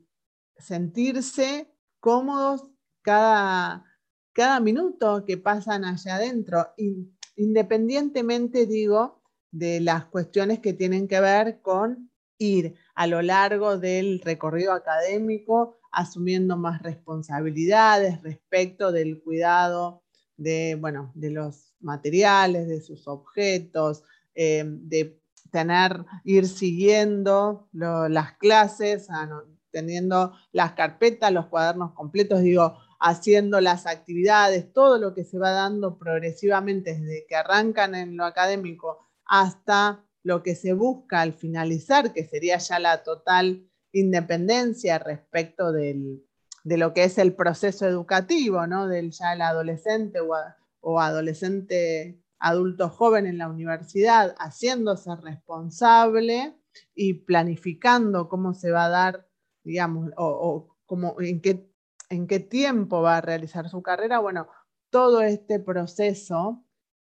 sentirse 0.58 1.74
cómodos 2.02 2.70
cada, 3.02 3.86
cada 4.34 4.60
minuto 4.60 5.24
que 5.26 5.38
pasan 5.38 5.86
allá 5.86 6.16
adentro. 6.16 6.68
Y 6.78 7.14
independientemente, 7.40 8.66
digo, 8.66 9.22
de 9.52 9.80
las 9.80 10.06
cuestiones 10.06 10.60
que 10.60 10.74
tienen 10.74 11.08
que 11.08 11.22
ver 11.22 11.62
con 11.62 12.12
ir 12.38 12.76
a 12.96 13.08
lo 13.08 13.22
largo 13.22 13.78
del 13.78 14.20
recorrido 14.20 14.74
académico 14.74 15.80
asumiendo 15.92 16.58
más 16.58 16.82
responsabilidades 16.84 18.22
respecto 18.22 18.92
del 18.92 19.22
cuidado 19.22 20.04
de, 20.36 20.78
bueno, 20.80 21.12
de 21.16 21.32
los 21.32 21.74
materiales, 21.80 22.68
de 22.68 22.82
sus 22.82 23.08
objetos, 23.08 24.04
eh, 24.36 24.64
de 24.66 25.20
tener, 25.50 26.06
ir 26.26 26.46
siguiendo 26.46 27.70
las 27.72 28.34
clases, 28.38 29.08
ah, 29.10 29.44
teniendo 29.72 30.34
las 30.52 30.74
carpetas, 30.74 31.32
los 31.32 31.48
cuadernos 31.48 31.94
completos, 31.94 32.42
digo, 32.42 32.78
haciendo 33.00 33.62
las 33.62 33.86
actividades, 33.86 34.74
todo 34.74 34.98
lo 34.98 35.14
que 35.14 35.24
se 35.24 35.40
va 35.40 35.52
dando 35.52 35.98
progresivamente 35.98 36.98
desde 36.98 37.26
que 37.28 37.36
arrancan 37.36 37.96
en 37.96 38.18
lo 38.18 38.26
académico 38.26 39.00
hasta 39.26 40.04
lo 40.24 40.44
que 40.44 40.56
se 40.56 40.74
busca 40.74 41.22
al 41.22 41.34
finalizar, 41.34 42.12
que 42.14 42.28
sería 42.28 42.58
ya 42.58 42.80
la 42.80 43.04
total 43.04 43.70
independencia 43.94 45.00
respecto 45.00 45.72
de 45.72 46.20
lo 46.64 46.94
que 46.94 47.06
es 47.06 47.18
el 47.18 47.34
proceso 47.34 47.88
educativo, 47.88 48.68
¿no? 48.68 48.88
Del 48.88 49.12
ya 49.12 49.34
el 49.34 49.42
adolescente 49.42 50.20
o, 50.20 50.34
o 50.82 51.00
adolescente 51.00 52.22
adulto 52.40 52.90
joven 52.90 53.26
en 53.26 53.38
la 53.38 53.50
universidad, 53.50 54.36
haciéndose 54.40 55.16
responsable 55.16 56.56
y 56.94 57.14
planificando 57.14 58.30
cómo 58.30 58.54
se 58.54 58.72
va 58.72 58.86
a 58.86 58.90
dar, 58.90 59.28
digamos, 59.64 60.12
o, 60.18 60.26
o 60.26 60.78
cómo, 60.86 61.16
en 61.20 61.42
qué 61.42 61.69
en 62.10 62.28
qué 62.28 62.40
tiempo 62.40 63.02
va 63.02 63.18
a 63.18 63.22
realizar 63.22 63.70
su 63.70 63.82
carrera. 63.82 64.20
Bueno, 64.20 64.48
todo 64.90 65.22
este 65.22 65.60
proceso 65.60 66.66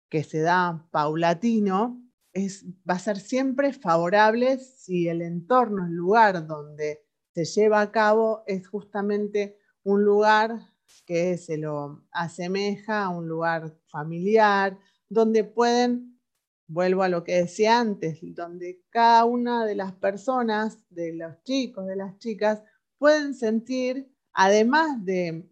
que 0.09 0.23
se 0.23 0.41
da 0.41 0.87
paulatino 0.91 2.01
es, 2.33 2.65
va 2.89 2.95
a 2.95 2.99
ser 2.99 3.19
siempre 3.19 3.73
favorable 3.73 4.59
si 4.59 5.07
el 5.07 5.21
entorno, 5.21 5.85
el 5.85 5.93
lugar 5.93 6.45
donde 6.45 7.05
se 7.33 7.45
lleva 7.45 7.81
a 7.81 7.91
cabo 7.91 8.43
es 8.45 8.67
justamente 8.67 9.57
un 9.83 10.03
lugar 10.03 10.59
que 11.05 11.37
se 11.37 11.57
lo 11.57 12.05
asemeja 12.11 13.05
a 13.05 13.09
un 13.09 13.27
lugar 13.27 13.77
familiar, 13.87 14.77
donde 15.09 15.45
pueden, 15.45 16.19
vuelvo 16.67 17.03
a 17.03 17.09
lo 17.09 17.23
que 17.23 17.37
decía 17.37 17.79
antes, 17.79 18.19
donde 18.21 18.83
cada 18.89 19.23
una 19.25 19.65
de 19.65 19.75
las 19.75 19.93
personas, 19.93 20.85
de 20.89 21.13
los 21.13 21.41
chicos, 21.43 21.87
de 21.87 21.95
las 21.95 22.17
chicas, 22.19 22.61
pueden 22.97 23.33
sentir 23.33 24.11
además 24.33 25.03
de, 25.05 25.49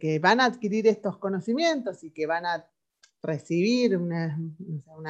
que 0.00 0.18
van 0.18 0.40
a 0.40 0.46
adquirir 0.46 0.86
estos 0.86 1.18
conocimientos 1.18 2.04
y 2.04 2.10
que 2.10 2.26
van 2.26 2.46
a 2.46 2.68
recibir 3.22 3.96
una, 3.96 4.36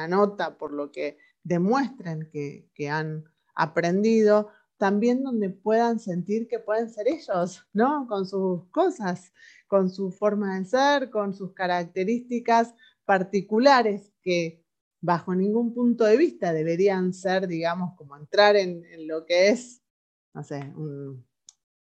nota 0.07 0.57
por 0.57 0.73
lo 0.73 0.91
que 0.91 1.17
demuestren 1.43 2.29
que, 2.31 2.89
han 2.89 3.25
aprendido, 3.55 4.49
también 4.77 5.23
donde 5.23 5.49
puedan 5.49 5.99
sentir 5.99 6.47
que 6.47 6.59
pueden 6.59 6.89
ser 6.89 7.07
ellos, 7.07 7.67
¿no? 7.73 8.07
Con 8.07 8.25
sus 8.25 8.65
cosas, 8.69 9.31
con 9.67 9.89
su 9.89 10.11
forma 10.11 10.57
de 10.57 10.65
ser, 10.65 11.09
con 11.11 11.33
sus 11.33 11.53
características 11.53 12.73
particulares 13.05 14.11
que 14.23 14.65
bajo 15.01 15.35
ningún 15.35 15.73
punto 15.73 16.05
de 16.05 16.17
vista 16.17 16.53
deberían 16.53 17.13
ser, 17.13 17.47
digamos, 17.47 17.95
como 17.95 18.15
entrar 18.17 18.55
en, 18.55 18.83
en 18.85 19.07
lo 19.07 19.25
que 19.25 19.49
es, 19.49 19.81
no 20.33 20.43
sé, 20.43 20.59
un, 20.75 21.25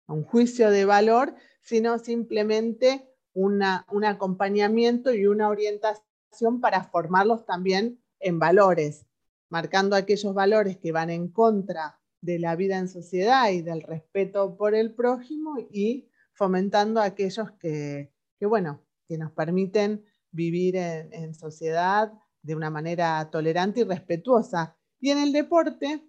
un 0.08 0.24
juicio 0.24 0.70
de 0.72 0.86
valor, 0.86 1.36
sino 1.62 1.98
simplemente 2.00 3.10
una, 3.34 3.86
un 3.92 4.06
acompañamiento 4.06 5.14
y 5.14 5.26
una 5.28 5.50
orientación 5.50 6.62
para 6.62 6.84
formarlos 6.84 7.46
también 7.46 8.00
en 8.20 8.40
valores, 8.40 9.06
marcando 9.50 9.96
aquellos 9.96 10.34
valores 10.34 10.78
que 10.78 10.92
van 10.92 11.10
en 11.10 11.30
contra 11.30 12.00
de 12.22 12.40
la 12.40 12.56
vida 12.56 12.78
en 12.78 12.90
sociedad 12.90 13.52
y 13.52 13.62
del 13.62 13.82
respeto 13.82 14.58
por 14.58 14.74
el 14.74 14.94
prójimo 14.94 15.56
y 15.72 16.10
fomentando 16.34 17.00
aquellos 17.00 17.52
que, 17.52 18.12
bueno, 18.42 18.84
que 19.08 19.18
nos 19.18 19.32
permiten 19.32 20.04
vivir 20.32 20.76
en, 20.76 21.34
sociedad 21.34 22.12
de 22.42 22.56
una 22.56 22.70
manera 22.70 23.30
tolerante 23.32 23.82
y 23.82 23.84
respetuosa. 23.84 24.76
Y 25.00 25.12
en 25.12 25.20
el 25.20 25.32
deporte, 25.32 26.04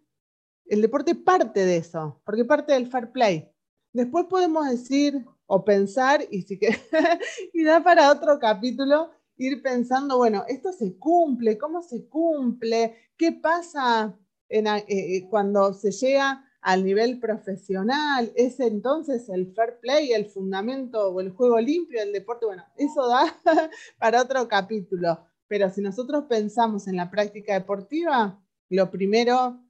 el 0.64 0.82
deporte 0.82 1.14
parte 1.14 1.64
de 1.64 1.76
eso, 1.76 2.20
porque 2.24 2.44
parte 2.44 2.72
del 2.72 2.88
fair 2.88 3.12
play. 3.12 3.52
Después 3.96 4.26
podemos 4.26 4.68
decir 4.68 5.24
o 5.46 5.64
pensar, 5.64 6.20
y, 6.30 6.42
si 6.42 6.58
que, 6.58 6.68
y 7.54 7.64
da 7.64 7.82
para 7.82 8.12
otro 8.12 8.38
capítulo, 8.38 9.10
ir 9.38 9.62
pensando, 9.62 10.18
bueno, 10.18 10.44
esto 10.48 10.70
se 10.70 10.98
cumple, 10.98 11.56
¿cómo 11.56 11.82
se 11.82 12.06
cumple? 12.06 12.94
¿Qué 13.16 13.32
pasa 13.32 14.14
eh, 14.50 14.62
eh, 14.86 15.26
cuando 15.30 15.72
se 15.72 15.92
llega 15.92 16.44
al 16.60 16.84
nivel 16.84 17.18
profesional? 17.20 18.30
¿Es 18.36 18.60
entonces 18.60 19.30
el 19.30 19.54
fair 19.54 19.78
play 19.80 20.12
el 20.12 20.26
fundamento 20.26 21.08
o 21.08 21.20
el 21.22 21.30
juego 21.30 21.58
limpio 21.58 21.98
del 22.00 22.12
deporte? 22.12 22.44
Bueno, 22.44 22.64
eso 22.76 23.08
da 23.08 23.34
para 23.98 24.20
otro 24.20 24.46
capítulo. 24.46 25.24
Pero 25.48 25.70
si 25.70 25.80
nosotros 25.80 26.24
pensamos 26.28 26.86
en 26.86 26.96
la 26.96 27.10
práctica 27.10 27.54
deportiva, 27.54 28.42
lo 28.68 28.90
primero 28.90 29.62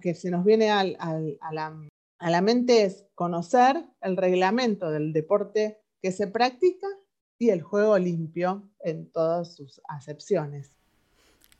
que 0.00 0.14
se 0.14 0.30
nos 0.30 0.44
viene 0.44 0.70
a, 0.70 0.82
la, 0.82 1.89
a 2.20 2.30
la 2.30 2.42
mente 2.42 2.84
es 2.84 3.06
conocer 3.14 3.82
el 4.02 4.16
reglamento 4.16 4.90
del 4.90 5.12
deporte 5.12 5.80
que 6.02 6.12
se 6.12 6.26
practica 6.26 6.86
y 7.38 7.48
el 7.48 7.62
juego 7.62 7.98
limpio 7.98 8.68
en 8.84 9.10
todas 9.10 9.56
sus 9.56 9.80
acepciones. 9.88 10.70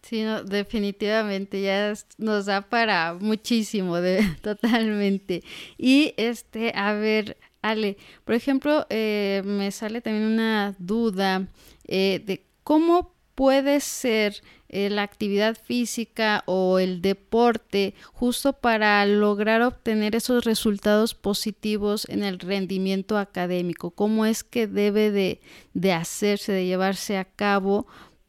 Sí, 0.03 0.23
definitivamente 0.47 1.63
ya 1.63 1.95
nos 2.19 2.47
da 2.47 2.69
para 2.69 3.15
muchísimo, 3.15 3.97
totalmente. 4.43 5.43
Y 5.79 6.15
este, 6.17 6.73
a 6.75 6.93
ver, 6.93 7.39
Ale, 7.63 7.97
por 8.25 8.35
ejemplo, 8.35 8.87
eh, 8.91 9.43
me 9.45 9.71
sale 9.71 10.03
también 10.03 10.27
una 10.27 10.75
duda 10.79 11.49
eh, 11.87 12.23
de 12.25 12.47
cómo 12.65 13.15
puede 13.41 13.81
ser 13.81 14.43
eh, 14.69 14.91
la 14.91 15.01
actividad 15.01 15.57
física 15.57 16.43
o 16.45 16.79
el 16.79 17.01
deporte 17.01 17.95
justo 18.13 18.53
para 18.53 19.07
lograr 19.07 19.63
obtener 19.63 20.15
esos 20.15 20.45
resultados 20.45 21.15
positivos 21.15 22.07
en 22.11 22.23
el 22.23 22.39
rendimiento 22.39 23.17
académico? 23.17 23.93
¿Cómo 23.93 24.27
es 24.27 24.45
que 24.45 24.67
debe 24.67 25.11
de, 25.11 25.41
de 25.73 25.93
hacerse, 25.95 26.53
de 26.53 26.67
llevarse 26.67 27.17
a 27.17 27.25
cabo 27.25 27.87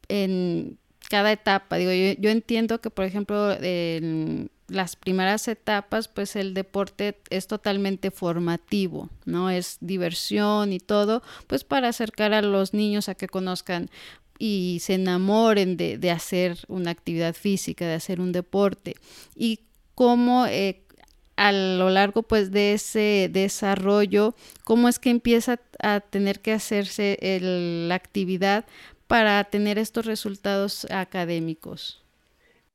en 0.08 0.78
cada 1.10 1.30
etapa? 1.30 1.76
Digo, 1.76 1.92
yo, 1.92 2.18
yo 2.18 2.30
entiendo 2.30 2.80
que, 2.80 2.88
por 2.88 3.04
ejemplo, 3.04 3.52
en 3.60 4.50
las 4.72 4.96
primeras 4.96 5.46
etapas, 5.48 6.08
pues 6.08 6.36
el 6.36 6.54
deporte 6.54 7.20
es 7.30 7.46
totalmente 7.46 8.10
formativo, 8.10 9.10
¿no? 9.26 9.50
Es 9.50 9.76
diversión 9.80 10.72
y 10.72 10.80
todo, 10.80 11.22
pues 11.46 11.64
para 11.64 11.88
acercar 11.88 12.32
a 12.32 12.42
los 12.42 12.72
niños 12.72 13.08
a 13.08 13.14
que 13.14 13.28
conozcan 13.28 13.90
y 14.38 14.78
se 14.80 14.94
enamoren 14.94 15.76
de, 15.76 16.10
hacer 16.10 16.58
una 16.68 16.90
actividad 16.90 17.34
física, 17.34 17.86
de 17.86 17.94
hacer 17.94 18.20
un 18.20 18.32
deporte. 18.32 18.94
Y 19.34 19.60
cómo 19.94 20.46
eh, 20.46 20.82
a 21.36 21.52
lo 21.52 21.90
largo 21.90 22.22
pues 22.22 22.50
de 22.50 22.74
ese 22.74 23.28
desarrollo, 23.32 24.34
cómo 24.64 24.88
es 24.88 24.98
que 24.98 25.10
empieza 25.10 25.60
a 25.80 26.00
tener 26.00 26.40
que 26.40 26.52
hacerse 26.52 27.18
la 27.40 27.94
actividad 27.94 28.64
para 29.06 29.44
tener 29.44 29.78
estos 29.78 30.06
resultados 30.06 30.86
académicos. 30.90 32.02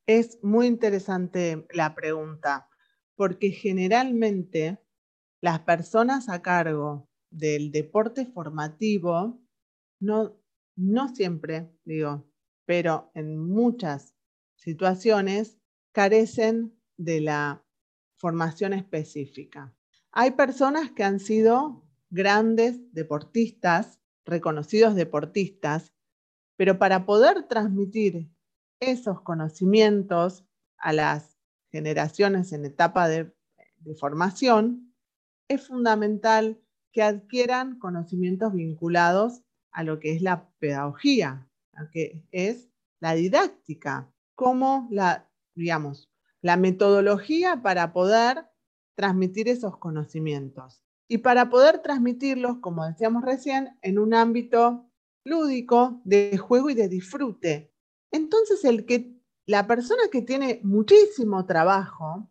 Es 0.05 0.39
muy 0.41 0.67
interesante 0.67 1.65
la 1.73 1.95
pregunta, 1.95 2.69
porque 3.15 3.49
generalmente 3.49 4.77
las 5.41 5.59
personas 5.59 6.29
a 6.29 6.41
cargo 6.41 7.09
del 7.29 7.71
deporte 7.71 8.25
formativo 8.25 9.39
no, 9.99 10.36
no 10.77 11.13
siempre, 11.13 11.69
digo, 11.83 12.29
pero 12.65 13.11
en 13.15 13.37
muchas 13.37 14.15
situaciones 14.55 15.57
carecen 15.91 16.79
de 16.97 17.21
la 17.21 17.65
formación 18.15 18.73
específica. 18.73 19.75
Hay 20.11 20.31
personas 20.31 20.91
que 20.91 21.03
han 21.03 21.19
sido 21.19 21.83
grandes 22.09 22.93
deportistas, 22.93 23.99
reconocidos 24.25 24.95
deportistas, 24.95 25.93
pero 26.55 26.79
para 26.79 27.05
poder 27.05 27.47
transmitir 27.47 28.29
esos 28.79 29.21
conocimientos 29.21 30.45
a 30.77 30.93
las 30.93 31.37
generaciones 31.71 32.53
en 32.53 32.65
etapa 32.65 33.07
de, 33.07 33.33
de 33.79 33.95
formación, 33.95 34.93
es 35.47 35.67
fundamental 35.67 36.61
que 36.91 37.01
adquieran 37.01 37.79
conocimientos 37.79 38.53
vinculados 38.53 39.43
a 39.77 39.83
lo 39.83 39.99
que 39.99 40.11
es 40.11 40.23
la 40.23 40.49
pedagogía, 40.57 41.47
que 41.91 42.25
es 42.31 42.67
la 42.99 43.13
didáctica, 43.13 44.11
como 44.33 44.87
la, 44.89 45.29
digamos, 45.53 46.09
la 46.41 46.57
metodología 46.57 47.61
para 47.61 47.93
poder 47.93 48.47
transmitir 48.95 49.47
esos 49.47 49.77
conocimientos. 49.77 50.83
Y 51.07 51.19
para 51.19 51.51
poder 51.51 51.83
transmitirlos, 51.83 52.57
como 52.57 52.87
decíamos 52.87 53.23
recién, 53.23 53.77
en 53.83 53.99
un 53.99 54.15
ámbito 54.15 54.89
lúdico, 55.23 56.01
de 56.05 56.39
juego 56.39 56.71
y 56.71 56.73
de 56.73 56.89
disfrute. 56.89 57.71
Entonces, 58.11 58.65
el 58.65 58.87
que, 58.87 59.15
la 59.45 59.67
persona 59.67 60.01
que 60.11 60.23
tiene 60.23 60.59
muchísimo 60.63 61.45
trabajo 61.45 62.27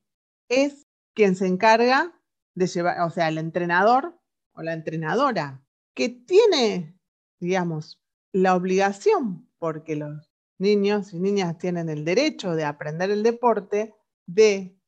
es 0.49 0.89
quien 1.15 1.37
se 1.37 1.47
encarga 1.47 2.21
de 2.57 2.67
llevar, 2.67 3.03
o 3.03 3.11
sea, 3.11 3.29
el 3.29 3.39
entrenador 3.39 4.19
o 4.53 4.63
la 4.63 4.73
entrenadora, 4.73 5.63
que 5.95 6.09
tiene 6.09 6.96
digamos, 7.41 8.01
la 8.33 8.55
obligación, 8.55 9.49
porque 9.59 9.97
los 9.97 10.31
niños 10.59 11.13
y 11.13 11.21
niñas 11.21 11.59
tienen 11.59 11.89
el 11.89 12.05
derecho 12.05 12.55
de 12.55 12.65
aprender 12.65 13.11
el 13.11 13.23
deporte, 13.23 13.95
de 14.27 14.79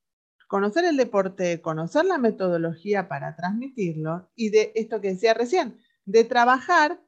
conocer 0.49 0.85
el 0.85 0.97
deporte, 0.97 1.61
conocer 1.61 2.05
la 2.07 2.19
metodología 2.19 3.09
para 3.09 3.37
transmitirlo 3.37 4.31
y 4.35 4.51
de 4.51 4.73
esto 4.75 5.01
que 5.01 5.13
decía 5.13 5.35
recién, 5.35 5.79
de 6.07 6.25
trabajar 6.25 7.01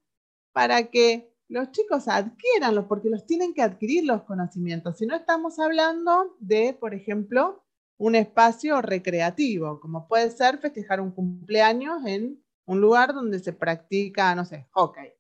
para 0.53 0.91
que 0.91 1.35
los 1.49 1.73
chicos 1.73 2.07
adquieran, 2.07 2.87
porque 2.87 3.09
los 3.09 3.27
tienen 3.27 3.55
que 3.55 3.63
adquirir 3.63 4.05
los 4.05 4.23
conocimientos. 4.23 4.99
Si 4.99 5.07
no 5.07 5.17
estamos 5.17 5.59
hablando 5.59 6.37
de, 6.39 6.77
por 6.79 6.95
ejemplo, 6.95 7.65
un 7.99 8.15
espacio 8.15 8.81
recreativo, 8.81 9.81
como 9.81 10.07
puede 10.07 10.31
ser 10.31 10.59
festejar 10.59 11.01
un 11.01 11.11
cumpleaños 11.11 12.07
en 12.07 12.43
un 12.67 12.81
lugar 12.81 13.13
donde 13.15 13.41
se 13.41 13.53
practica, 13.53 14.35
no 14.35 14.45
sé, 14.45 14.69
hockey. 14.71 15.13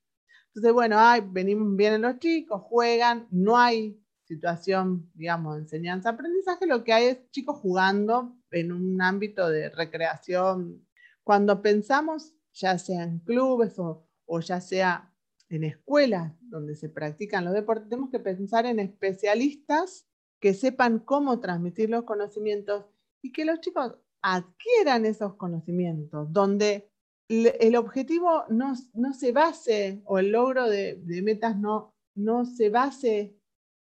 Entonces, 0.55 0.73
bueno, 0.73 0.99
venimos, 1.31 1.77
vienen 1.77 2.03
los 2.03 2.19
chicos, 2.19 2.63
juegan, 2.63 3.29
no 3.31 3.57
hay 3.57 4.01
situación, 4.25 5.11
digamos, 5.15 5.57
de 5.57 5.63
enseñanza-aprendizaje, 5.63 6.67
lo 6.67 6.85
que 6.85 6.93
hay 6.93 7.05
es 7.07 7.31
chicos 7.31 7.57
jugando 7.59 8.37
en 8.51 8.73
un 8.73 9.01
ámbito 9.01 9.49
de 9.49 9.71
recreación. 9.71 10.87
Cuando 11.23 11.63
pensamos, 11.63 12.35
ya 12.53 12.79
sea 12.79 13.05
en 13.05 13.21
clubes 13.21 13.79
o, 13.79 14.07
o 14.27 14.41
ya 14.41 14.61
sea 14.61 15.13
en 15.49 15.65
escuelas 15.65 16.33
donde 16.41 16.75
se 16.75 16.89
practican 16.89 17.45
los 17.45 17.55
deportes, 17.55 17.89
tenemos 17.89 18.11
que 18.11 18.21
pensar 18.21 18.67
en 18.67 18.81
especialistas 18.81 20.07
que 20.41 20.55
sepan 20.55 21.01
cómo 21.01 21.39
transmitir 21.41 21.91
los 21.91 22.05
conocimientos 22.05 22.87
y 23.23 23.33
que 23.33 23.45
los 23.45 23.61
chicos 23.61 23.99
adquieran 24.23 25.07
esos 25.07 25.35
conocimientos, 25.35 26.33
donde 26.33 26.90
el 27.31 27.77
objetivo 27.77 28.45
no, 28.49 28.75
se 29.15 29.31
base, 29.31 30.03
o 30.05 30.19
el 30.19 30.33
logro 30.33 30.69
de, 30.69 31.01
metas 31.23 31.57
no, 31.57 31.95
no 32.17 32.45
se 32.45 32.71
base 32.71 33.37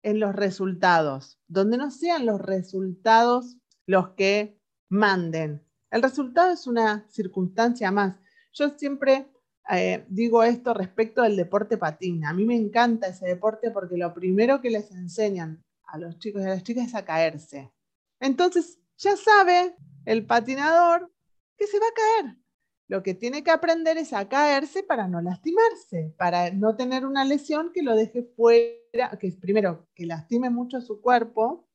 en 0.04 0.20
los 0.20 0.36
resultados, 0.36 1.40
donde 1.48 1.78
no 1.78 1.90
sean 1.90 2.26
los 2.26 2.42
resultados 2.42 3.58
los 3.86 4.10
que 4.10 4.60
manden. 4.90 5.66
El 5.90 6.02
resultado 6.02 6.52
es 6.52 6.68
una 6.68 7.08
circunstancia 7.10 7.92
más. 7.92 8.18
Yo 8.54 8.78
siempre 8.78 9.32
eh, 9.72 10.06
digo 10.10 10.44
esto 10.44 10.74
respecto 10.74 11.22
del 11.22 11.38
deporte 11.38 11.78
patina. 11.78 12.30
A 12.30 12.34
mí 12.34 12.46
me 12.46 12.58
encanta 12.58 13.08
ese 13.08 13.26
deporte 13.26 13.72
porque 13.72 13.98
lo 13.98 14.14
primero 14.14 14.62
que 14.62 14.70
les 14.70 14.92
enseñan 14.92 15.64
a 15.86 15.98
los 15.98 16.20
chicos 16.20 16.42
y 16.42 16.46
a 16.46 16.50
las 16.50 16.64
chicas 16.64 16.88
es 16.88 16.96
a 16.96 17.06
caerse. 17.06 17.72
Entonces, 18.20 18.80
ya 18.98 19.16
sabe 19.16 19.76
el 20.06 20.26
patinador 20.26 21.10
que 21.58 21.68
se 21.68 21.80
va 21.80 21.86
a 21.86 21.94
caer. 21.94 22.38
Lo 22.90 23.04
que 23.04 23.14
tiene 23.14 23.44
que 23.44 23.52
aprender 23.52 24.00
es 24.00 24.14
a 24.14 24.28
caerse 24.28 24.82
para 24.82 25.08
no 25.08 25.22
lastimarse, 25.22 26.16
para 26.18 26.50
no 26.50 26.76
tener 26.76 27.06
una 27.06 27.24
lesión 27.24 27.72
que 27.72 27.84
lo 27.84 27.96
deje 27.96 28.24
fuera, 28.36 29.16
que 29.20 29.32
primero 29.40 29.88
que 29.94 30.08
lastime 30.08 30.50
mucho 30.50 30.82
su 30.82 31.00
cuerpo 31.00 31.70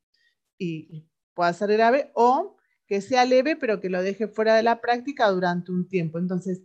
y 0.57 1.07
pueda 1.33 1.53
ser 1.53 1.71
grave, 1.71 2.11
o 2.15 2.57
que 2.85 2.99
sea 2.99 3.23
leve 3.23 3.55
pero 3.55 3.79
que 3.79 3.89
lo 3.89 4.03
deje 4.03 4.27
fuera 4.27 4.55
de 4.55 4.63
la 4.63 4.81
práctica 4.81 5.29
durante 5.29 5.71
un 5.71 5.87
tiempo. 5.87 6.19
Entonces, 6.19 6.63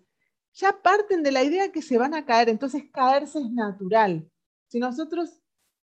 ya 0.52 0.82
parten 0.82 1.22
de 1.22 1.30
la 1.30 1.44
idea 1.44 1.70
que 1.70 1.80
se 1.80 1.96
van 1.96 2.14
a 2.14 2.26
caer, 2.26 2.48
entonces 2.48 2.82
caerse 2.92 3.38
es 3.38 3.52
natural. 3.52 4.28
Si 4.66 4.80
nosotros 4.80 5.40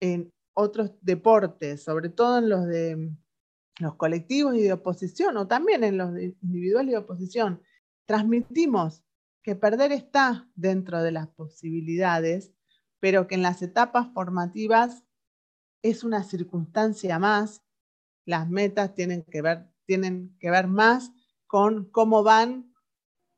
en 0.01 0.33
otros 0.55 0.93
deportes, 1.03 1.85
sobre 1.85 2.09
todo 2.09 2.39
en 2.39 2.49
los 2.49 2.67
de 2.67 3.11
los 3.81 3.97
colectivos 3.97 4.55
y 4.55 4.63
de 4.63 4.73
oposición, 4.73 5.37
o 5.37 5.47
también 5.47 5.85
en 5.85 5.99
los 5.99 6.19
individuales 6.41 6.89
y 6.89 6.93
de 6.93 6.99
oposición, 6.99 7.61
transmitimos 8.07 9.03
que 9.43 9.55
perder 9.55 9.93
está 9.93 10.49
dentro 10.55 11.03
de 11.03 11.13
las 11.13 11.29
posibilidades, 11.29 12.53
pero 13.01 13.27
que 13.27 13.35
en 13.35 13.43
las 13.43 13.63
etapas 13.63 14.09
formativas 14.13 15.05
es 15.83 16.03
una 16.03 16.25
circunstancia 16.25 17.19
más, 17.19 17.63
las 18.25 18.49
metas 18.49 18.95
tienen 18.95 19.25
que 19.25 19.43
ver, 19.43 19.69
tienen 19.85 20.37
que 20.41 20.51
ver 20.51 20.67
más 20.67 21.13
con 21.47 21.91
cómo 21.91 22.23
van 22.23 22.73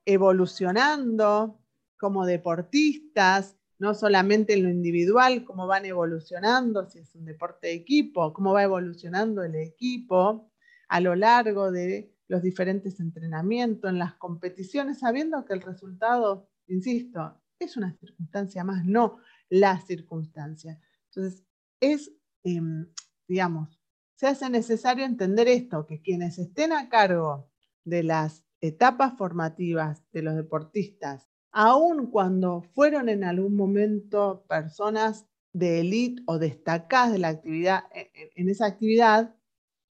evolucionando 0.06 1.60
como 1.98 2.24
deportistas, 2.24 3.56
no 3.78 3.94
solamente 3.94 4.54
en 4.54 4.62
lo 4.64 4.70
individual, 4.70 5.44
cómo 5.44 5.66
van 5.66 5.84
evolucionando, 5.84 6.88
si 6.88 7.00
es 7.00 7.14
un 7.14 7.26
deporte 7.26 7.68
de 7.68 7.74
equipo, 7.74 8.32
cómo 8.32 8.52
va 8.52 8.62
evolucionando 8.62 9.42
el 9.42 9.54
equipo 9.56 10.50
a 10.88 11.00
lo 11.00 11.14
largo 11.14 11.70
de 11.70 12.14
los 12.28 12.42
diferentes 12.42 13.00
entrenamientos, 13.00 13.90
en 13.90 13.98
las 13.98 14.14
competiciones, 14.14 15.00
sabiendo 15.00 15.44
que 15.44 15.54
el 15.54 15.62
resultado, 15.62 16.48
insisto, 16.66 17.40
es 17.58 17.76
una 17.76 17.92
circunstancia 17.94 18.64
más, 18.64 18.84
no 18.84 19.18
la 19.48 19.80
circunstancia. 19.80 20.78
Entonces, 21.06 21.44
es, 21.80 22.12
em, 22.44 22.86
digamos, 23.26 23.80
se 24.14 24.26
hace 24.26 24.50
necesario 24.50 25.04
entender 25.04 25.48
esto, 25.48 25.86
que 25.86 26.02
quienes 26.02 26.38
estén 26.38 26.72
a 26.72 26.88
cargo 26.88 27.50
de 27.84 28.02
las 28.02 28.44
etapas 28.60 29.16
formativas 29.16 30.04
de 30.12 30.22
los 30.22 30.34
deportistas, 30.34 31.28
aun 31.52 32.10
cuando 32.10 32.62
fueron 32.74 33.08
en 33.08 33.24
algún 33.24 33.54
momento 33.54 34.44
personas 34.48 35.26
de 35.52 35.80
élite 35.80 36.22
o 36.26 36.38
destacadas 36.38 37.12
de 37.12 37.18
la 37.18 37.28
actividad, 37.28 37.84
en 37.92 38.48
esa 38.48 38.66
actividad, 38.66 39.34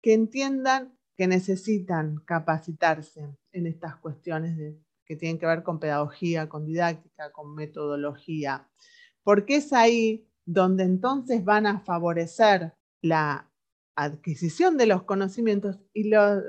que 0.01 0.13
entiendan 0.13 0.98
que 1.19 1.27
necesitan 1.27 2.21
capacitarse 2.23 3.35
en 3.51 3.67
estas 3.67 3.97
cuestiones 3.97 4.57
que 5.03 5.17
tienen 5.17 5.37
que 5.37 5.47
ver 5.47 5.63
con 5.63 5.77
pedagogía, 5.77 6.47
con 6.47 6.65
didáctica, 6.65 7.33
con 7.33 7.55
metodología, 7.55 8.69
porque 9.21 9.57
es 9.57 9.73
ahí 9.73 10.29
donde 10.45 10.83
entonces 10.83 11.43
van 11.43 11.65
a 11.65 11.81
favorecer 11.81 12.73
la 13.01 13.51
adquisición 13.97 14.77
de 14.77 14.85
los 14.85 15.03
conocimientos 15.03 15.81
y 15.93 16.07
los, 16.07 16.41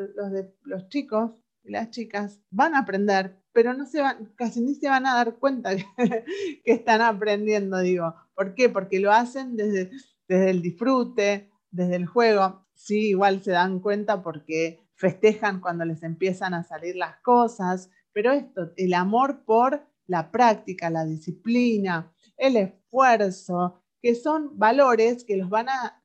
los 0.62 0.88
chicos 0.88 1.32
y 1.64 1.72
las 1.72 1.90
chicas 1.90 2.40
van 2.52 2.76
a 2.76 2.82
aprender, 2.82 3.42
pero 3.50 3.74
no 3.74 3.86
se 3.86 4.00
van, 4.00 4.32
casi 4.36 4.60
ni 4.60 4.76
se 4.76 4.88
van 4.88 5.04
a 5.04 5.16
dar 5.16 5.34
cuenta 5.40 5.70
que, 5.96 6.24
están 6.64 7.00
aprendiendo, 7.00 7.80
digo. 7.80 8.14
¿Por 8.36 8.54
qué? 8.54 8.68
Porque 8.68 9.00
lo 9.00 9.10
hacen 9.10 9.56
desde, 9.56 9.90
desde 10.28 10.50
el 10.50 10.62
disfrute, 10.62 11.50
desde 11.72 11.96
el 11.96 12.06
juego 12.06 12.69
sí, 12.80 13.10
igual 13.10 13.42
se 13.42 13.52
dan 13.52 13.80
cuenta 13.80 14.22
porque 14.22 14.80
festejan 14.94 15.60
cuando 15.60 15.84
les 15.84 16.02
empiezan 16.02 16.54
a 16.54 16.64
salir 16.64 16.96
las 16.96 17.18
cosas, 17.20 17.90
pero 18.12 18.32
esto, 18.32 18.72
el 18.76 18.94
amor 18.94 19.44
por 19.44 19.86
la 20.06 20.30
práctica, 20.30 20.90
la 20.90 21.04
disciplina, 21.04 22.12
el 22.36 22.56
esfuerzo, 22.56 23.82
que 24.02 24.14
son 24.14 24.58
valores 24.58 25.24
que 25.24 25.36
los 25.36 25.48
van 25.48 25.68
a, 25.68 25.96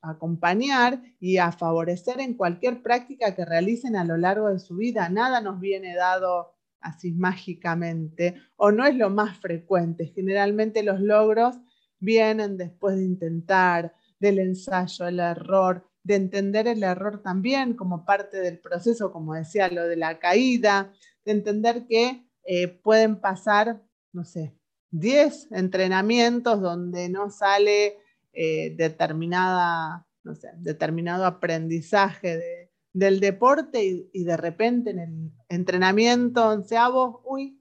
acompañar 0.00 1.02
y 1.18 1.38
a 1.38 1.50
favorecer 1.50 2.20
en 2.20 2.34
cualquier 2.34 2.84
práctica 2.84 3.34
que 3.34 3.44
realicen 3.44 3.96
a 3.96 4.04
lo 4.04 4.16
largo 4.16 4.48
de 4.48 4.60
su 4.60 4.76
vida. 4.76 5.08
Nada 5.08 5.40
nos 5.40 5.58
viene 5.58 5.96
dado 5.96 6.54
así 6.78 7.10
mágicamente 7.10 8.36
o 8.54 8.70
no 8.70 8.86
es 8.86 8.94
lo 8.94 9.10
más 9.10 9.36
frecuente. 9.38 10.12
Generalmente 10.14 10.84
los 10.84 11.00
logros 11.00 11.56
vienen 11.98 12.56
después 12.56 12.96
de 12.96 13.06
intentar, 13.06 13.92
del 14.20 14.38
ensayo, 14.38 15.08
el 15.08 15.18
error, 15.18 15.84
de 16.06 16.14
entender 16.14 16.68
el 16.68 16.84
error 16.84 17.20
también 17.20 17.74
como 17.74 18.04
parte 18.04 18.36
del 18.36 18.60
proceso, 18.60 19.10
como 19.10 19.34
decía, 19.34 19.68
lo 19.68 19.82
de 19.88 19.96
la 19.96 20.20
caída, 20.20 20.92
de 21.24 21.32
entender 21.32 21.86
que 21.88 22.24
eh, 22.44 22.68
pueden 22.68 23.20
pasar, 23.20 23.82
no 24.12 24.24
sé, 24.24 24.56
10 24.92 25.48
entrenamientos 25.50 26.60
donde 26.60 27.08
no 27.08 27.28
sale 27.30 27.98
eh, 28.32 28.72
determinada, 28.76 30.06
no 30.22 30.36
sé, 30.36 30.50
determinado 30.58 31.26
aprendizaje 31.26 32.70
del 32.92 33.18
deporte 33.18 34.08
y, 34.12 34.24
de 34.24 34.36
repente 34.36 34.90
en 34.90 35.00
el 35.00 35.32
entrenamiento 35.48 36.48
onceavo, 36.48 37.22
uy, 37.24 37.60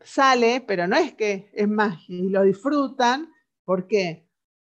sale, 0.00 0.64
pero 0.66 0.88
no 0.88 0.96
es 0.96 1.14
que 1.14 1.48
es 1.54 1.68
más, 1.68 2.02
y 2.08 2.28
lo 2.28 2.42
disfrutan, 2.42 3.32
¿por 3.64 3.86
qué? 3.86 4.28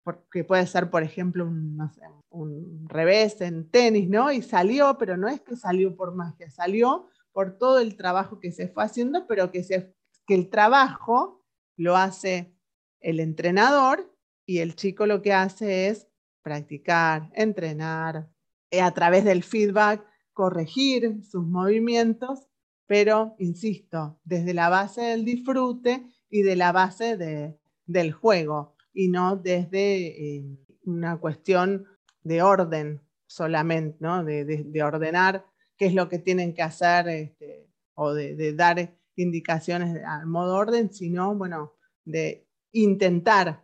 Porque 0.05 0.43
puede 0.43 0.67
ser, 0.67 0.91
por 0.91 1.01
ejemplo, 1.01 1.47
un, 1.47 2.87
revés 2.87 3.41
en 3.41 3.71
tenis, 3.71 4.07
¿no? 4.07 4.31
Y 4.31 4.43
salió, 4.43 4.99
pero 4.99 5.17
no 5.17 5.27
es 5.27 5.41
que 5.41 5.55
salió 5.55 5.95
por 5.95 6.13
magia, 6.13 6.51
salió 6.51 7.07
por 7.31 7.57
todo 7.57 7.79
el 7.79 7.97
trabajo 7.97 8.39
que 8.39 8.51
se 8.51 8.67
fue 8.67 8.83
haciendo, 8.83 9.25
pero 9.25 9.51
que, 9.51 9.65
el 10.27 10.49
trabajo 10.51 11.43
lo 11.75 11.97
hace 11.97 12.55
el 12.99 13.19
entrenador 13.19 14.15
y 14.45 14.59
el 14.59 14.75
chico 14.75 15.07
lo 15.07 15.23
que 15.23 15.33
hace 15.33 15.87
es 15.87 16.07
practicar, 16.43 17.31
entrenar, 17.33 18.29
eh, 18.69 18.81
a 18.81 18.91
través 18.91 19.25
del 19.25 19.43
feedback 19.43 20.05
corregir 20.33 21.23
sus 21.23 21.43
movimientos, 21.43 22.47
pero, 22.85 23.35
insisto, 23.39 24.19
desde 24.23 24.53
la 24.53 24.69
base 24.69 25.01
del 25.01 25.25
disfrute 25.25 26.05
y 26.29 26.43
de 26.43 26.55
la 26.55 26.71
base 26.71 27.17
de, 27.17 27.57
del 27.87 28.11
juego, 28.11 28.74
y 28.95 29.09
no 29.09 29.35
desde 29.35 30.37
eh, 30.37 30.45
una 30.85 31.19
cuestión 31.19 31.85
de 32.23 32.41
orden 32.41 33.01
solamente, 33.27 33.97
¿no? 33.99 34.23
de, 34.23 34.83
ordenar 34.83 35.45
qué 35.77 35.87
es 35.87 35.93
lo 35.93 36.07
que 36.09 36.17
tienen 36.17 36.53
que 36.53 36.61
hacer 36.61 37.07
este, 37.09 37.69
o 37.93 38.13
de, 38.13 38.53
dar 38.53 38.97
indicaciones 39.15 40.01
al 40.05 40.25
modo 40.25 40.55
orden, 40.55 40.91
sino, 40.91 41.35
bueno, 41.35 41.73
de 42.05 42.47
intentar 42.71 43.63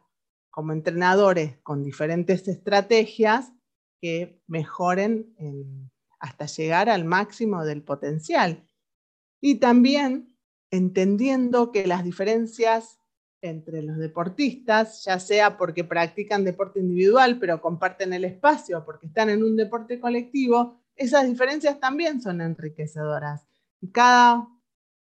como 0.49 0.73
entrenadores 0.73 1.57
con 1.63 1.83
diferentes 1.83 2.47
estrategias 2.47 3.53
que 4.01 4.41
mejoren 4.47 5.33
hasta 6.19 6.45
llegar 6.45 6.89
al 6.89 7.05
máximo 7.05 7.63
del 7.63 7.83
potencial. 7.83 8.67
Y 9.41 9.59
también 9.59 10.37
entendiendo 10.71 11.71
que 11.71 11.87
las 11.87 12.03
diferencias 12.03 13.00
entre 13.41 13.81
los 13.81 13.97
deportistas, 13.97 15.03
ya 15.05 15.19
sea 15.19 15.57
porque 15.57 15.83
practican 15.83 16.43
deporte 16.43 16.79
individual, 16.79 17.39
pero 17.39 17.61
comparten 17.61 18.13
el 18.13 18.25
espacio, 18.25 18.83
porque 18.85 19.07
están 19.07 19.29
en 19.29 19.43
un 19.43 19.55
deporte 19.55 19.99
colectivo, 19.99 20.79
esas 20.95 21.27
diferencias 21.27 21.79
también 21.79 22.21
son 22.21 22.41
enriquecedoras. 22.41 23.47
Cada 23.91 24.47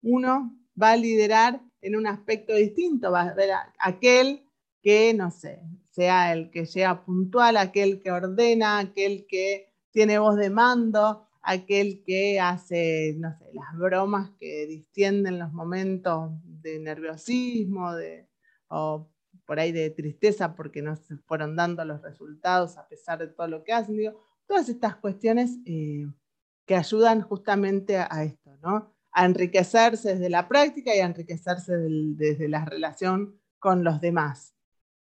uno 0.03 0.57
va 0.81 0.93
a 0.93 0.97
liderar 0.97 1.61
en 1.81 1.97
un 1.97 2.07
aspecto 2.07 2.55
distinto, 2.55 3.11
va 3.11 3.23
a 3.23 3.35
ver 3.35 3.51
aquel 3.79 4.45
que, 4.83 5.13
no 5.15 5.31
sé, 5.31 5.61
sea 5.91 6.33
el 6.33 6.51
que 6.51 6.67
sea 6.67 7.05
puntual, 7.05 7.57
aquel 7.57 8.01
que 8.01 8.13
ordena, 8.13 8.79
aquel 8.79 9.27
que 9.27 9.73
tiene 9.91 10.19
voz 10.19 10.37
de 10.37 10.51
mando, 10.51 11.27
aquel 11.43 12.05
que 12.05 12.39
hace, 12.39 13.17
no 13.19 13.37
sé, 13.37 13.47
las 13.53 13.77
bromas 13.77 14.31
que 14.39 14.67
distienden 14.67 15.39
los 15.39 15.53
momentos 15.53 16.31
de 16.45 16.79
nerviosismo, 16.79 17.95
de, 17.95 18.28
o 18.69 19.11
por 19.47 19.59
ahí 19.59 19.73
de 19.73 19.91
tristeza 19.91 20.55
porque 20.55 20.83
no 20.83 20.95
se 20.97 21.17
fueron 21.19 21.57
dando 21.57 21.85
los 21.85 22.03
resultados 22.03 22.77
a 22.77 22.87
pesar 22.87 23.19
de 23.19 23.29
todo 23.29 23.49
lo 23.49 23.65
que 23.65 23.73
hacen. 23.73 24.15
Todas 24.47 24.69
estas 24.69 24.97
cuestiones 24.97 25.59
eh, 25.65 26.07
que 26.67 26.77
ayudan 26.77 27.23
justamente 27.23 27.97
a, 27.97 28.25
esto, 28.25 28.57
¿no? 28.59 28.95
A 29.11 29.25
enriquecerse 29.25 30.11
desde 30.11 30.29
la 30.29 30.49
práctica 30.49 30.95
y 30.95 31.01
a 31.01 31.07
enriquecerse 31.07 31.77
desde 31.79 32.49
la 32.49 32.65
relación 32.67 33.41
con 33.59 33.85
los 33.85 34.01
demás. 34.01 34.55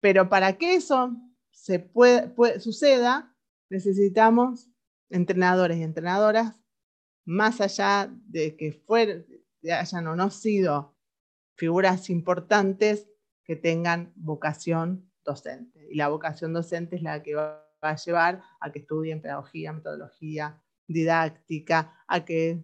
Pero 0.01 0.29
para 0.29 0.57
que 0.57 0.75
eso 0.75 1.15
se 1.51 1.79
puede, 1.79 2.61
suceda, 2.61 3.37
necesitamos 3.69 4.71
entrenadores 5.11 5.77
y 5.77 5.83
entrenadoras, 5.83 6.57
más 7.27 7.61
allá 7.61 8.11
de 8.27 8.57
que 8.57 8.73
fueran, 8.73 9.27
hayan 9.71 10.07
o 10.07 10.17
no 10.17 10.31
sido 10.31 10.97
figuras 11.57 12.09
importantes, 12.09 13.10
que 13.51 13.57
tengan 13.57 14.13
vocación 14.15 15.11
docente. 15.25 15.85
Y 15.91 15.97
la 15.97 16.07
vocación 16.07 16.53
docente 16.53 16.95
es 16.95 17.03
la 17.03 17.21
que 17.21 17.35
va 17.35 17.67
a 17.81 17.97
llevar 17.97 18.41
a 18.61 18.71
que 18.71 18.79
estudien 18.79 19.21
pedagogía, 19.21 19.73
metodología, 19.73 20.63
didáctica, 20.87 21.93
a 22.07 22.25
que, 22.25 22.63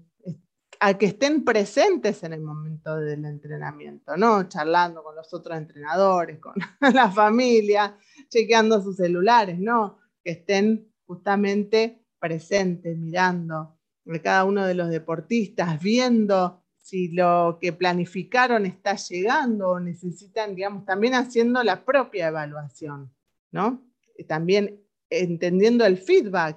a 0.79 0.97
que 0.97 1.07
estén 1.07 1.45
presentes 1.45 2.23
en 2.23 2.35
el 2.35 2.41
momento 2.41 2.99
del 2.99 3.25
entrenamiento, 3.25 4.17
¿no? 4.17 4.49
Charlando 4.49 5.03
con 5.03 5.17
los 5.17 5.35
otros 5.35 5.59
entrenadores, 5.59 6.39
con 6.41 6.55
la 6.95 7.11
familia, 7.11 7.99
chequeando 8.29 8.81
sus 8.81 8.95
celulares, 8.95 9.59
¿no? 9.59 9.99
Que 10.23 10.31
estén 10.31 10.89
justamente 11.05 12.07
presentes, 12.21 12.97
mirando 12.97 13.77
de 14.05 14.23
cada 14.23 14.45
uno 14.45 14.65
de 14.65 14.75
los 14.75 14.89
deportistas, 14.89 15.83
viendo 15.83 16.63
si 16.87 17.09
lo 17.09 17.59
que 17.61 17.73
planificaron 17.73 18.65
está 18.65 18.95
llegando 18.95 19.71
o 19.71 19.81
necesitan, 19.81 20.55
digamos, 20.55 20.85
también 20.85 21.15
haciendo 21.15 21.65
la 21.65 21.85
propia 21.85 22.29
evaluación, 22.29 23.13
¿no? 23.51 23.83
También 24.29 24.81
entendiendo 25.11 25.85
el 25.85 25.99
feedback 25.99 26.57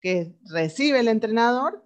que 0.00 0.32
recibe 0.46 1.00
el 1.00 1.08
entrenador 1.08 1.84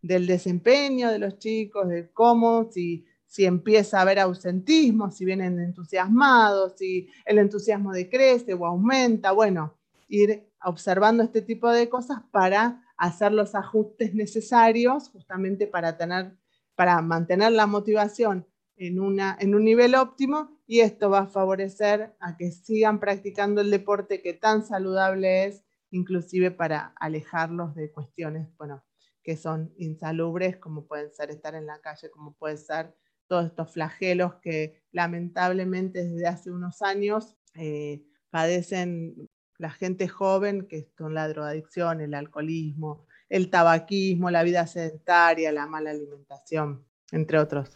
del 0.00 0.26
desempeño 0.26 1.10
de 1.10 1.18
los 1.18 1.38
chicos, 1.38 1.90
de 1.90 2.08
cómo, 2.10 2.70
si, 2.72 3.04
si 3.26 3.44
empieza 3.44 3.98
a 3.98 4.02
haber 4.02 4.18
ausentismo, 4.18 5.10
si 5.10 5.26
vienen 5.26 5.60
entusiasmados, 5.60 6.78
si 6.78 7.10
el 7.26 7.36
entusiasmo 7.36 7.92
decrece 7.92 8.54
o 8.54 8.64
aumenta, 8.64 9.32
bueno, 9.32 9.74
ir 10.08 10.48
observando 10.64 11.22
este 11.22 11.42
tipo 11.42 11.68
de 11.68 11.90
cosas 11.90 12.22
para 12.30 12.82
hacer 12.96 13.32
los 13.32 13.54
ajustes 13.54 14.14
necesarios 14.14 15.10
justamente 15.10 15.66
para 15.66 15.98
tener 15.98 16.39
para 16.80 17.02
mantener 17.02 17.52
la 17.52 17.66
motivación 17.66 18.46
en, 18.74 19.00
una, 19.00 19.36
en 19.38 19.54
un 19.54 19.66
nivel 19.66 19.94
óptimo 19.94 20.62
y 20.66 20.80
esto 20.80 21.10
va 21.10 21.18
a 21.18 21.26
favorecer 21.26 22.16
a 22.20 22.38
que 22.38 22.50
sigan 22.52 23.00
practicando 23.00 23.60
el 23.60 23.70
deporte 23.70 24.22
que 24.22 24.32
tan 24.32 24.64
saludable 24.64 25.44
es, 25.44 25.62
inclusive 25.90 26.50
para 26.50 26.94
alejarlos 26.96 27.74
de 27.74 27.92
cuestiones, 27.92 28.48
bueno, 28.56 28.82
que 29.22 29.36
son 29.36 29.74
insalubres, 29.76 30.56
como 30.56 30.86
pueden 30.86 31.12
ser 31.12 31.28
estar 31.28 31.54
en 31.54 31.66
la 31.66 31.82
calle, 31.82 32.08
como 32.10 32.32
pueden 32.32 32.56
ser 32.56 32.96
todos 33.26 33.44
estos 33.44 33.70
flagelos 33.70 34.36
que 34.36 34.82
lamentablemente 34.90 36.02
desde 36.02 36.28
hace 36.28 36.50
unos 36.50 36.80
años 36.80 37.36
eh, 37.56 38.06
padecen 38.30 39.28
la 39.58 39.68
gente 39.68 40.08
joven, 40.08 40.66
que 40.66 40.88
son 40.96 41.12
la 41.12 41.28
drogadicción, 41.28 42.00
el 42.00 42.14
alcoholismo, 42.14 43.06
el 43.30 43.48
tabaquismo, 43.48 44.30
la 44.30 44.42
vida 44.42 44.66
sedentaria, 44.66 45.52
la 45.52 45.66
mala 45.66 45.90
alimentación, 45.90 46.84
entre 47.12 47.38
otros. 47.38 47.70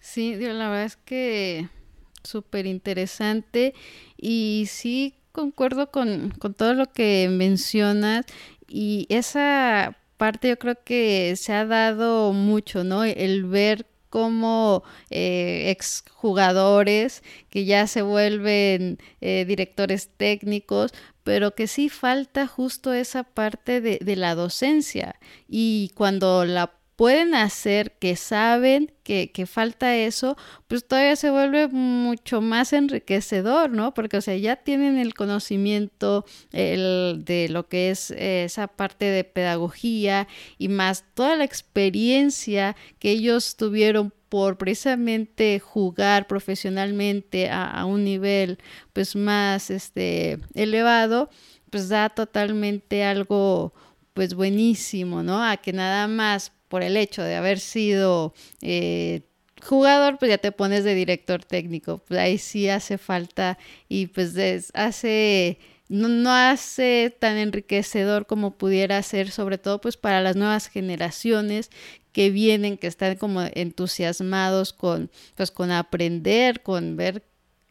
Sí, 0.00 0.34
la 0.36 0.70
verdad 0.70 0.84
es 0.84 0.96
que 0.96 1.68
súper 2.24 2.66
interesante 2.66 3.74
y 4.16 4.64
sí 4.68 5.16
concuerdo 5.32 5.90
con, 5.90 6.30
con 6.38 6.54
todo 6.54 6.74
lo 6.74 6.86
que 6.92 7.28
mencionas 7.30 8.24
y 8.68 9.06
esa 9.10 9.96
parte 10.16 10.48
yo 10.48 10.58
creo 10.58 10.76
que 10.84 11.34
se 11.36 11.52
ha 11.52 11.66
dado 11.66 12.32
mucho, 12.32 12.84
¿no? 12.84 13.04
El 13.04 13.44
ver 13.44 13.86
cómo 14.12 14.84
eh, 15.08 15.70
exjugadores 15.70 17.22
que 17.48 17.64
ya 17.64 17.86
se 17.86 18.02
vuelven 18.02 18.98
eh, 19.22 19.46
directores 19.48 20.10
técnicos, 20.14 20.92
pero 21.24 21.54
que 21.54 21.66
sí 21.66 21.88
falta 21.88 22.46
justo 22.46 22.92
esa 22.92 23.24
parte 23.24 23.80
de 23.80 24.16
la 24.16 24.34
docencia. 24.34 25.18
Y 25.48 25.92
cuando 25.94 26.44
la 26.44 26.74
pueden 26.96 27.34
hacer, 27.34 27.92
que 27.98 28.16
saben 28.16 28.92
que, 29.02 29.32
que, 29.32 29.46
falta 29.46 29.96
eso, 29.96 30.36
pues 30.68 30.86
todavía 30.86 31.16
se 31.16 31.30
vuelve 31.30 31.68
mucho 31.68 32.40
más 32.40 32.72
enriquecedor, 32.72 33.70
¿no? 33.70 33.94
Porque, 33.94 34.18
o 34.18 34.20
sea, 34.20 34.36
ya 34.36 34.56
tienen 34.56 34.98
el 34.98 35.14
conocimiento 35.14 36.24
el, 36.52 37.22
de 37.24 37.48
lo 37.48 37.68
que 37.68 37.90
es 37.90 38.10
esa 38.12 38.68
parte 38.68 39.06
de 39.06 39.24
pedagogía 39.24 40.28
y 40.58 40.68
más 40.68 41.04
toda 41.14 41.36
la 41.36 41.44
experiencia 41.44 42.76
que 42.98 43.10
ellos 43.10 43.56
tuvieron 43.56 44.12
por 44.32 44.56
precisamente 44.56 45.60
jugar 45.60 46.26
profesionalmente 46.26 47.50
a, 47.50 47.84
un 47.84 48.02
nivel 48.02 48.58
pues 48.94 49.14
más 49.14 49.68
este 49.68 50.38
elevado, 50.54 51.28
pues 51.68 51.90
da 51.90 52.08
totalmente 52.08 53.04
algo 53.04 53.74
pues 54.14 54.32
buenísimo, 54.32 55.22
¿no? 55.22 55.44
A 55.44 55.58
que 55.58 55.74
nada 55.74 56.08
más 56.08 56.52
por 56.72 56.82
el 56.82 56.96
hecho 56.96 57.22
de 57.22 57.36
haber 57.36 57.60
sido 57.60 58.32
eh, 58.62 59.20
jugador, 59.62 60.16
pues 60.16 60.30
ya 60.30 60.38
te 60.38 60.52
pones 60.52 60.84
de 60.84 60.94
director 60.94 61.44
técnico. 61.44 61.98
Pues 61.98 62.18
ahí 62.18 62.38
sí 62.38 62.70
hace 62.70 62.96
falta 62.96 63.58
y 63.90 64.06
pues 64.06 64.34
hace 64.72 65.58
no, 65.90 66.32
hace 66.34 67.14
tan 67.18 67.36
enriquecedor 67.36 68.24
como 68.24 68.56
pudiera 68.56 69.02
ser, 69.02 69.30
sobre 69.30 69.58
todo 69.58 69.82
pues 69.82 69.98
para 69.98 70.22
las 70.22 70.34
nuevas 70.34 70.68
generaciones 70.68 71.68
que 72.12 72.30
vienen, 72.30 72.78
que 72.78 72.86
están 72.86 73.16
como 73.16 73.42
entusiasmados 73.52 74.72
con, 74.72 75.10
pues 75.34 75.50
con 75.50 75.72
aprender, 75.72 76.62
con 76.62 76.96
ver 76.96 77.22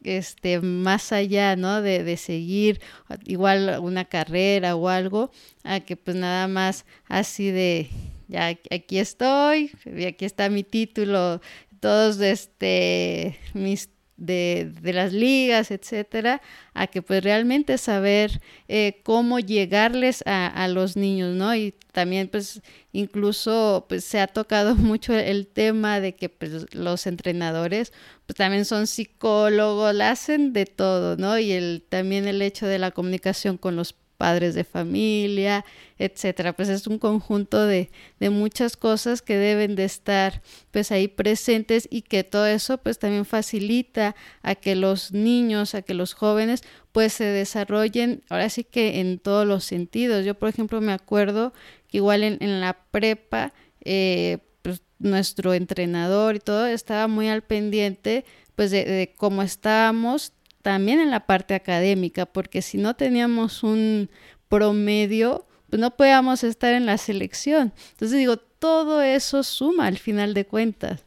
este 0.04 0.60
más 0.60 1.10
allá, 1.10 1.56
¿no? 1.56 1.82
De, 1.82 2.04
de, 2.04 2.16
seguir 2.16 2.80
igual 3.24 3.80
una 3.82 4.04
carrera 4.04 4.76
o 4.76 4.88
algo, 4.88 5.32
a 5.64 5.80
que 5.80 5.96
pues 5.96 6.16
nada 6.16 6.46
más 6.46 6.84
así 7.08 7.50
de 7.50 7.90
ya 8.28 8.48
aquí 8.70 8.98
estoy, 8.98 9.70
aquí 10.06 10.24
está 10.24 10.48
mi 10.48 10.62
título, 10.64 11.40
todos 11.80 12.20
este 12.20 13.38
mis 13.54 13.88
de, 14.16 14.72
de, 14.80 14.92
las 14.92 15.12
ligas, 15.12 15.72
etcétera, 15.72 16.42
a 16.74 16.86
que 16.86 17.02
pues 17.02 17.24
realmente 17.24 17.76
saber 17.76 18.40
eh, 18.68 19.00
cómo 19.02 19.40
llegarles 19.40 20.22
a, 20.26 20.46
a, 20.46 20.68
los 20.68 20.96
niños, 20.96 21.34
¿no? 21.34 21.54
Y 21.56 21.74
también 21.90 22.28
pues 22.28 22.62
incluso 22.92 23.86
pues 23.88 24.04
se 24.04 24.20
ha 24.20 24.28
tocado 24.28 24.74
mucho 24.76 25.12
el 25.14 25.48
tema 25.48 25.98
de 25.98 26.14
que 26.14 26.28
pues 26.28 26.72
los 26.72 27.06
entrenadores 27.06 27.92
pues 28.26 28.36
también 28.36 28.64
son 28.64 28.86
psicólogos, 28.86 29.98
hacen 30.00 30.52
de 30.52 30.66
todo, 30.66 31.16
¿no? 31.16 31.38
Y 31.38 31.50
el, 31.52 31.84
también 31.88 32.28
el 32.28 32.42
hecho 32.42 32.66
de 32.66 32.78
la 32.78 32.92
comunicación 32.92 33.58
con 33.58 33.74
los 33.74 33.92
padres 34.22 34.54
de 34.54 34.62
familia, 34.62 35.64
etcétera. 35.98 36.52
Pues 36.52 36.68
es 36.68 36.86
un 36.86 37.00
conjunto 37.00 37.66
de, 37.66 37.90
de, 38.20 38.30
muchas 38.30 38.76
cosas 38.76 39.20
que 39.20 39.36
deben 39.36 39.74
de 39.74 39.82
estar 39.82 40.42
pues 40.70 40.92
ahí 40.92 41.08
presentes 41.08 41.88
y 41.90 42.02
que 42.02 42.22
todo 42.22 42.46
eso 42.46 42.78
pues 42.78 43.00
también 43.00 43.24
facilita 43.24 44.14
a 44.42 44.54
que 44.54 44.76
los 44.76 45.10
niños, 45.10 45.74
a 45.74 45.82
que 45.82 45.94
los 45.94 46.14
jóvenes 46.14 46.62
pues 46.92 47.14
se 47.14 47.24
desarrollen 47.24 48.22
ahora 48.28 48.48
sí 48.48 48.62
que 48.62 49.00
en 49.00 49.18
todos 49.18 49.44
los 49.44 49.64
sentidos. 49.64 50.24
Yo 50.24 50.34
por 50.36 50.48
ejemplo 50.48 50.80
me 50.80 50.92
acuerdo 50.92 51.52
que 51.88 51.96
igual 51.96 52.22
en, 52.22 52.38
en 52.40 52.60
la 52.60 52.74
prepa 52.92 53.52
eh, 53.84 54.38
pues, 54.62 54.82
nuestro 55.00 55.52
entrenador 55.52 56.36
y 56.36 56.38
todo 56.38 56.66
estaba 56.66 57.08
muy 57.08 57.28
al 57.28 57.42
pendiente 57.42 58.24
pues 58.54 58.70
de, 58.70 58.84
de 58.84 59.14
cómo 59.16 59.42
estábamos 59.42 60.32
también 60.62 61.00
en 61.00 61.10
la 61.10 61.26
parte 61.26 61.54
académica, 61.54 62.26
porque 62.26 62.62
si 62.62 62.78
no 62.78 62.94
teníamos 62.94 63.62
un 63.62 64.08
promedio, 64.48 65.46
pues 65.68 65.80
no 65.80 65.96
podíamos 65.96 66.44
estar 66.44 66.72
en 66.74 66.86
la 66.86 66.98
selección. 66.98 67.72
Entonces 67.92 68.18
digo, 68.18 68.36
todo 68.36 69.02
eso 69.02 69.42
suma 69.42 69.86
al 69.86 69.98
final 69.98 70.34
de 70.34 70.46
cuentas. 70.46 71.04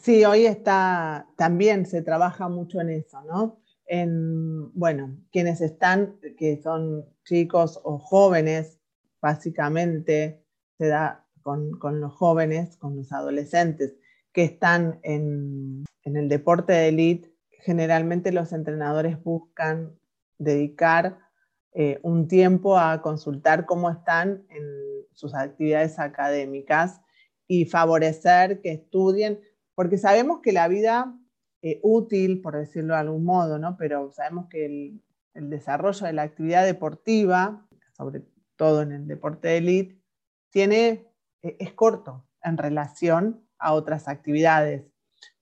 Sí, 0.00 0.24
hoy 0.24 0.46
está, 0.46 1.26
también 1.36 1.86
se 1.86 2.02
trabaja 2.02 2.48
mucho 2.48 2.80
en 2.80 2.90
eso, 2.90 3.22
¿no? 3.22 3.60
En, 3.86 4.72
bueno, 4.72 5.16
quienes 5.30 5.60
están, 5.60 6.18
que 6.38 6.60
son 6.62 7.04
chicos 7.24 7.80
o 7.84 7.98
jóvenes, 7.98 8.78
básicamente 9.20 10.44
se 10.78 10.86
da 10.86 11.26
con, 11.42 11.78
con 11.78 12.00
los 12.00 12.12
jóvenes, 12.14 12.76
con 12.76 12.96
los 12.96 13.12
adolescentes 13.12 13.94
que 14.32 14.44
están 14.44 14.98
en, 15.02 15.84
en 16.02 16.16
el 16.16 16.28
deporte 16.28 16.72
de 16.72 16.88
élite, 16.88 17.33
generalmente 17.64 18.30
los 18.30 18.52
entrenadores 18.52 19.22
buscan 19.24 19.98
dedicar 20.36 21.18
eh, 21.72 21.98
un 22.02 22.28
tiempo 22.28 22.78
a 22.78 23.00
consultar 23.00 23.64
cómo 23.64 23.88
están 23.90 24.44
en 24.50 24.64
sus 25.12 25.34
actividades 25.34 25.98
académicas 25.98 27.00
y 27.46 27.64
favorecer 27.64 28.60
que 28.60 28.72
estudien, 28.72 29.40
porque 29.74 29.96
sabemos 29.96 30.40
que 30.42 30.52
la 30.52 30.68
vida 30.68 31.18
eh, 31.62 31.80
útil, 31.82 32.42
por 32.42 32.54
decirlo 32.54 32.92
de 32.94 33.00
algún 33.00 33.24
modo, 33.24 33.58
¿no? 33.58 33.78
pero 33.78 34.12
sabemos 34.12 34.46
que 34.50 34.66
el, 34.66 35.00
desarrollo 35.34 36.06
de 36.06 36.12
la 36.12 36.22
actividad 36.22 36.64
deportiva, 36.64 37.66
sobre 37.96 38.22
todo 38.56 38.82
en 38.82 38.92
el 38.92 39.08
deporte 39.08 39.48
de 39.48 39.56
élite, 39.56 40.02
tiene, 40.50 41.08
eh, 41.42 41.56
es 41.58 41.72
corto 41.72 42.24
en 42.42 42.58
relación 42.58 43.44
a 43.58 43.72
otras 43.72 44.06
actividades 44.06 44.84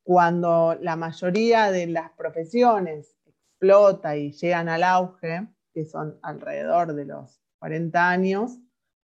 cuando 0.03 0.77
la 0.81 0.97
mayoría 0.97 1.71
de 1.71 1.87
las 1.87 2.11
profesiones 2.13 3.17
explota 3.27 4.17
y 4.17 4.33
llegan 4.33 4.69
al 4.69 4.83
auge, 4.83 5.47
que 5.73 5.85
son 5.85 6.19
alrededor 6.23 6.95
de 6.95 7.05
los 7.05 7.41
40 7.59 8.11
años, 8.11 8.59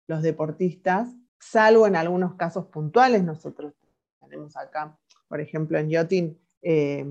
los 0.06 0.22
deportistas, 0.22 1.14
salvo 1.38 1.86
en 1.86 1.96
algunos 1.96 2.34
casos 2.34 2.66
puntuales, 2.66 3.22
nosotros 3.22 3.74
tenemos 4.20 4.56
acá, 4.56 4.98
por 5.28 5.40
ejemplo, 5.40 5.78
en 5.78 5.90
Yotin, 5.90 6.38
eh, 6.62 7.06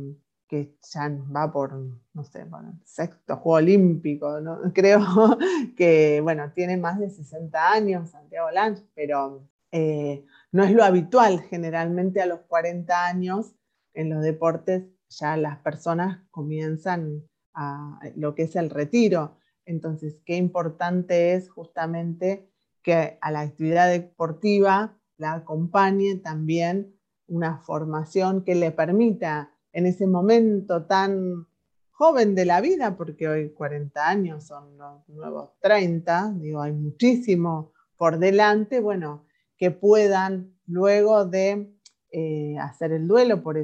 que 0.47 0.75
ya 0.81 1.09
va 1.35 1.51
por, 1.51 1.73
no 1.73 2.23
sé, 2.23 2.43
bueno, 2.43 2.79
sexto 2.83 3.37
Juego 3.37 3.57
Olímpico, 3.57 4.37
creo 4.73 5.37
que, 5.75 6.19
bueno, 6.21 6.51
tiene 6.53 6.77
más 6.77 6.99
de 6.99 7.09
60 7.09 7.71
años 7.71 8.09
Santiago 8.09 8.51
Lange, 8.51 8.83
pero 8.93 9.47
eh, 9.71 10.25
no 10.51 10.63
es 10.63 10.71
lo 10.71 10.83
habitual, 10.83 11.41
generalmente 11.41 12.21
a 12.21 12.25
los 12.25 12.41
40 12.41 13.05
años 13.05 13.55
en 13.95 14.09
los 14.09 14.21
deportes 14.21 14.83
ya 15.09 15.37
las 15.37 15.59
personas 15.59 16.23
comienzan 16.31 17.23
a 17.53 17.99
lo 18.15 18.35
que 18.35 18.43
es 18.43 18.55
el 18.55 18.69
retiro. 18.69 19.37
Entonces, 19.65 20.21
qué 20.25 20.35
importante 20.35 21.33
es 21.33 21.49
justamente 21.49 22.49
que 22.83 23.17
a 23.21 23.31
la 23.31 23.41
actividad 23.41 23.89
deportiva 23.89 24.97
la 25.17 25.33
acompañe 25.33 26.15
también 26.17 26.95
una 27.27 27.57
formación 27.57 28.43
que 28.43 28.55
le 28.55 28.71
permita 28.71 29.51
en 29.71 29.85
ese 29.87 30.05
momento 30.05 30.85
tan 30.85 31.47
joven 31.91 32.35
de 32.35 32.45
la 32.45 32.61
vida, 32.61 32.95
porque 32.97 33.27
hoy 33.27 33.49
40 33.53 34.07
años 34.07 34.45
son 34.45 34.77
los 34.77 35.07
nuevos 35.09 35.51
30, 35.61 36.33
digo, 36.37 36.61
hay 36.61 36.73
muchísimo 36.73 37.71
por 37.97 38.19
delante, 38.19 38.81
bueno, 38.81 39.25
que 39.57 39.71
puedan 39.71 40.53
luego 40.67 41.25
de 41.25 41.73
eh, 42.11 42.57
hacer 42.59 42.91
el 42.91 43.07
duelo 43.07 43.41
por 43.41 43.57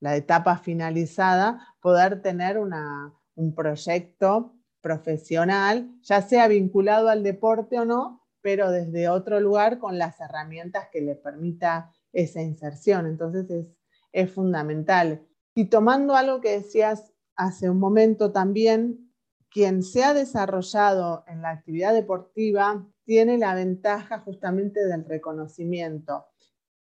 la 0.00 0.16
etapa 0.16 0.56
finalizada, 0.58 1.74
poder 1.80 2.22
tener 2.22 2.58
un 2.58 3.54
proyecto 3.54 4.54
profesional, 4.80 5.90
ya 6.02 6.22
sea 6.22 6.48
vinculado 6.48 7.08
al 7.08 7.22
deporte 7.22 7.78
o 7.78 7.84
no, 7.84 8.26
pero 8.40 8.70
desde 8.70 9.08
otro 9.08 9.40
lugar 9.40 9.78
con 9.78 9.98
las 9.98 10.18
herramientas 10.20 10.88
que 10.90 11.02
le 11.02 11.14
permita 11.14 11.92
esa 12.12 12.40
inserción. 12.40 13.06
Entonces 13.06 13.50
es, 13.50 13.66
es 14.12 14.32
fundamental. 14.32 15.26
Y 15.54 15.66
tomando 15.66 16.16
algo 16.16 16.40
que 16.40 16.52
decías 16.52 17.12
hace 17.36 17.68
un 17.68 17.78
momento 17.78 18.32
también, 18.32 19.10
quien 19.50 19.82
se 19.82 20.04
ha 20.04 20.14
desarrollado 20.14 21.24
en 21.26 21.42
la 21.42 21.50
actividad 21.50 21.92
deportiva 21.92 22.86
tiene 23.04 23.36
la 23.36 23.54
ventaja 23.54 24.20
justamente 24.20 24.86
del 24.86 25.04
reconocimiento, 25.04 26.26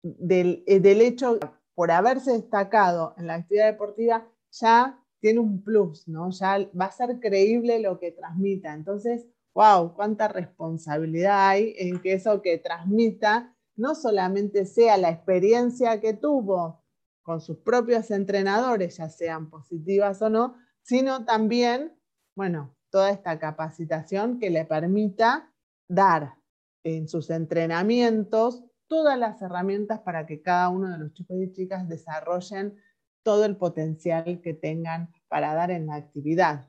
del, 0.03 0.65
eh, 0.67 0.81
del 0.81 1.01
hecho 1.01 1.39
por 1.77 1.93
haberse 1.93 2.33
destacado 2.33 3.15
en 3.19 3.29
la 3.29 3.35
actividad 3.35 3.67
deportiva, 3.71 4.27
ya 4.51 4.99
tiene 5.21 5.41
un 5.41 5.63
plus, 5.63 6.09
¿no? 6.09 6.31
Ya 6.31 6.59
va 6.79 6.87
a 6.87 6.91
ser 6.91 7.21
creíble 7.21 7.79
lo 7.81 8.01
que 8.01 8.13
transmita. 8.13 8.73
Entonces, 8.73 9.27
wow, 9.55 9.95
cuánta 9.95 10.27
responsabilidad 10.27 11.49
hay 11.49 11.75
en 11.77 12.01
que 12.01 12.15
eso 12.15 12.41
que 12.41 12.59
transmita 12.59 13.55
no 13.77 13.95
solamente 13.95 14.65
sea 14.65 14.97
la 14.97 15.11
experiencia 15.11 16.01
que 16.01 16.15
tuvo 16.15 16.83
con 17.23 17.41
sus 17.43 17.59
propios 17.59 18.11
entrenadores, 18.11 18.97
ya 18.97 19.11
sean 19.11 19.51
positivas 19.51 20.23
o 20.23 20.31
no, 20.31 20.57
sino 20.81 21.27
también, 21.27 21.93
bueno, 22.35 22.75
toda 22.91 23.11
esta 23.11 23.39
capacitación 23.39 24.39
que 24.39 24.49
le 24.49 24.65
permita 24.65 25.53
dar 25.89 26.37
en 26.85 27.09
sus 27.09 27.29
entrenamientos 27.29 28.65
todas 28.89 29.19
las 29.19 29.41
herramientas 29.43 30.01
para 30.01 30.27
que 30.27 30.43
cada 30.43 30.69
uno 30.69 30.91
de 30.91 30.99
los 30.99 31.13
chicos 31.13 31.37
y 31.41 31.53
chicas 31.53 31.89
desarrollen 31.89 32.77
todo 33.23 33.45
el 33.45 33.57
potencial 33.57 34.41
que 34.43 34.55
tengan 34.55 35.11
para 35.29 35.55
dar 35.55 35.71
en 35.71 35.87
la 35.87 35.97
actividad. 35.97 36.67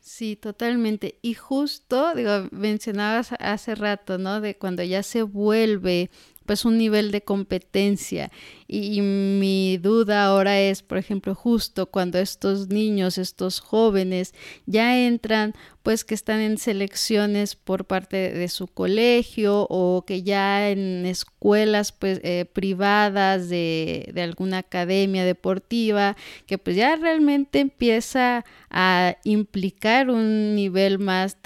Sí, 0.00 0.34
totalmente. 0.34 1.18
Y 1.20 1.34
justo, 1.34 2.14
digo, 2.14 2.48
mencionabas 2.50 3.32
hace 3.38 3.74
rato, 3.74 4.16
¿no? 4.16 4.40
De 4.40 4.56
cuando 4.56 4.82
ya 4.82 5.02
se 5.02 5.22
vuelve 5.22 6.10
pues 6.46 6.64
un 6.64 6.78
nivel 6.78 7.12
de 7.12 7.22
competencia. 7.22 8.32
Y, 8.72 9.00
mi 9.00 9.78
duda 9.78 10.26
ahora 10.26 10.60
es, 10.60 10.82
por 10.82 10.96
ejemplo, 10.96 11.34
justo 11.34 11.86
cuando 11.86 12.20
estos 12.20 12.68
niños, 12.68 13.18
estos 13.18 13.58
jóvenes 13.58 14.32
ya 14.64 14.96
entran, 14.96 15.54
pues 15.82 16.04
que 16.04 16.14
están 16.14 16.40
en 16.40 16.56
selecciones 16.56 17.56
por 17.56 17.86
parte 17.86 18.30
de 18.32 18.48
su 18.48 18.68
colegio 18.68 19.66
o 19.68 20.04
que 20.06 20.22
ya 20.22 20.70
en 20.70 21.04
escuelas 21.04 21.90
pues 21.90 22.20
eh, 22.22 22.44
privadas 22.44 23.48
de, 23.48 24.08
de 24.14 24.22
alguna 24.22 24.58
academia 24.58 25.24
deportiva, 25.24 26.16
que 26.46 26.56
pues 26.56 26.76
ya 26.76 26.94
realmente 26.94 27.58
empieza 27.58 28.44
a 28.70 29.16
implicar 29.24 30.10
un 30.10 30.54
nivel 30.54 31.00
más 31.00 31.38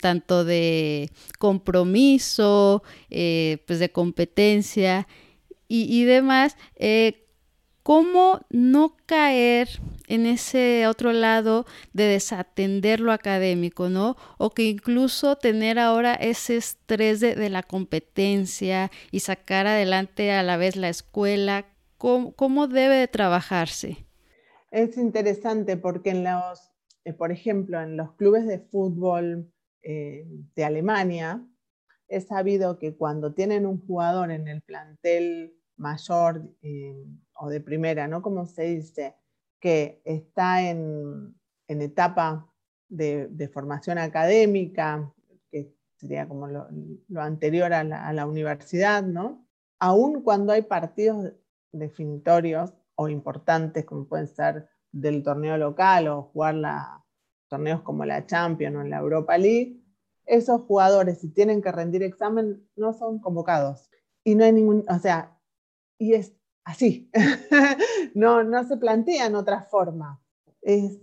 tanto 0.00 0.46
de 0.46 1.10
compromiso, 1.38 2.82
eh, 3.10 3.58
pues 3.66 3.80
de 3.80 3.90
competencia 3.90 5.06
y, 5.72 6.04
demás, 6.04 6.56
eh, 6.74 7.28
¿cómo 7.84 8.40
no 8.50 8.96
caer 9.06 9.68
en 10.08 10.26
ese 10.26 10.88
otro 10.88 11.12
lado 11.12 11.64
de 11.92 12.04
desatender 12.04 12.98
lo 12.98 13.12
académico, 13.12 13.88
¿no? 13.88 14.16
O 14.38 14.50
que 14.50 14.64
incluso 14.64 15.36
tener 15.36 15.78
ahora 15.78 16.14
ese 16.14 16.56
estrés 16.56 17.20
de, 17.20 17.48
la 17.48 17.62
competencia 17.62 18.90
y 19.12 19.20
sacar 19.20 19.68
adelante 19.68 20.32
a 20.32 20.42
la 20.42 20.56
vez 20.56 20.74
la 20.74 20.88
escuela, 20.88 21.66
¿cómo, 21.98 22.66
debe 22.66 22.96
de 22.96 23.06
trabajarse? 23.06 24.04
Es 24.72 24.96
interesante 24.96 25.76
porque 25.76 26.10
en 26.10 26.24
los, 26.24 26.72
eh, 27.04 27.12
por 27.12 27.30
ejemplo, 27.30 27.80
en 27.80 27.96
los 27.96 28.12
clubes 28.14 28.44
de 28.44 28.58
fútbol 28.58 29.52
eh, 29.82 30.26
de 30.56 30.64
Alemania, 30.64 31.46
he 32.08 32.20
sabido 32.20 32.80
que 32.80 32.96
cuando 32.96 33.32
tienen 33.32 33.64
un 33.64 33.86
jugador 33.86 34.32
en 34.32 34.48
el 34.48 34.62
plantel 34.62 35.54
mayor 35.80 36.42
eh, 36.62 37.04
o 37.34 37.48
de 37.48 37.60
primera, 37.60 38.06
¿no? 38.06 38.22
Como 38.22 38.46
se 38.46 38.64
dice, 38.64 39.16
que 39.58 40.00
está 40.04 40.62
en, 40.62 41.34
etapa 41.68 42.50
de, 42.88 43.50
formación 43.52 43.98
académica, 43.98 45.12
que 45.50 45.74
sería 45.96 46.28
como 46.28 46.48
lo, 46.48 46.66
anterior 47.20 47.72
a 47.72 47.84
la, 47.84 48.26
universidad, 48.26 49.02
¿no? 49.02 49.46
Aún 49.78 50.22
cuando 50.22 50.52
hay 50.52 50.62
partidos 50.62 51.32
definitorios 51.72 52.74
o 52.96 53.08
importantes, 53.08 53.84
como 53.84 54.06
pueden 54.06 54.26
ser 54.26 54.68
del 54.92 55.22
torneo 55.22 55.56
local 55.56 56.08
o 56.08 56.22
jugar 56.22 56.56
torneos 57.48 57.82
como 57.82 58.04
la 58.04 58.26
Champions 58.26 58.76
o 58.76 58.82
la 58.82 58.98
Europa 58.98 59.38
League, 59.38 59.80
esos 60.26 60.62
jugadores, 60.62 61.20
si 61.20 61.28
tienen 61.32 61.62
que 61.62 61.72
rendir 61.72 62.02
examen, 62.02 62.68
no 62.76 62.92
son 62.92 63.20
convocados. 63.20 63.88
Y 64.22 64.34
no 64.34 64.44
hay 64.44 64.52
ningún, 64.52 64.84
o 64.88 64.98
sea, 64.98 65.39
y 66.00 66.14
es 66.14 66.34
así. 66.64 67.10
no, 68.14 68.42
no 68.42 68.64
se 68.64 68.78
plantea 68.78 69.26
en 69.26 69.36
otra 69.36 69.62
forma. 69.62 70.20
Es 70.62 70.98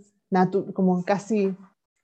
como 0.74 1.06
casi, 1.06 1.56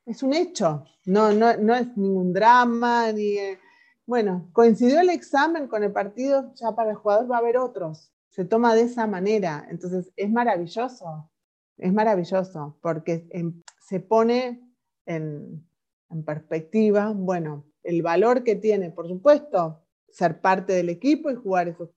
es 0.05 0.23
un 0.23 0.33
hecho. 0.33 0.85
No, 1.05 1.33
no, 1.33 1.57
no 1.57 1.75
es 1.75 1.97
ningún 1.97 2.31
drama, 2.31 3.11
ni... 3.11 3.37
Eh, 3.37 3.59
bueno, 4.05 4.49
coincidió 4.53 4.99
el 4.99 5.09
examen 5.09 5.67
con 5.67 5.83
el 5.83 5.91
partido, 5.91 6.53
ya 6.55 6.75
para 6.75 6.91
el 6.91 6.97
jugador 6.97 7.31
va 7.31 7.37
a 7.37 7.39
haber 7.39 7.57
otros. 7.57 8.11
Se 8.29 8.45
toma 8.45 8.75
de 8.75 8.81
esa 8.81 9.07
manera. 9.07 9.65
Entonces, 9.69 10.11
es 10.15 10.29
maravilloso. 10.29 11.31
Es 11.77 11.91
maravilloso 11.91 12.77
porque 12.81 13.27
se 13.79 13.99
pone 14.01 14.61
en, 15.05 15.65
en 16.09 16.23
perspectiva, 16.23 17.11
bueno, 17.11 17.65
el 17.81 18.03
valor 18.03 18.43
que 18.43 18.55
tiene, 18.55 18.91
por 18.91 19.07
supuesto, 19.07 19.83
ser 20.09 20.41
parte 20.41 20.73
del 20.73 20.89
equipo 20.89 21.31
y 21.31 21.35
jugar 21.35 21.67
esos 21.69 21.89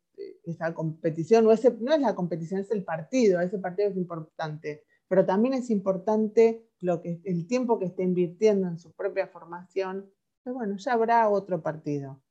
esa 0.47 0.75
competición, 0.75 1.45
no, 1.45 1.53
ese, 1.53 1.77
no 1.81 1.93
es 1.93 2.01
la 2.01 2.15
competición, 2.15 2.61
es 2.61 2.71
el 2.71 2.85
partido, 2.85 3.41
ese 3.41 3.59
partido 3.59 3.89
es 3.89 3.97
importante, 3.97 4.85
pero 5.09 5.25
también 5.25 5.55
es 5.55 5.71
importante 5.71 6.67
lo 6.81 7.01
que, 7.01 7.21
el 7.25 7.47
tiempo 7.47 7.79
que 7.79 7.87
esté 7.87 8.03
invirtiendo 8.03 8.69
en 8.69 8.79
su 8.79 8.93
propia 8.93 9.27
formación, 9.29 10.11
pues 10.43 10.55
bueno, 10.55 10.77
ya 10.77 10.93
habrá 10.93 11.29
otro 11.29 11.63
partido. 11.63 12.23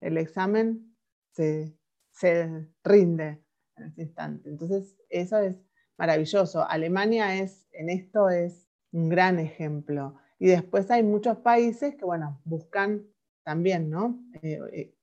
El 0.00 0.18
examen 0.18 0.94
se, 1.32 1.76
se 2.10 2.68
rinde 2.82 3.42
en 3.76 3.84
ese 3.84 4.02
instante. 4.02 4.48
Entonces, 4.48 4.96
eso 5.08 5.38
es 5.38 5.56
maravilloso. 5.96 6.68
Alemania 6.68 7.36
es, 7.36 7.66
en 7.72 7.88
esto 7.90 8.28
es 8.28 8.68
un 8.92 9.08
gran 9.08 9.38
ejemplo. 9.38 10.14
Y 10.38 10.48
después 10.48 10.90
hay 10.90 11.02
muchos 11.02 11.38
países 11.38 11.94
que, 11.96 12.04
bueno, 12.04 12.40
buscan 12.44 13.06
también, 13.44 13.90
¿no? 13.90 14.22
Eh, 14.42 14.60
eh, 14.72 14.94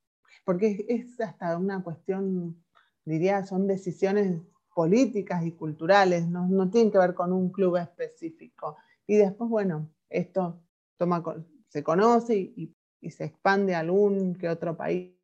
porque 0.44 0.86
es 0.90 1.20
hasta 1.20 1.58
una 1.58 1.84
cuestión, 1.84 2.64
diría, 3.06 3.46
son 3.46 3.68
decisiones 3.68 4.42
políticas 4.74 5.46
y 5.46 5.52
culturales, 5.52 6.28
no, 6.28 6.48
no 6.48 6.70
tienen 6.70 6.92
que 6.92 6.98
ver 6.98 7.14
con 7.14 7.32
un 7.34 7.52
club 7.52 7.78
específico. 7.78 8.78
Y 9.06 9.18
después, 9.18 9.50
bueno, 9.50 9.90
esto 10.10 10.62
toma, 10.98 11.24
se 11.68 11.84
conoce 11.84 12.36
y, 12.38 12.76
se 13.10 13.26
expande 13.26 13.74
a 13.74 13.80
algún 13.80 14.36
que 14.36 14.48
otro 14.48 14.78
país. 14.78 15.16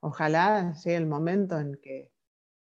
Ojalá 0.00 0.72
llegue 0.72 0.96
el 0.96 1.06
momento 1.06 1.58
en 1.58 1.76
que 1.76 2.12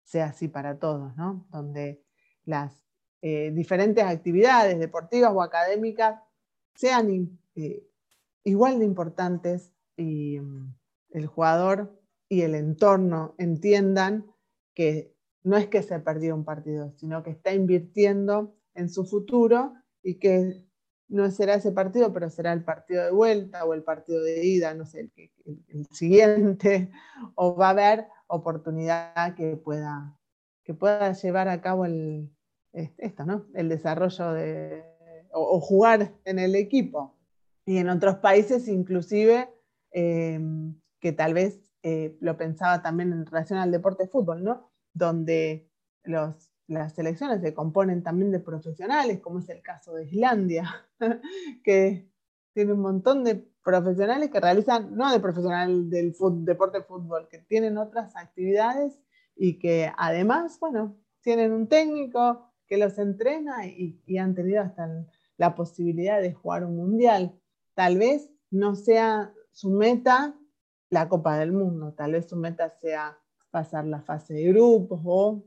sea 0.04 0.26
así 0.26 0.46
para 0.46 0.78
todos, 0.78 1.16
¿no? 1.16 1.46
Donde 1.50 2.04
las 2.44 2.86
eh, 3.20 3.50
diferentes 3.52 4.04
actividades 4.04 4.78
deportivas 4.78 5.32
o 5.34 5.42
académicas 5.42 6.22
sean 6.74 7.38
eh, 7.56 7.84
igual 8.44 8.78
de 8.78 8.84
importantes 8.84 9.72
y, 9.96 10.38
el 11.10 11.26
jugador 11.26 11.98
y 12.28 12.42
el 12.42 12.54
entorno 12.54 13.34
entiendan 13.38 14.26
que 14.74 15.14
no 15.42 15.56
es 15.56 15.68
que 15.68 15.82
se 15.82 15.98
perdió 16.00 16.34
un 16.34 16.44
partido, 16.44 16.92
sino 16.96 17.22
que 17.22 17.30
está 17.30 17.52
invirtiendo 17.52 18.54
en 18.74 18.88
su 18.88 19.04
futuro 19.06 19.74
y 20.02 20.18
que 20.18 20.64
no 21.08 21.30
será 21.30 21.54
ese 21.54 21.72
partido, 21.72 22.12
pero 22.12 22.28
será 22.28 22.52
el 22.52 22.62
partido 22.62 23.04
de 23.04 23.10
vuelta 23.10 23.64
o 23.64 23.72
el 23.72 23.82
partido 23.82 24.22
de 24.22 24.44
ida, 24.44 24.74
no 24.74 24.84
sé, 24.84 25.10
el, 25.46 25.86
siguiente, 25.90 26.90
o 27.34 27.56
va 27.56 27.68
a 27.68 27.70
haber 27.70 28.06
oportunidad 28.26 29.34
que 29.34 29.56
pueda, 29.56 30.18
que 30.64 30.74
pueda 30.74 31.12
llevar 31.12 31.48
a 31.48 31.62
cabo 31.62 31.86
el, 31.86 32.30
esto, 32.72 33.24
¿no? 33.24 33.46
el 33.54 33.70
desarrollo 33.70 34.32
de, 34.34 34.84
o, 35.32 35.60
jugar 35.60 36.14
en 36.24 36.38
el 36.38 36.54
equipo. 36.54 37.16
Y 37.64 37.78
en 37.78 37.88
otros 37.88 38.16
países 38.16 38.68
inclusive 38.68 39.48
eh, 39.92 40.38
que 41.00 41.12
tal 41.12 41.34
vez 41.34 41.60
eh, 41.82 42.16
lo 42.20 42.36
pensaba 42.36 42.82
también 42.82 43.12
en 43.12 43.26
relación 43.26 43.58
al 43.58 43.70
deporte 43.70 44.04
de 44.04 44.08
fútbol, 44.08 44.42
¿no? 44.42 44.70
donde 44.92 45.70
los, 46.04 46.50
las 46.66 46.94
selecciones 46.94 47.40
se 47.40 47.54
componen 47.54 48.02
también 48.02 48.32
de 48.32 48.40
profesionales, 48.40 49.20
como 49.20 49.38
es 49.38 49.48
el 49.48 49.62
caso 49.62 49.94
de 49.94 50.04
Islandia, 50.04 50.68
que 51.64 52.10
tiene 52.52 52.72
un 52.72 52.80
montón 52.80 53.24
de 53.24 53.36
profesionales 53.62 54.30
que 54.30 54.40
realizan, 54.40 54.96
no 54.96 55.12
de 55.12 55.20
profesional 55.20 55.88
del 55.88 56.14
deporte 56.44 56.78
de 56.78 56.84
fútbol, 56.84 57.28
que 57.28 57.38
tienen 57.38 57.78
otras 57.78 58.16
actividades 58.16 58.98
y 59.36 59.58
que 59.58 59.92
además, 59.96 60.58
bueno, 60.58 60.96
tienen 61.20 61.52
un 61.52 61.68
técnico 61.68 62.52
que 62.66 62.76
los 62.76 62.98
entrena 62.98 63.66
y, 63.66 64.02
y 64.04 64.18
han 64.18 64.34
tenido 64.34 64.62
hasta 64.62 65.06
la 65.36 65.54
posibilidad 65.54 66.20
de 66.20 66.32
jugar 66.32 66.64
un 66.64 66.76
mundial. 66.76 67.38
Tal 67.74 67.98
vez 67.98 68.30
no 68.50 68.74
sea 68.74 69.32
su 69.52 69.70
meta 69.70 70.37
la 70.90 71.08
Copa 71.08 71.38
del 71.38 71.52
Mundo, 71.52 71.92
tal 71.92 72.12
vez 72.12 72.28
su 72.28 72.36
meta 72.36 72.70
sea 72.70 73.18
pasar 73.50 73.84
la 73.84 74.00
fase 74.02 74.34
de 74.34 74.44
grupos, 74.44 75.42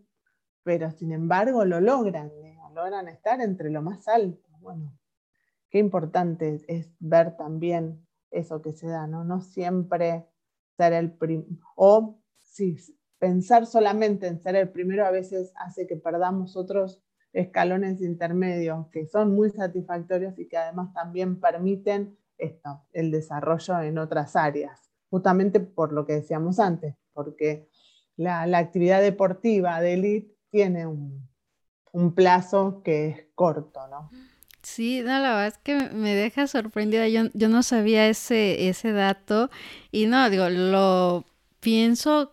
pero 0.63 0.91
sin 0.91 1.11
embargo 1.11 1.65
lo 1.65 1.79
logran, 1.79 2.31
logran 2.73 3.07
estar 3.07 3.41
entre 3.41 3.69
lo 3.69 3.81
más 3.81 4.07
alto. 4.07 4.49
Bueno, 4.59 4.97
qué 5.69 5.79
importante 5.79 6.61
es 6.67 6.95
ver 6.99 7.35
también 7.35 8.05
eso 8.29 8.61
que 8.61 8.73
se 8.73 8.87
da, 8.87 9.07
¿no? 9.07 9.23
No 9.23 9.41
siempre 9.41 10.27
ser 10.77 10.93
el 10.93 11.11
primero, 11.11 11.47
o 11.75 12.21
sí, 12.37 12.77
pensar 13.19 13.65
solamente 13.65 14.27
en 14.27 14.39
ser 14.39 14.55
el 14.55 14.69
primero 14.69 15.05
a 15.05 15.11
veces 15.11 15.53
hace 15.55 15.85
que 15.85 15.97
perdamos 15.97 16.55
otros 16.55 17.03
escalones 17.33 18.01
intermedios 18.01 18.87
que 18.89 19.05
son 19.05 19.33
muy 19.33 19.49
satisfactorios 19.49 20.37
y 20.37 20.47
que 20.47 20.57
además 20.57 20.93
también 20.93 21.39
permiten 21.39 22.17
esto, 22.37 22.83
el 22.91 23.11
desarrollo 23.11 23.79
en 23.81 23.97
otras 23.97 24.35
áreas, 24.35 24.90
justamente 25.11 25.59
por 25.59 25.91
lo 25.93 26.07
que 26.07 26.13
decíamos 26.13 26.59
antes, 26.59 26.95
porque 27.13 27.69
la, 28.15 28.43
actividad 28.57 29.01
deportiva 29.01 29.79
de 29.81 29.93
élite 29.93 30.35
tiene 30.49 30.87
un, 30.87 31.29
plazo 32.15 32.81
que 32.83 33.09
es 33.09 33.25
corto, 33.35 33.85
¿no? 33.89 34.09
Sí, 34.63 35.01
no, 35.01 35.19
la 35.19 35.35
verdad 35.35 35.47
es 35.47 35.57
que 35.57 35.89
me 35.89 36.15
deja 36.15 36.47
sorprendida. 36.47 37.07
Yo, 37.09 37.23
yo 37.33 37.49
no 37.49 37.63
sabía 37.63 38.07
ese, 38.07 38.69
ese 38.69 38.93
dato 38.93 39.49
y 39.91 40.05
no, 40.05 40.29
digo, 40.29 40.49
lo 40.49 41.25
pienso 41.59 42.31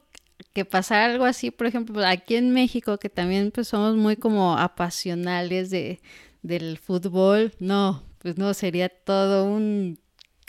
que 0.53 0.65
pasar 0.65 1.11
algo 1.11 1.25
así, 1.25 1.51
por 1.51 1.67
ejemplo, 1.67 2.05
aquí 2.07 2.37
en 2.37 2.53
México, 2.53 2.99
que 2.99 3.09
también 3.09 3.51
pues 3.51 3.69
somos 3.69 3.97
muy 3.97 4.17
como 4.17 4.57
apasionales 4.57 5.71
de, 5.71 6.01
del 6.43 6.79
fútbol, 6.79 7.53
no, 7.59 8.05
pues 8.19 8.39
no, 8.39 8.55
sería 8.55 8.89
todo 8.89 9.45
un 9.45 9.99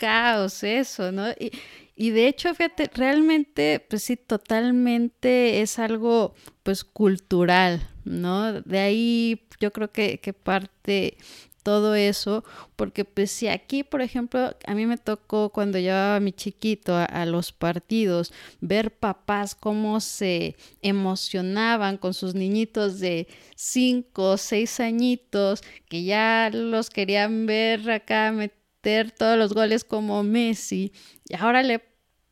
caos 0.00 0.64
eso, 0.64 1.12
¿no? 1.12 1.30
Y, 1.32 1.52
y 2.00 2.12
de 2.12 2.28
hecho, 2.28 2.54
fíjate, 2.54 2.90
realmente, 2.94 3.84
pues 3.90 4.04
sí, 4.04 4.16
totalmente 4.16 5.60
es 5.60 5.78
algo, 5.78 6.32
pues, 6.62 6.82
cultural, 6.82 7.86
¿no? 8.06 8.54
De 8.62 8.78
ahí 8.78 9.46
yo 9.60 9.70
creo 9.70 9.92
que, 9.92 10.18
parte 10.42 11.18
todo 11.62 11.94
eso, 11.94 12.42
porque 12.76 13.04
pues 13.04 13.30
si 13.30 13.48
aquí, 13.48 13.84
por 13.84 14.00
ejemplo, 14.00 14.56
a 14.66 14.74
mí 14.74 14.86
me 14.86 14.96
tocó 14.96 15.50
cuando 15.50 15.78
llevaba 15.78 16.16
a 16.16 16.20
mi 16.20 16.32
chiquito 16.32 16.96
a, 16.96 17.26
los 17.26 17.52
partidos, 17.52 18.32
ver 18.62 18.96
papás 18.96 19.54
cómo 19.54 20.00
se 20.00 20.56
emocionaban 20.80 21.98
con 21.98 22.14
sus 22.14 22.34
niñitos 22.34 22.98
de 22.98 23.28
5 23.56 24.30
o 24.30 24.36
6 24.38 24.80
añitos, 24.80 25.60
que 25.86 26.04
ya 26.04 26.48
los 26.50 26.88
querían 26.88 27.44
ver 27.44 27.90
acá 27.90 28.32
meter 28.32 29.10
todos 29.10 29.36
los 29.36 29.52
goles 29.52 29.84
como 29.84 30.22
Messi, 30.22 30.92
y 31.28 31.34
ahora 31.36 31.62
le 31.62 31.89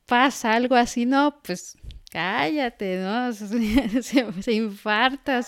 pasa 0.08 0.54
algo 0.54 0.74
así, 0.74 1.04
no, 1.06 1.40
pues 1.42 1.76
cállate, 2.10 2.98
¿no? 2.98 3.32
Se, 4.42 4.52
infarta. 4.52 5.40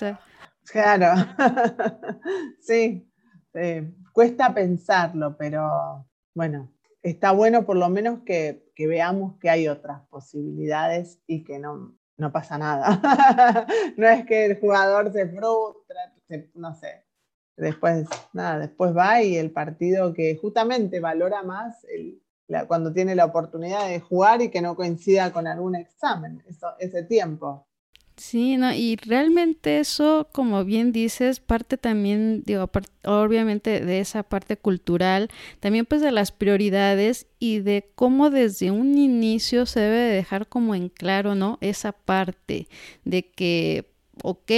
Claro, 0.71 1.15
sí, 2.61 3.11
eh, 3.55 3.93
cuesta 4.13 4.55
pensarlo, 4.55 5.37
pero 5.37 6.07
bueno, 6.35 6.71
está 7.03 7.33
bueno 7.33 7.65
por 7.65 7.77
lo 7.77 7.89
menos 7.89 8.21
que, 8.25 8.71
veamos 8.79 9.39
que 9.39 9.51
hay 9.51 9.69
otras 9.69 10.01
posibilidades 10.09 11.21
y 11.27 11.45
que 11.45 11.59
no, 11.59 11.99
no 12.17 12.33
pasa 12.33 12.57
nada. 12.59 13.67
no 13.97 14.09
es 14.09 14.25
que 14.27 14.47
el 14.47 14.61
jugador 14.61 15.13
se 15.13 15.27
frustra, 15.27 16.15
no 16.55 16.75
sé. 16.75 17.05
Después, 17.57 18.09
nada, 18.33 18.59
después 18.59 18.97
va 18.97 19.23
y 19.23 19.37
el 19.37 19.51
partido 19.51 20.15
que 20.15 20.37
justamente 20.37 20.99
valora 20.99 21.43
más 21.43 21.85
cuando 22.67 22.93
tiene 22.93 23.15
la 23.15 23.27
oportunidad 23.27 23.89
de 23.89 24.01
jugar 24.01 24.43
y 24.43 24.51
que 24.51 24.61
no 24.61 24.77
coincida 24.77 25.33
con 25.33 25.47
algún 25.47 25.75
examen, 25.77 26.43
ese 26.79 27.03
tiempo. 27.05 27.67
Sí, 28.17 28.59
no, 28.59 28.71
y 28.75 28.97
realmente 28.97 29.79
eso, 29.79 30.29
como 30.31 30.63
bien 30.63 30.93
dices, 30.93 31.41
parte 31.41 31.79
también, 31.79 32.43
digo, 32.45 32.71
obviamente 33.07 33.81
de 33.81 34.01
esa 34.01 34.23
parte 34.23 34.59
cultural, 34.59 35.31
también 35.59 35.87
pues 35.87 36.03
de 36.03 36.13
las 36.13 36.31
prioridades 36.31 37.27
y 37.39 37.61
de 37.61 37.91
cómo 37.95 38.29
desde 38.29 38.73
un 38.73 38.99
inicio 38.99 39.65
se 39.65 39.81
debe 39.81 40.15
dejar 40.15 40.49
como 40.49 40.75
en 40.75 40.91
claro, 40.91 41.35
¿no? 41.35 41.57
Esa 41.63 41.93
parte 41.93 42.69
de 43.07 43.31
que, 43.31 43.91
ok, 44.23 44.51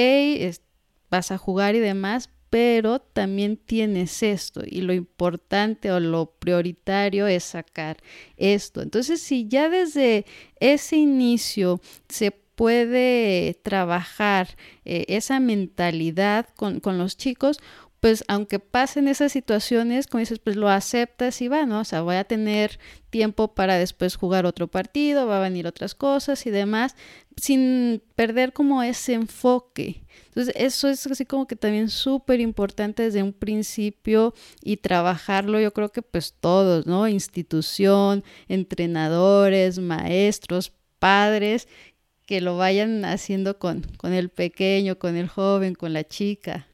vas 1.09 1.31
a 1.31 1.39
jugar 1.39 1.77
y 1.77 1.79
demás, 1.79 2.31
pero 2.53 2.99
también 2.99 3.57
tienes 3.57 4.23
esto 4.23 4.61
y 4.67 4.83
lo 4.83 4.93
importante 4.93 5.91
o 5.91 6.01
lo 6.01 6.27
prioritario 6.39 7.27
es 7.27 7.45
sacar 7.45 7.97
esto. 8.37 8.83
Entonces, 8.83 9.23
si 9.23 9.49
ya 9.49 9.71
desde 9.71 10.27
ese 10.61 10.97
inicio 10.97 11.81
se 12.11 12.31
puede 12.31 13.59
trabajar 13.63 14.49
eh, 14.85 15.07
esa 15.09 15.41
mentalidad 15.41 16.47
con, 16.55 16.81
con, 16.81 16.99
los 16.99 17.17
chicos, 17.17 17.57
pues 18.03 18.25
aunque 18.27 18.59
pasen 18.59 19.07
esas 19.07 19.31
situaciones, 19.31 20.09
como 20.09 20.19
dices, 20.19 20.41
pues 20.41 20.57
lo 20.57 20.69
aceptas 20.69 21.41
y 21.41 21.47
va, 21.47 21.67
¿no? 21.67 21.79
O 21.79 21.85
sea, 21.85 22.03
voy 22.03 22.17
a 22.17 22.25
tener 22.25 22.81
tiempo 23.11 23.55
para 23.55 23.79
después 23.79 24.17
jugar 24.17 24.45
otro 24.45 24.67
partido, 24.67 25.29
va 25.29 25.39
a 25.39 25.49
venir 25.49 25.69
otras 25.69 25.95
cosas 25.95 26.45
y 26.47 26.51
demás, 26.51 26.97
sin 27.37 28.03
perder 28.17 28.53
como 28.53 28.83
ese 28.83 29.13
enfoque. 29.13 30.03
Entonces, 30.27 30.53
eso 30.57 30.89
es 30.89 31.07
así 31.07 31.25
como 31.25 31.47
que 31.47 31.55
también 31.55 31.89
súper 31.91 32.41
importante 32.41 33.05
desde 33.05 33.23
un 33.23 33.33
principio 33.33 34.35
y 34.65 34.79
trabajarlo, 34.79 35.61
yo 35.61 35.73
creo 35.73 35.91
que 35.91 36.03
pues 36.03 36.35
todos, 36.41 36.89
¿no? 36.89 37.07
Institución, 37.07 38.25
entrenadores, 38.49 39.79
maestros, 39.79 40.73
padres, 40.99 41.69
que 42.27 42.41
lo 42.41 42.57
vayan 42.57 43.05
haciendo 43.05 43.61
con, 43.61 43.83
con 43.97 44.13
el 44.13 44.29
pequeño, 44.29 44.99
con 44.99 45.15
el 45.15 45.29
joven, 45.29 45.77
con 45.77 45.93
la 45.93 46.03
chica. 46.03 46.67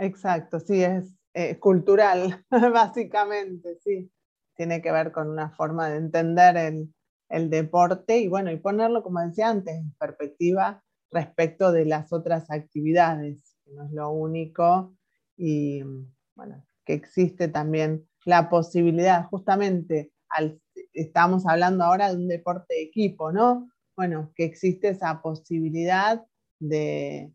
Exacto, 0.00 0.60
sí, 0.60 0.82
es 0.82 1.14
eh, 1.34 1.58
cultural, 1.58 2.44
básicamente, 2.50 3.78
sí. 3.84 4.10
Tiene 4.56 4.82
que 4.82 4.92
ver 4.92 5.12
con 5.12 5.28
una 5.28 5.50
forma 5.50 5.88
de 5.88 5.98
entender 5.98 6.56
el, 6.56 6.94
el 7.28 7.50
deporte 7.50 8.18
y 8.18 8.28
bueno, 8.28 8.50
y 8.50 8.56
ponerlo, 8.56 9.02
como 9.02 9.20
decía 9.20 9.48
antes, 9.50 9.76
en 9.76 9.92
perspectiva 9.98 10.82
respecto 11.10 11.70
de 11.72 11.84
las 11.84 12.12
otras 12.12 12.50
actividades, 12.50 13.56
que 13.64 13.72
no 13.72 13.84
es 13.84 13.92
lo 13.92 14.10
único 14.10 14.96
y 15.36 15.82
bueno, 16.34 16.64
que 16.84 16.94
existe 16.94 17.48
también 17.48 18.08
la 18.24 18.48
posibilidad, 18.48 19.26
justamente, 19.26 20.12
al, 20.30 20.60
estamos 20.92 21.46
hablando 21.46 21.84
ahora 21.84 22.10
de 22.10 22.16
un 22.16 22.28
deporte 22.28 22.74
de 22.74 22.82
equipo, 22.82 23.32
¿no? 23.32 23.70
bueno, 24.00 24.32
que 24.34 24.44
existe 24.44 24.88
esa 24.88 25.20
posibilidad 25.20 26.24
de, 26.58 27.30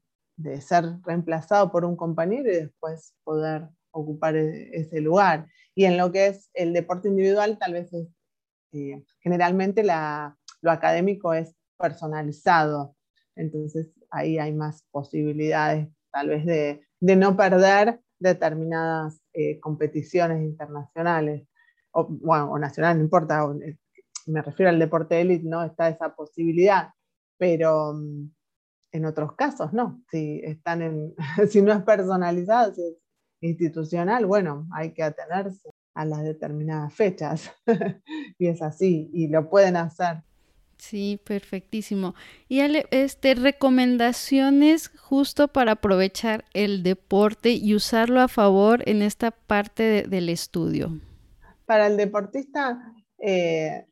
ser 0.61 0.85
reemplazado 1.03 1.71
por 1.71 1.85
un 1.85 1.95
compañero 1.95 2.51
y 2.51 2.55
después 2.55 3.15
poder 3.23 3.67
ocupar 3.91 4.35
e, 4.35 4.69
ese 4.73 5.01
lugar. 5.01 5.47
Y 5.73 5.85
en 5.85 5.97
lo 5.97 6.11
que 6.11 6.27
es 6.27 6.49
el 6.53 6.73
deporte 6.73 7.07
individual, 7.07 7.57
tal 7.57 7.73
vez 7.73 7.93
es, 7.93 8.07
eh, 8.73 9.03
generalmente 9.21 9.83
lo 9.83 10.71
académico 10.71 11.33
es 11.33 11.55
personalizado, 11.77 12.95
entonces 13.35 13.91
ahí 14.09 14.37
hay 14.37 14.53
más 14.53 14.83
posibilidades 14.91 15.89
tal 16.15 16.29
vez 16.29 16.45
de, 16.45 16.81
no 17.01 17.35
perder 17.35 17.99
determinadas 18.19 19.21
eh, 19.33 19.59
competiciones 19.59 20.41
internacionales, 20.41 21.45
o, 21.91 22.07
bueno, 22.07 22.51
o 22.51 22.57
nacionales, 22.57 22.97
no 22.97 23.03
importa, 23.03 23.45
eh, 23.65 23.75
me 24.27 24.41
refiero 24.41 24.69
al 24.69 24.79
deporte 24.79 25.19
élite, 25.19 25.45
no 25.45 25.63
está 25.63 25.89
esa 25.89 26.15
posibilidad, 26.15 26.89
pero 27.37 27.93
mm, 27.93 28.31
en 28.91 29.05
otros 29.05 29.33
casos 29.35 29.73
no. 29.73 30.01
Si, 30.09 30.41
están 30.43 30.81
en, 30.81 31.15
si 31.49 31.61
no 31.61 31.73
es 31.73 31.83
personalizado, 31.83 32.73
si 32.73 32.81
es 32.81 32.97
institucional, 33.41 34.25
bueno, 34.25 34.67
hay 34.71 34.93
que 34.93 35.03
atenerse 35.03 35.69
a 35.93 36.05
las 36.05 36.23
determinadas 36.23 36.93
fechas. 36.93 37.51
y 38.37 38.47
es 38.47 38.61
así, 38.61 39.09
y 39.13 39.27
lo 39.27 39.49
pueden 39.49 39.77
hacer. 39.77 40.23
Sí, 40.77 41.19
perfectísimo. 41.23 42.15
Y 42.49 42.59
este, 42.91 43.33
recomendaciones 43.35 44.89
justo 44.89 45.47
para 45.47 45.73
aprovechar 45.73 46.45
el 46.53 46.83
deporte 46.83 47.51
y 47.51 47.73
usarlo 47.75 48.19
a 48.19 48.27
favor 48.27 48.83
en 48.85 49.01
esta 49.01 49.31
parte 49.31 50.03
del 50.03 50.29
estudio. 50.29 50.99
Para 51.65 51.87
el 51.87 51.97
deportista, 51.97 52.93
eh, 53.19 53.85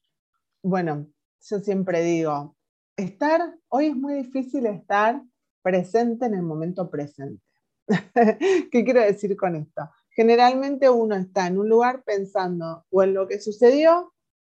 bueno, 0.61 1.07
yo 1.49 1.59
siempre 1.59 2.03
digo, 2.03 2.55
estar, 2.97 3.57
hoy 3.69 3.87
es 3.87 3.95
muy 3.95 4.15
difícil 4.15 4.65
estar 4.65 5.21
presente 5.61 6.25
en 6.25 6.35
el 6.35 6.43
momento 6.43 6.89
presente. 6.89 7.43
¿Qué 8.71 8.83
quiero 8.83 9.01
decir 9.01 9.35
con 9.35 9.55
esto? 9.55 9.89
Generalmente 10.11 10.89
uno 10.89 11.15
está 11.15 11.47
en 11.47 11.57
un 11.57 11.69
lugar 11.69 12.03
pensando 12.03 12.85
o 12.89 13.03
en 13.03 13.13
lo 13.13 13.27
que 13.27 13.39
sucedió 13.39 14.13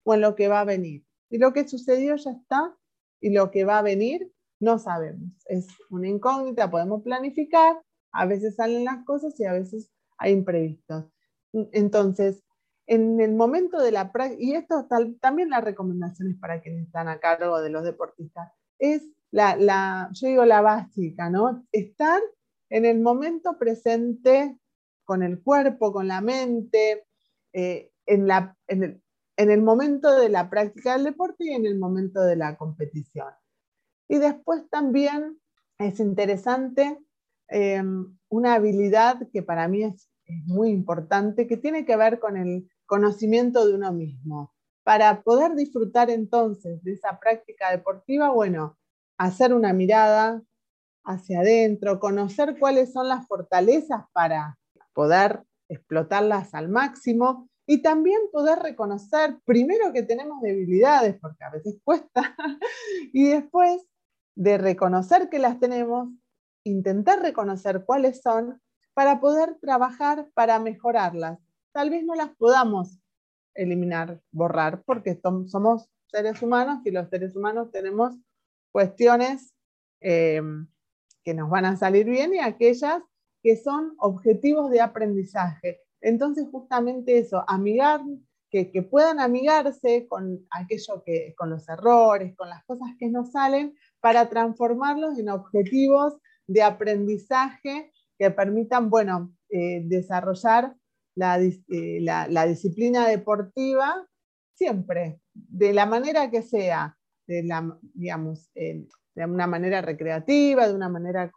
o 0.04 0.14
en 0.14 0.22
lo 0.22 0.36
que 0.36 0.48
va 0.48 0.62
a 0.62 0.66
venir. 0.66 1.06
Y 1.30 1.38
lo 1.38 1.54
que 1.54 1.68
sucedió 1.68 2.16
ya 2.16 2.32
está 2.32 2.76
y 3.22 3.30
lo 3.32 3.52
que 3.52 3.66
va 3.66 3.80
a 3.80 3.84
venir 3.84 4.32
no 4.60 4.80
sabemos. 4.80 5.32
Es 5.46 5.68
una 5.90 6.08
incógnita, 6.08 6.72
podemos 6.72 7.04
planificar, 7.04 7.82
a 8.12 8.26
veces 8.26 8.56
salen 8.56 8.86
las 8.86 9.04
cosas 9.06 9.40
y 9.40 9.46
a 9.46 9.54
veces 9.54 9.92
hay 10.18 10.34
imprevistos. 10.34 11.06
Entonces, 11.54 12.44
en 12.88 13.22
el 13.22 13.34
momento 13.34 13.82
de 13.82 13.92
la 13.92 14.12
práctica, 14.12 14.44
y 14.44 14.54
esto 14.54 14.88
también 15.20 15.50
las 15.50 15.64
recomendaciones 15.64 16.38
para 16.38 16.62
quienes 16.62 16.86
están 16.86 17.08
a 17.08 17.20
cargo 17.20 17.62
de 17.62 17.70
los 17.70 17.84
deportistas, 17.84 18.52
es 18.80 19.04
la, 19.32 19.56
la, 19.56 20.10
yo 20.14 20.28
digo 20.28 20.46
la 20.46 20.62
básica, 20.62 21.30
¿no? 21.30 21.66
Estar 21.72 22.22
en 22.70 22.86
el 22.86 23.00
momento 23.00 23.58
presente 23.58 24.58
con 25.06 25.24
el 25.24 25.42
cuerpo, 25.42 25.92
con 25.92 26.08
la 26.08 26.22
mente, 26.22 27.06
eh, 27.54 27.92
en, 28.06 28.28
la, 28.28 28.58
en, 28.68 28.84
el, 28.84 29.04
en 29.38 29.52
el 29.52 29.62
momento 29.62 30.16
de 30.16 30.30
la 30.30 30.50
práctica 30.50 30.94
del 30.94 31.06
deporte 31.06 31.46
y 31.46 31.52
en 31.52 31.66
el 31.66 31.78
momento 31.78 32.22
de 32.22 32.36
la 32.36 32.58
competición. 32.58 33.34
Y 34.08 34.18
después 34.18 34.70
también 34.70 35.40
es 35.78 36.00
interesante 36.00 37.00
em, 37.48 38.18
una 38.30 38.56
habilidad 38.56 39.28
que 39.32 39.44
para 39.44 39.68
mí 39.68 39.84
es, 39.84 40.10
muy 40.46 40.70
importante, 40.70 41.48
que 41.48 41.58
tiene 41.58 41.86
que 41.86 41.98
ver 41.98 42.18
con 42.18 42.38
el 42.38 42.70
conocimiento 42.86 43.66
de 43.66 43.76
uno 43.76 43.92
mismo. 43.94 44.54
Para 44.84 45.22
poder 45.22 45.56
disfrutar 45.56 46.10
entonces 46.10 46.84
de 46.84 46.94
esa 46.94 47.20
práctica 47.20 47.72
deportiva, 47.72 48.30
bueno, 48.30 48.78
hacer 49.18 49.54
una 49.54 49.74
mirada 49.74 50.42
hacia 51.06 51.40
adentro, 51.40 52.00
conocer 52.00 52.58
cuáles 52.60 52.92
son 52.92 53.08
las 53.08 53.28
fortalezas 53.28 54.06
para 54.14 54.58
poder 54.94 55.44
explotarlas 55.70 56.54
al 56.54 56.70
máximo 56.70 57.50
y 57.66 57.82
también 57.82 58.20
poder 58.32 58.60
reconocer 58.60 59.38
primero 59.46 59.94
que 59.94 60.04
tenemos 60.04 60.42
debilidades, 60.42 61.18
porque 61.20 61.44
a 61.44 61.50
veces 61.50 61.80
cuesta, 61.84 62.36
y 63.14 63.30
después 63.30 63.86
de 64.36 64.58
reconocer 64.58 65.30
que 65.30 65.40
las 65.40 65.60
tenemos, 65.60 66.10
intentar 66.64 67.22
reconocer 67.22 67.86
cuáles 67.86 68.22
son 68.22 68.62
para 68.94 69.20
poder 69.20 69.58
trabajar 69.60 70.30
para 70.34 70.60
mejorarlas. 70.60 71.40
Tal 71.74 71.90
vez 71.90 72.06
no 72.06 72.14
las 72.14 72.30
podamos 72.36 73.00
eliminar, 73.56 74.22
borrar, 74.32 74.84
porque 74.84 75.20
somos 75.48 75.90
seres 76.08 76.42
humanos 76.42 76.82
y 76.86 76.92
los 76.92 77.10
seres 77.10 77.36
humanos 77.36 77.72
tenemos 77.72 78.16
cuestiones 78.72 79.54
em, 80.00 80.68
que 81.24 81.34
nos 81.34 81.50
van 81.50 81.66
a 81.66 81.76
salir 81.76 82.06
bien 82.06 82.36
y 82.36 82.40
aquellas 82.40 83.02
que 83.42 83.58
son 83.58 83.96
objetivos 83.98 84.70
de 84.70 84.82
aprendizaje. 84.82 85.82
Entonces, 86.00 86.48
justamente 86.52 87.18
eso, 87.18 87.44
amigar, 87.48 88.02
que, 88.52 88.70
que, 88.72 88.84
puedan 88.84 89.20
amigarse 89.20 90.08
con 90.08 90.46
aquello 90.52 91.04
que, 91.04 91.34
con 91.36 91.50
los 91.50 91.68
errores, 91.68 92.36
con 92.36 92.50
las 92.50 92.64
cosas 92.66 92.90
que 93.00 93.10
nos 93.10 93.32
salen, 93.32 93.76
para 94.00 94.30
transformarlos 94.30 95.18
en 95.18 95.30
objetivos 95.30 96.14
de 96.46 96.62
aprendizaje 96.62 97.92
que 98.20 98.30
permitan, 98.30 98.92
bueno, 98.92 99.34
eh, 99.50 99.82
desarrollar 99.86 100.76
eh, 101.16 102.00
la, 102.02 102.46
disciplina 102.46 103.08
deportiva 103.08 104.08
siempre, 104.54 105.20
de 105.34 105.74
la 105.74 105.86
manera 105.86 106.30
que 106.30 106.42
sea, 106.42 106.98
la, 107.28 107.78
digamos, 107.94 108.52
de 109.16 109.26
una 109.26 109.48
manera 109.48 109.82
recreativa, 109.82 110.68
de 110.68 110.76
una 110.76 110.90
manera 110.90 111.32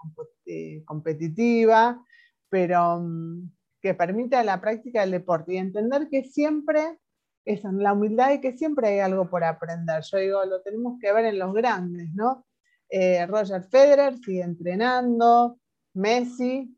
eh, 0.46 0.82
competitiva, 0.84 2.02
pero 2.48 3.00
mm, 3.00 3.50
que 3.80 3.94
permita 3.94 4.42
la 4.44 4.60
práctica 4.60 5.02
del 5.02 5.10
deporte 5.12 5.54
y 5.54 5.58
entender 5.58 6.08
que 6.08 6.24
siempre 6.24 6.98
es 7.44 7.62
la 7.64 7.92
humildad 7.92 8.32
y 8.32 8.40
que 8.40 8.56
siempre 8.56 8.88
hay 8.88 8.98
algo 9.00 9.28
por 9.30 9.44
aprender. 9.44 10.02
Yo 10.02 10.18
digo, 10.18 10.44
lo 10.44 10.62
tenemos 10.62 10.98
que 11.00 11.12
ver 11.12 11.26
en 11.26 11.38
los 11.38 11.52
grandes, 11.54 12.12
¿no? 12.14 12.44
Eh, 12.88 13.24
Roger 13.26 13.62
Federer 13.64 14.16
sigue 14.18 14.42
entrenando, 14.42 15.58
Messi 15.94 16.76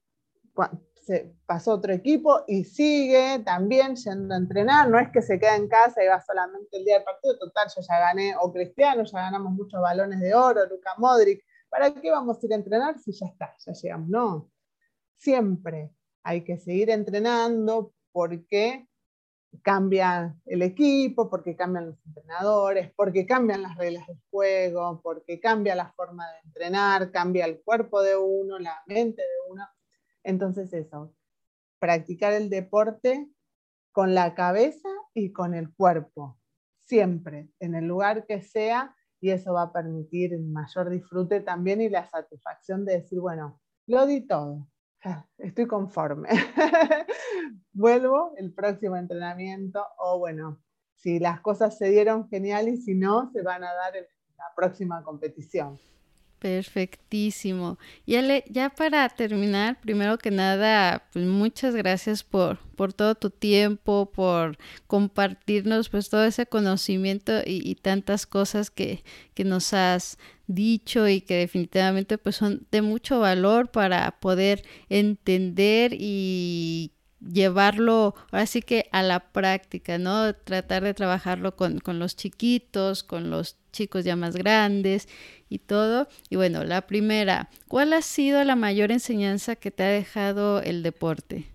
se 1.09 1.35
pasó 1.47 1.73
otro 1.73 1.91
equipo 1.95 2.45
y 2.47 2.65
sigue 2.65 3.39
también 3.39 3.97
yendo 3.97 4.35
a 4.35 4.37
entrenar, 4.37 4.91
no 4.91 4.99
es 4.99 5.09
que 5.11 5.23
se 5.23 5.39
queda 5.39 5.57
en 5.57 5.67
casa 5.67 6.05
y 6.05 6.07
va 6.07 6.21
solamente 6.21 6.77
el 6.77 6.85
día 6.85 6.97
del 6.97 7.05
partido, 7.05 7.39
total, 7.39 7.67
yo 7.75 7.81
ya 7.81 7.99
gané, 7.99 8.35
o 8.39 8.53
Cristiano, 8.53 9.05
ya 9.05 9.19
ganamos 9.19 9.55
muchos 9.55 9.81
balones 9.81 10.21
de 10.21 10.35
oro, 10.35 10.67
Luca 10.69 10.93
Modric, 10.99 11.43
¿para 11.71 11.95
qué 11.95 12.11
vamos 12.11 12.37
a 12.37 12.47
ir 12.47 12.53
a 12.53 12.57
entrenar 12.57 12.99
si 12.99 13.13
ya 13.13 13.25
está, 13.25 13.57
ya 13.59 13.73
llegamos? 13.73 14.09
No, 14.11 14.51
siempre 15.17 15.91
hay 16.25 16.45
que 16.45 16.59
seguir 16.59 16.91
entrenando 16.91 17.95
porque 18.13 18.87
cambia 19.63 20.37
el 20.45 20.61
equipo, 20.61 21.31
porque 21.31 21.57
cambian 21.57 21.87
los 21.87 22.07
entrenadores, 22.07 22.93
porque 22.95 23.25
cambian 23.25 23.63
las 23.63 23.79
reglas 23.79 24.07
del 24.09 24.21
juego, 24.31 25.01
porque 25.03 25.41
cambia 25.41 25.75
la 25.75 25.91
forma 25.93 26.31
de 26.33 26.39
entrenar, 26.45 27.11
cambia 27.11 27.47
el 27.47 27.63
cuerpo 27.63 28.03
de 28.03 28.15
uno, 28.15 28.59
la 28.59 28.83
mente 28.87 29.23
de 29.23 29.51
uno. 29.51 29.65
Entonces 30.29 30.71
eso, 30.75 31.15
practicar 31.79 32.35
el 32.35 32.51
deporte 32.51 33.31
con 33.93 34.15
la 34.15 34.35
cabeza 34.35 34.91
y 35.15 35.33
con 35.33 35.55
el 35.55 35.73
cuerpo, 35.75 36.39
siempre, 36.81 37.49
en 37.61 37.75
el 37.75 37.87
lugar 37.87 38.27
que 38.27 38.43
sea, 38.43 38.95
y 39.23 39.31
eso 39.31 39.55
va 39.55 39.63
a 39.63 39.73
permitir 39.73 40.39
mayor 40.39 40.91
disfrute 40.91 41.41
también 41.41 41.81
y 41.81 41.89
la 41.89 42.05
satisfacción 42.05 42.85
de 42.85 43.01
decir, 43.01 43.21
bueno, 43.21 43.59
lo 43.87 44.05
di 44.05 44.21
todo, 44.27 44.69
estoy 45.39 45.67
conforme. 45.67 46.29
Vuelvo 47.73 48.35
el 48.37 48.53
próximo 48.53 48.97
entrenamiento 48.97 49.83
o 49.97 50.19
bueno, 50.19 50.63
si 50.93 51.21
las 51.21 51.41
cosas 51.41 51.79
se 51.79 51.89
dieron 51.89 52.29
genial 52.29 52.69
y 52.69 52.77
si 52.77 52.95
no, 52.95 53.31
se 53.33 53.41
van 53.41 53.65
a 53.65 53.73
dar 53.73 53.97
en 53.97 54.05
la 54.37 54.53
próxima 54.55 55.03
competición. 55.03 55.79
Perfectísimo. 56.39 57.79
Y 58.07 58.15
Ale, 58.15 58.45
ya 58.49 58.71
para 58.71 59.09
terminar, 59.09 59.81
primero 59.81 60.19
que 60.19 60.31
nada, 60.31 61.05
pues 61.13 61.25
muchas 61.25 61.75
gracias 61.75 62.23
por, 62.23 62.59
por 62.77 62.93
todo 62.93 63.17
tu 63.17 63.31
tiempo, 63.31 64.13
por 64.15 64.57
compartirnos 64.87 65.89
pues 65.89 66.09
todo 66.09 66.25
ese 66.25 66.47
conocimiento 66.47 67.33
y, 67.45 67.75
tantas 67.75 68.25
cosas 68.27 68.71
que, 68.71 69.03
que, 69.35 69.43
nos 69.43 69.73
has 69.73 70.17
dicho 70.47 71.09
y 71.09 71.23
que 71.23 71.35
definitivamente 71.35 72.19
pues 72.19 72.37
son 72.37 72.67
de 72.71 72.83
mucho 72.83 73.19
valor 73.19 73.73
para 73.73 74.21
poder 74.21 74.63
entender 74.89 75.95
y 75.99 76.93
llevarlo 77.21 78.15
ahora 78.31 78.47
sí 78.47 78.63
que 78.63 78.89
a 78.93 79.03
la 79.03 79.21
práctica, 79.33 79.99
¿no? 79.99 80.35
Tratar 80.35 80.83
de 80.85 80.95
trabajarlo 80.95 81.57
con, 81.57 81.79
con 81.81 81.99
los 81.99 82.17
chiquitos, 82.17 83.03
con 83.03 83.31
los 83.31 83.59
chicos 83.73 84.05
ya 84.05 84.17
más 84.17 84.37
grandes 84.37 85.09
y 85.49 85.59
todo. 85.59 86.09
Y 86.31 86.37
bueno, 86.37 86.65
la 86.65 86.83
primera, 86.87 87.49
¿cuál 87.69 87.93
ha 87.93 88.03
sido 88.03 88.43
la 88.45 88.57
mayor 88.57 88.93
enseñanza 88.93 89.57
que 89.57 89.71
te 89.71 89.83
ha 89.83 89.89
dejado 89.89 90.61
el 90.61 90.83
deporte? 90.83 91.47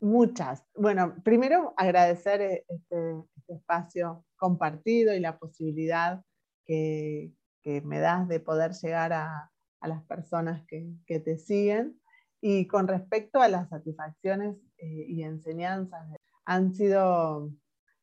Muchas. 0.00 0.64
Bueno, 0.74 1.14
primero 1.24 1.74
agradecer 1.76 2.40
e-, 2.40 2.64
este, 2.68 3.14
este 3.36 3.54
espacio 3.54 4.24
compartido 4.36 5.14
y 5.14 5.20
la 5.20 5.38
posibilidad 5.38 6.22
que, 6.64 7.32
que, 7.62 7.80
me 7.80 7.98
das 7.98 8.28
de 8.28 8.40
poder 8.40 8.72
llegar 8.72 9.12
a, 9.12 9.50
a 9.80 9.88
las 9.88 10.02
personas 10.04 10.64
que, 10.66 10.86
que, 11.06 11.20
te 11.20 11.38
siguen. 11.38 12.00
Y 12.40 12.66
con 12.66 12.86
respecto 12.86 13.40
a 13.40 13.48
las 13.48 13.68
satisfacciones 13.70 14.56
eh, 14.56 14.65
y 14.78 15.22
enseñanzas, 15.22 16.06
han 16.46 16.72
sido, 16.72 17.52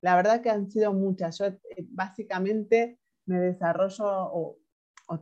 la 0.02 0.16
verdad 0.16 0.42
que 0.42 0.50
han 0.50 0.70
sido 0.70 0.94
muchas. 0.94 1.40
Yo 1.40 1.46
eh, 1.46 1.60
básicamente 1.90 3.00
me 3.26 3.40
desarrollo 3.40 4.06
o, 4.06 4.60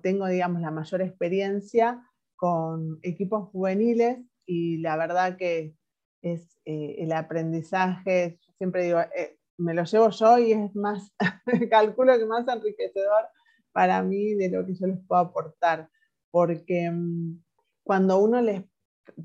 tengo, 0.01 0.27
digamos, 0.27 0.61
la 0.61 0.71
mayor 0.71 1.01
experiencia 1.01 2.01
con 2.35 2.99
equipos 3.01 3.49
juveniles 3.49 4.19
y 4.45 4.77
la 4.77 4.95
verdad 4.95 5.37
que 5.37 5.75
es 6.21 6.57
eh, 6.65 6.95
el 6.99 7.11
aprendizaje, 7.11 8.39
siempre 8.57 8.85
digo, 8.85 8.99
eh, 8.99 9.37
me 9.57 9.73
lo 9.73 9.83
llevo 9.83 10.09
yo 10.09 10.37
y 10.37 10.53
es 10.53 10.75
más, 10.75 11.13
calculo 11.69 12.17
que 12.17 12.25
más 12.25 12.47
enriquecedor 12.47 13.27
para 13.73 14.01
mí 14.01 14.33
de 14.33 14.49
lo 14.49 14.65
que 14.65 14.75
yo 14.75 14.87
les 14.87 14.99
puedo 15.05 15.21
aportar, 15.21 15.89
porque 16.31 16.89
mm, 16.89 17.43
cuando 17.83 18.19
uno 18.19 18.41
les, 18.41 18.63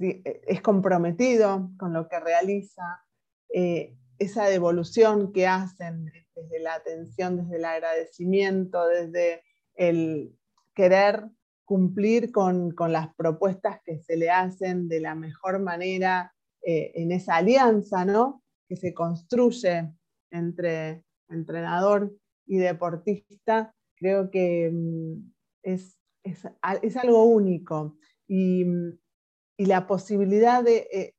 es 0.01 0.61
comprometido 0.63 1.71
con 1.79 1.93
lo 1.93 2.09
que 2.09 2.21
realiza, 2.21 3.05
eh, 3.53 3.97
esa 4.19 4.47
devolución 4.47 5.33
que 5.33 5.47
hacen 5.47 6.11
desde 6.35 6.61
la 6.61 6.75
atención, 6.75 7.37
desde 7.37 7.57
el 7.57 7.65
agradecimiento, 7.65 8.87
desde 8.87 9.43
el 9.75 10.37
querer 10.75 11.31
cumplir 11.65 12.33
con, 12.33 12.75
las 12.89 13.15
propuestas 13.15 13.81
que 13.85 13.99
se 13.99 14.17
le 14.17 14.31
hacen 14.31 14.89
de 14.89 15.01
la 15.01 15.15
mejor 15.15 15.59
manera 15.61 16.33
eh, 16.63 16.93
en 16.95 17.13
esa 17.13 17.37
alianza 17.37 18.05
¿no? 18.05 18.43
que 18.69 18.77
se 18.77 18.95
construye 18.95 19.93
entre 20.31 21.05
entrenador 21.29 22.15
y 22.47 22.59
deportista, 22.59 23.75
creo 23.97 24.31
que 24.31 24.71
mm, 24.73 25.33
es, 25.63 25.99
es, 26.23 26.97
algo 26.97 27.25
único. 27.25 27.97
y, 28.29 28.65
la 29.65 29.87
posibilidad 29.87 30.63
de, 30.63 30.89
eh, 30.93 31.15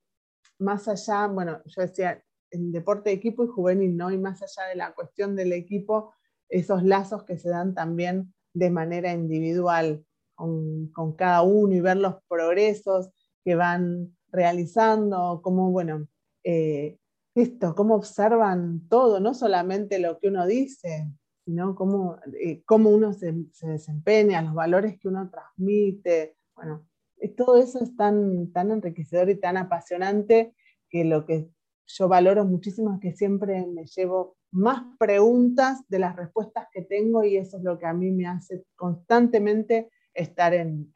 más 0.60 0.88
allá, 0.88 1.28
bueno, 1.28 1.62
yo 1.66 1.82
decía, 1.82 2.24
el 2.52 2.72
deporte 2.72 3.10
de 3.10 3.16
equipo 3.16 3.44
y 3.44 3.48
juvenil, 3.48 3.98
¿no? 3.98 4.12
Y 4.12 4.18
más 4.18 4.42
allá 4.42 4.70
de 4.70 4.76
la 4.76 4.94
cuestión 4.94 5.36
del 5.36 5.54
equipo, 5.54 6.14
esos 6.50 6.84
lazos 6.84 7.24
que 7.24 7.38
se 7.38 7.50
dan 7.50 7.74
también 7.74 8.34
de 8.54 8.70
manera 8.70 9.12
individual 9.12 10.06
con, 10.36 10.92
cada 11.18 11.42
uno 11.42 11.74
y 11.74 11.82
ver 11.82 11.98
los 11.98 12.16
progresos 12.28 13.10
que 13.44 13.56
van 13.56 14.16
realizando, 14.30 15.42
cómo, 15.44 15.72
bueno, 15.72 16.08
eh, 16.44 16.98
esto, 17.36 17.76
cómo 17.76 17.96
observan 17.96 18.88
todo, 18.88 19.20
no 19.20 19.34
solamente 19.34 20.00
lo 20.00 20.20
que 20.20 20.28
uno 20.28 20.46
dice, 20.46 21.08
sino 21.46 21.76
cómo, 21.76 22.20
eh, 22.40 22.64
cómo 22.66 22.90
uno 22.90 23.14
se, 23.14 23.34
se, 23.52 23.68
desempeña, 23.68 24.42
los 24.42 24.54
valores 24.54 25.00
que 25.00 25.08
uno 25.08 25.30
transmite. 25.30 26.38
Bueno, 26.56 26.88
todo 27.36 27.58
eso 27.58 27.84
es 27.84 27.96
tan, 27.96 28.52
tan 28.52 28.72
enriquecedor 28.72 29.30
y 29.30 29.40
tan 29.40 29.58
apasionante 29.58 30.54
que 30.90 31.04
lo 31.04 31.26
que 31.26 31.50
yo 31.88 32.08
valoro 32.08 32.46
muchísimo 32.46 32.94
es 32.94 33.00
que 33.00 33.14
siempre 33.14 33.66
me 33.66 33.86
llevo 33.86 34.38
más 34.52 34.84
preguntas 35.00 35.88
de 35.88 36.00
las 36.00 36.16
respuestas 36.16 36.68
que 36.72 36.82
tengo 36.82 37.24
y 37.24 37.38
eso 37.38 37.58
es 37.58 37.64
lo 37.64 37.78
que 37.78 37.86
a 37.86 37.94
mí 37.94 38.12
me 38.12 38.28
hace 38.28 38.64
constantemente 38.76 39.90
estar 40.14 40.54
en, 40.54 40.92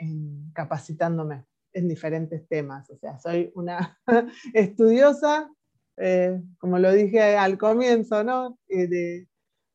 capacitándome 0.53 1.45
en 1.73 1.87
diferentes 1.87 2.47
temas. 2.47 2.89
O 2.89 2.97
sea, 2.97 3.19
soy 3.19 3.51
una 3.55 3.99
estudiosa, 4.53 5.49
eh, 5.97 6.41
como 6.57 6.79
lo 6.79 6.91
dije 6.91 7.37
al 7.37 7.57
comienzo 7.57 8.23
¿no? 8.23 8.57
Eh, 8.67 8.87
de, 8.87 9.27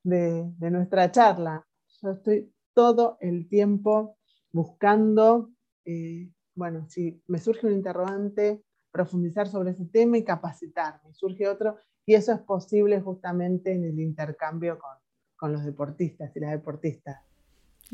de, 0.03 0.71
nuestra 0.71 1.11
charla. 1.11 1.67
Yo 2.03 2.11
estoy 2.11 2.53
todo 2.75 3.17
el 3.21 3.49
tiempo 3.49 4.19
buscando, 4.53 5.51
eh, 5.85 6.31
bueno, 6.57 6.89
si 6.89 7.23
me 7.29 7.39
surge 7.39 7.67
un 7.67 7.75
interrogante, 7.75 8.65
profundizar 8.91 9.47
sobre 9.47 9.71
ese 9.71 9.85
tema 9.85 10.19
y 10.19 10.25
capacitarme. 10.25 11.13
Surge 11.13 11.47
otro, 11.47 11.77
y 12.05 12.15
eso 12.15 12.33
es 12.33 12.41
posible 12.41 13.01
justamente 13.01 13.73
en 13.73 13.85
el 13.85 14.01
intercambio 14.01 14.79
con, 14.79 14.93
con 15.37 15.53
los 15.53 15.65
deportistas 15.65 16.35
y 16.35 16.41
las 16.41 16.51
deportistas. 16.51 17.21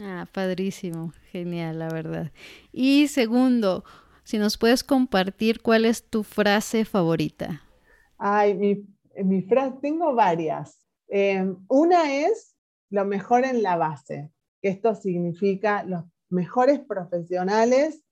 Ah, 0.00 0.26
padrísimo, 0.32 1.12
genial, 1.30 1.80
la 1.80 1.88
verdad. 1.88 2.32
Y 2.72 3.08
segundo, 3.08 3.84
si 4.22 4.38
nos 4.38 4.56
puedes 4.56 4.84
compartir 4.84 5.60
cuál 5.60 5.84
es 5.84 6.08
tu 6.08 6.22
frase 6.22 6.84
favorita. 6.84 7.62
Ay, 8.16 8.54
mi, 8.54 8.86
mi 9.22 9.42
frase, 9.42 9.76
tengo 9.82 10.14
varias. 10.14 10.86
Em, 11.08 11.56
una 11.68 12.14
es 12.14 12.56
lo 12.90 13.04
mejor 13.04 13.44
en 13.44 13.62
la 13.62 13.76
base. 13.76 14.32
Esto 14.62 14.94
significa 14.94 15.82
los 15.82 16.04
mejores 16.30 16.78
profesionales 16.80 18.04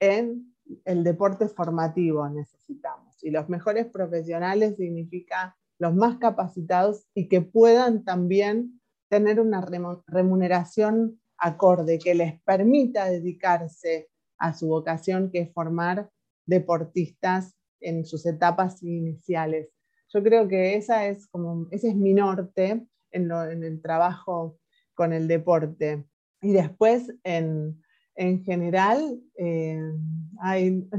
en 0.00 0.54
el 0.84 1.04
deporte 1.04 1.48
formativo 1.48 2.28
necesitamos. 2.28 3.22
Y 3.22 3.30
los 3.30 3.48
mejores 3.48 3.86
profesionales 3.86 4.76
significa 4.76 5.56
los 5.78 5.94
más 5.94 6.18
capacitados 6.18 7.06
y 7.14 7.28
que 7.28 7.40
puedan 7.40 8.04
también 8.04 8.80
tener 9.08 9.40
una 9.40 9.64
remuneración 10.06 11.20
acorde, 11.38 11.98
que 11.98 12.14
les 12.14 12.40
permita 12.42 13.06
dedicarse 13.06 14.08
a 14.38 14.54
su 14.54 14.68
vocación, 14.68 15.30
que 15.30 15.40
es 15.40 15.52
formar 15.52 16.10
deportistas 16.46 17.54
en 17.80 18.04
sus 18.04 18.26
etapas 18.26 18.82
iniciales. 18.82 19.70
Yo 20.12 20.22
creo 20.22 20.48
que 20.48 20.76
esa 20.76 21.06
es 21.06 21.26
como, 21.28 21.68
ese 21.70 21.90
es 21.90 21.96
mi 21.96 22.14
norte 22.14 22.86
en, 23.10 23.30
en 23.30 23.64
el 23.64 23.82
trabajo 23.82 24.58
con 24.94 25.12
el 25.12 25.28
deporte. 25.28 26.06
Y 26.40 26.52
después 26.52 27.14
en, 27.22 27.82
en 28.16 28.42
general, 28.42 29.20
eh, 29.36 29.78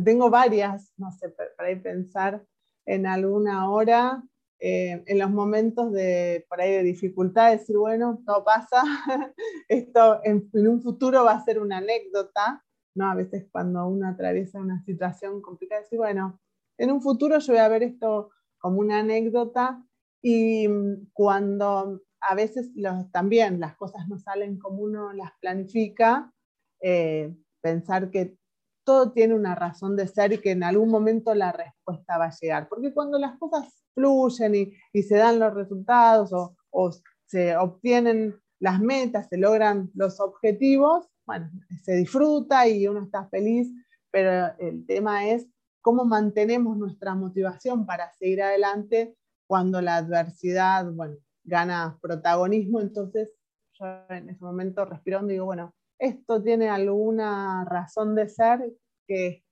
tengo 0.06 0.30
varias, 0.30 0.94
no 0.98 1.12
sé, 1.12 1.34
para 1.58 1.72
ir 1.72 1.82
pensar 1.82 2.46
en 2.86 3.06
alguna 3.06 3.70
hora, 3.70 4.24
eh, 4.60 5.04
en 5.06 5.20
los 5.20 5.30
momentos 5.30 5.92
de, 5.92 6.46
por 6.50 6.62
ahí 6.62 6.72
de 6.72 6.84
dificultad, 6.84 7.52
decir, 7.52 7.78
bueno, 7.78 8.22
todo 8.26 8.44
pasa, 8.44 8.82
esto 9.68 10.20
en, 10.24 10.50
un 10.54 10.82
futuro 10.82 11.24
va 11.24 11.34
a 11.34 11.44
ser 11.44 11.60
una 11.60 11.78
anécdota, 11.78 12.64
¿no? 12.96 13.12
A 13.12 13.16
veces 13.16 13.48
cuando 13.52 13.88
uno 13.88 14.08
atraviesa 14.08 14.60
una 14.60 14.84
situación 14.84 15.42
complicada, 15.42 15.82
decir, 15.82 16.00
bueno, 16.00 16.40
en 16.78 16.92
un 16.92 17.02
futuro 17.02 17.40
yo 17.40 17.54
voy 17.54 17.62
a 17.62 17.68
ver 17.68 17.84
esto 17.84 18.30
como 18.60 18.80
una 18.80 19.00
anécdota 19.00 19.84
y 20.22 20.68
mm, 20.68 21.10
cuando 21.14 22.02
a 22.20 22.36
veces 22.36 22.72
también 23.12 23.60
las 23.60 23.76
cosas 23.76 24.08
no 24.08 24.18
salen 24.18 24.58
como 24.58 24.82
uno 24.82 25.14
las 25.14 25.32
planifica, 25.40 26.34
eh, 26.82 27.36
pensar 27.62 28.10
que 28.12 28.38
todo 28.84 29.12
tiene 29.12 29.34
una 29.36 29.54
razón 29.54 29.98
de 29.98 30.08
ser 30.08 30.32
y 30.32 30.38
que 30.38 30.52
en 30.52 30.64
algún 30.64 30.90
momento 30.90 31.36
la 31.36 31.52
respuesta 31.52 32.18
va 32.18 32.26
a 32.28 32.38
llegar. 32.40 32.70
Porque 32.70 32.94
cuando 32.94 33.20
las 33.20 33.38
cosas 33.38 33.84
fluyen 33.94 34.56
y, 34.94 35.04
se 35.04 35.18
dan 35.18 35.40
los 35.40 35.54
resultados 35.54 36.32
o, 36.32 36.92
se 37.26 37.58
obtienen 37.58 38.40
las 38.60 38.80
metas, 38.80 39.28
se 39.28 39.38
logran 39.38 39.92
los 39.94 40.22
objetivos, 40.22 41.10
bueno, 41.26 41.52
se 41.84 41.96
disfruta 41.96 42.66
y 42.68 42.88
uno 42.88 43.04
está 43.04 43.28
feliz, 43.28 43.70
pero 44.10 44.56
el 44.60 44.86
tema 44.86 45.28
es 45.28 45.46
cómo 45.82 46.06
mantenemos 46.06 46.78
nuestra 46.78 47.14
motivación 47.16 47.86
para 47.86 48.14
seguir 48.14 48.42
adelante 48.42 49.18
cuando 49.48 49.82
la 49.82 49.98
adversidad, 49.98 50.90
bueno, 50.92 51.18
gana 51.44 51.98
protagonismo. 52.02 52.80
Entonces, 52.80 53.32
yo 53.74 53.86
en 54.10 54.30
ese 54.30 54.44
momento 54.44 54.86
respirando 54.86 55.28
digo, 55.28 55.46
bueno, 55.46 55.74
esto 56.00 56.42
tiene 56.42 56.70
alguna 56.70 57.66
razón 57.66 58.16
de 58.16 58.30
ser 58.30 58.74
que 59.08 59.44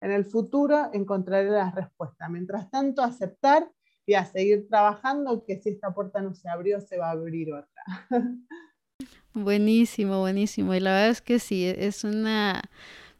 en 0.00 0.12
el 0.12 0.24
futuro 0.24 0.90
encontraré 0.92 1.50
la 1.50 1.70
respuesta. 1.70 2.28
Mientras 2.28 2.70
tanto, 2.70 3.02
aceptar 3.02 3.70
y 4.06 4.14
a 4.14 4.24
seguir 4.24 4.68
trabajando, 4.68 5.44
que 5.44 5.60
si 5.60 5.70
esta 5.70 5.92
puerta 5.92 6.22
no 6.22 6.34
se 6.34 6.48
abrió, 6.48 6.80
se 6.80 6.98
va 6.98 7.08
a 7.08 7.12
abrir 7.12 7.52
otra. 7.52 7.82
Buenísimo, 9.34 10.20
buenísimo. 10.20 10.74
Y 10.74 10.80
la 10.80 10.92
verdad 10.92 11.10
es 11.10 11.20
que 11.20 11.38
sí, 11.38 11.64
es 11.64 12.02
una 12.02 12.62